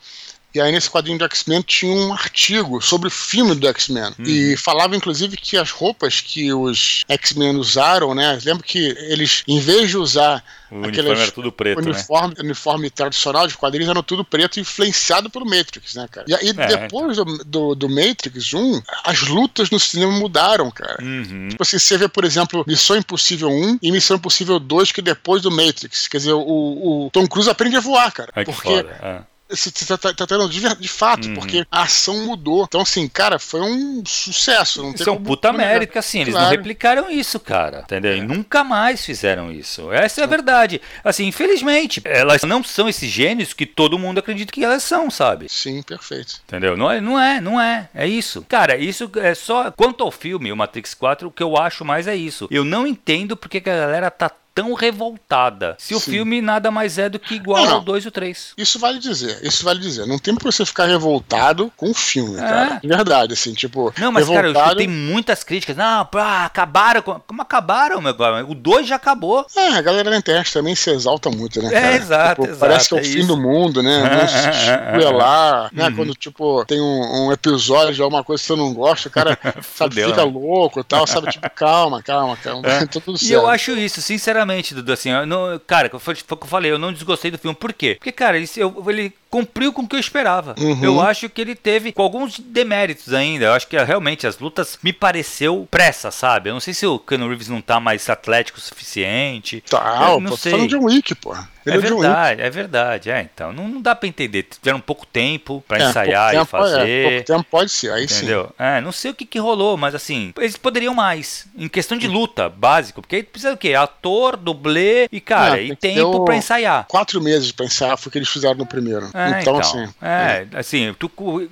[0.53, 4.13] E aí nesse quadrinho do X-Men tinha um artigo sobre o filme do X-Men.
[4.19, 4.25] Uhum.
[4.25, 8.37] E falava inclusive que as roupas que os X-Men usaram, né?
[8.45, 11.91] Lembro que eles, em vez de usar O aqueles uniforme era tudo preto, né?
[11.91, 16.25] uniforme, uniforme tradicional de quadrinhos, eram tudo preto influenciado pelo Matrix, né, cara?
[16.29, 20.97] E aí É, depois do, do, do Matrix 1, as lutas no cinema mudaram, cara.
[21.01, 21.49] Uhum.
[21.49, 25.41] Tipo assim, você vê, por exemplo, Missão Impossível 1 e Missão Impossível 2, que depois
[25.41, 26.07] do Matrix.
[26.07, 28.31] Quer dizer, o, o Tom Cruise aprende a voar, cara.
[28.35, 28.99] Ai, que porque foda.
[29.01, 29.32] é.
[29.49, 31.35] Você tá, tá, tá tendo de, de fato, Uhum.
[31.35, 32.63] porque a ação mudou.
[32.63, 34.81] Então, assim, cara, foi um sucesso.
[34.81, 38.15] Não tem Isso é um puta mérito, assim, eles não replicaram isso, cara, entendeu?
[38.17, 39.91] E nunca mais fizeram isso.
[39.91, 40.81] Essa é a verdade.
[41.03, 45.47] Assim, infelizmente, elas não são esses gênios que todo mundo acredita que elas são, sabe?
[45.49, 46.41] Sim, perfeito.
[46.47, 46.75] Entendeu?
[46.75, 47.89] Não é, não é, não é.
[47.93, 48.45] É isso.
[48.47, 49.71] Cara, isso é só.
[49.71, 52.47] Quanto ao filme, o Matrix 4, o que eu acho mais é isso.
[52.49, 55.75] Eu não entendo porque que a galera tá tão revoltada.
[55.79, 56.11] Se o Sim.
[56.11, 58.53] filme nada mais é do que igual Não, ao 2 e o 3.
[58.57, 60.05] Isso vale dizer, isso vale dizer.
[60.05, 62.79] Não tem pra você ficar revoltado com o filme, cara.
[62.81, 63.93] De verdade, assim, tipo.
[63.97, 64.79] Não, mas cara, eu revoltado...
[64.81, 65.75] escutei muitas críticas.
[65.75, 67.01] Não, pá, acabaram.
[67.01, 68.45] com- Como acabaram, meu cara?
[68.45, 69.45] O 2 já acabou.
[69.55, 71.69] É, a galera na internet também se exalta muito, né?
[71.69, 71.95] É, cara?
[71.95, 73.27] exato, Tipo, exato, Parece que é o é fim isso.
[73.27, 73.97] do mundo, né?
[74.13, 74.49] Não se
[74.97, 75.87] escuelar, né?
[75.87, 75.95] Uhum.
[75.95, 79.37] Quando, tipo, tem um, um episódio de alguma coisa que você não gosta, o cara
[79.75, 80.31] sabe, Fudeu, fica né?
[80.31, 81.31] louco e tal, sabe?
[81.31, 82.67] Tipo, calma, calma, calma.
[82.67, 82.85] É.
[82.85, 83.31] Tá tudo E certo.
[83.33, 84.42] eu acho isso, sinceramente,
[84.73, 87.55] Dudu, assim, não- cara, foi foi o que eu falei, eu não desgostei do filme.
[87.55, 87.95] Por quê?
[87.95, 90.53] Porque, cara, ele, eu- ele cumpriu com o que eu esperava.
[90.59, 90.83] Uhum.
[90.83, 93.45] Eu acho que ele teve com alguns deméritos ainda.
[93.45, 96.51] Eu acho que realmente as lutas me pareceu pressa, sabe?
[96.51, 99.63] Eu não sei se o Keanu Reeves não tá mais atlético o suficiente.
[99.67, 100.51] Tá, eu não pô, sei.
[100.51, 101.35] falando de um Wick, pô.
[101.65, 103.09] Ele é, é verdade, é verdade.
[103.09, 104.43] É, então, não, não dá pra entender.
[104.43, 106.89] Tiveram pouco tempo pra é, ensaiar tempo, e fazer.
[106.89, 108.47] É, pouco tempo pode ser, aí entendeu?
[108.47, 108.53] sim.
[108.59, 111.47] É, não sei o que, que rolou, mas assim, eles poderiam mais.
[111.57, 113.01] Em questão de luta, básico.
[113.01, 113.73] Porque aí precisa do quê?
[113.73, 116.25] Ator, dublê e, cara, é, e tempo o...
[116.25, 116.85] pra ensaiar.
[116.87, 119.09] Quatro meses pra ensaiar foi o que eles fizeram no primeiro.
[119.13, 119.93] É, então, então, assim.
[120.01, 120.59] É, é.
[120.59, 121.11] assim, tu,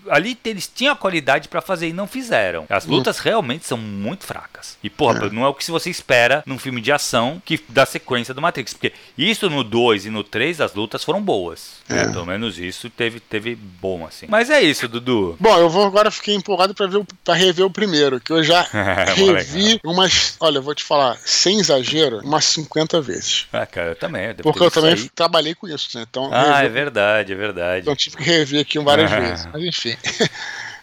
[0.09, 2.65] ali eles tinham a qualidade pra fazer e não fizeram.
[2.69, 2.91] As hum.
[2.91, 3.21] lutas hum.
[3.23, 4.77] realmente são muito fracas.
[4.83, 8.33] E, porra, não é o que você espera num filme de ação que da sequência
[8.33, 8.73] do Matrix.
[8.73, 11.81] Porque isso no 2 e no 3, as lutas foram boas.
[11.89, 12.07] É.
[12.07, 14.25] Pelo menos isso teve, teve bom, assim.
[14.29, 15.35] Mas é isso, Dudu.
[15.39, 18.61] Bom, eu vou agora fiquei empolgado pra, ver, pra rever o primeiro, que eu já
[19.15, 20.35] revi umas.
[20.39, 23.47] Olha, eu vou te falar, sem exagero, umas 50 vezes.
[23.51, 24.27] Ah, cara, eu também.
[24.27, 25.09] Eu Porque eu também sair.
[25.09, 26.05] trabalhei com isso, né?
[26.09, 26.65] Então, ah, rever...
[26.65, 27.60] é verdade, é verdade.
[27.79, 29.47] Então tive que rever aqui várias vezes.
[29.51, 29.95] Mas enfim.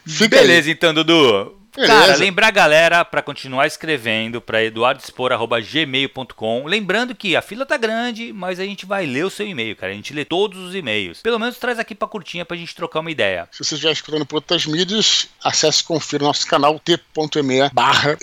[0.29, 0.73] Beleza, aí.
[0.73, 1.55] então, Dudu.
[1.75, 1.93] Beleza.
[1.93, 6.65] Cara, lembrar a galera para continuar escrevendo para eduardespor@gmail.com.
[6.65, 9.93] Lembrando que a fila tá grande, mas a gente vai ler o seu e-mail, cara.
[9.93, 11.21] A gente lê todos os e-mails.
[11.21, 13.47] Pelo menos traz aqui pra curtinha pra gente trocar uma ideia.
[13.51, 18.17] Se você estiver escutando por outras mídias, acesse e confira nosso canal t.me barra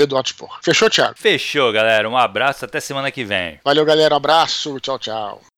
[0.63, 1.15] Fechou, Thiago?
[1.17, 2.09] Fechou, galera.
[2.09, 3.61] Um abraço, até semana que vem.
[3.65, 4.15] Valeu, galera.
[4.15, 4.81] Um abraço.
[4.81, 5.56] Tchau, tchau.